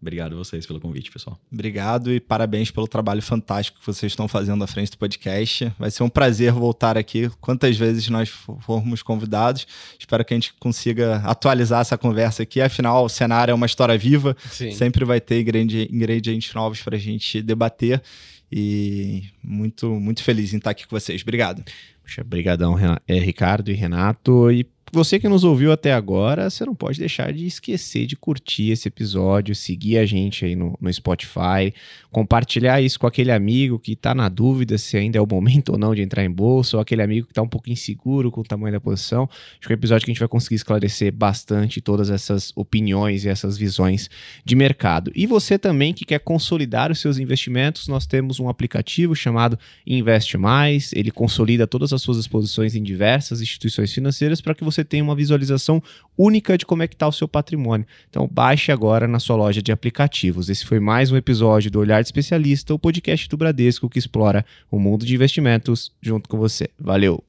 [0.00, 1.38] Obrigado a vocês pelo convite, pessoal.
[1.52, 5.70] Obrigado e parabéns pelo trabalho fantástico que vocês estão fazendo à frente do podcast.
[5.78, 9.66] Vai ser um prazer voltar aqui quantas vezes nós formos convidados.
[9.98, 12.62] Espero que a gente consiga atualizar essa conversa aqui.
[12.62, 14.34] Afinal, o cenário é uma história viva.
[14.50, 14.70] Sim.
[14.72, 18.02] Sempre vai ter ingredientes novos para a gente debater.
[18.50, 21.20] E muito, muito feliz em estar aqui com vocês.
[21.22, 21.62] Obrigado.
[22.02, 24.50] Puxa, brigadão, é, Ricardo e Renato.
[24.50, 28.70] E você que nos ouviu até agora, você não pode deixar de esquecer de curtir
[28.70, 31.72] esse episódio, seguir a gente aí no, no Spotify,
[32.10, 35.78] compartilhar isso com aquele amigo que está na dúvida se ainda é o momento ou
[35.78, 38.44] não de entrar em bolsa, ou aquele amigo que está um pouco inseguro com o
[38.44, 39.28] tamanho da posição.
[39.58, 43.24] Acho que é um episódio que a gente vai conseguir esclarecer bastante todas essas opiniões
[43.24, 44.10] e essas visões
[44.44, 45.12] de mercado.
[45.14, 50.36] E você também que quer consolidar os seus investimentos, nós temos um aplicativo chamado Investe
[50.36, 50.92] Mais.
[50.92, 55.14] Ele consolida todas as suas exposições em diversas instituições financeiras para que você tenha uma
[55.14, 55.82] visualização
[56.16, 57.86] única de como é que está o seu patrimônio.
[58.08, 60.48] Então baixe agora na sua loja de aplicativos.
[60.48, 63.98] Esse foi mais um episódio do Olhar Olhar de Especialista, o podcast do Bradesco que
[63.98, 66.70] explora o mundo de investimentos junto com você.
[66.78, 67.22] Valeu!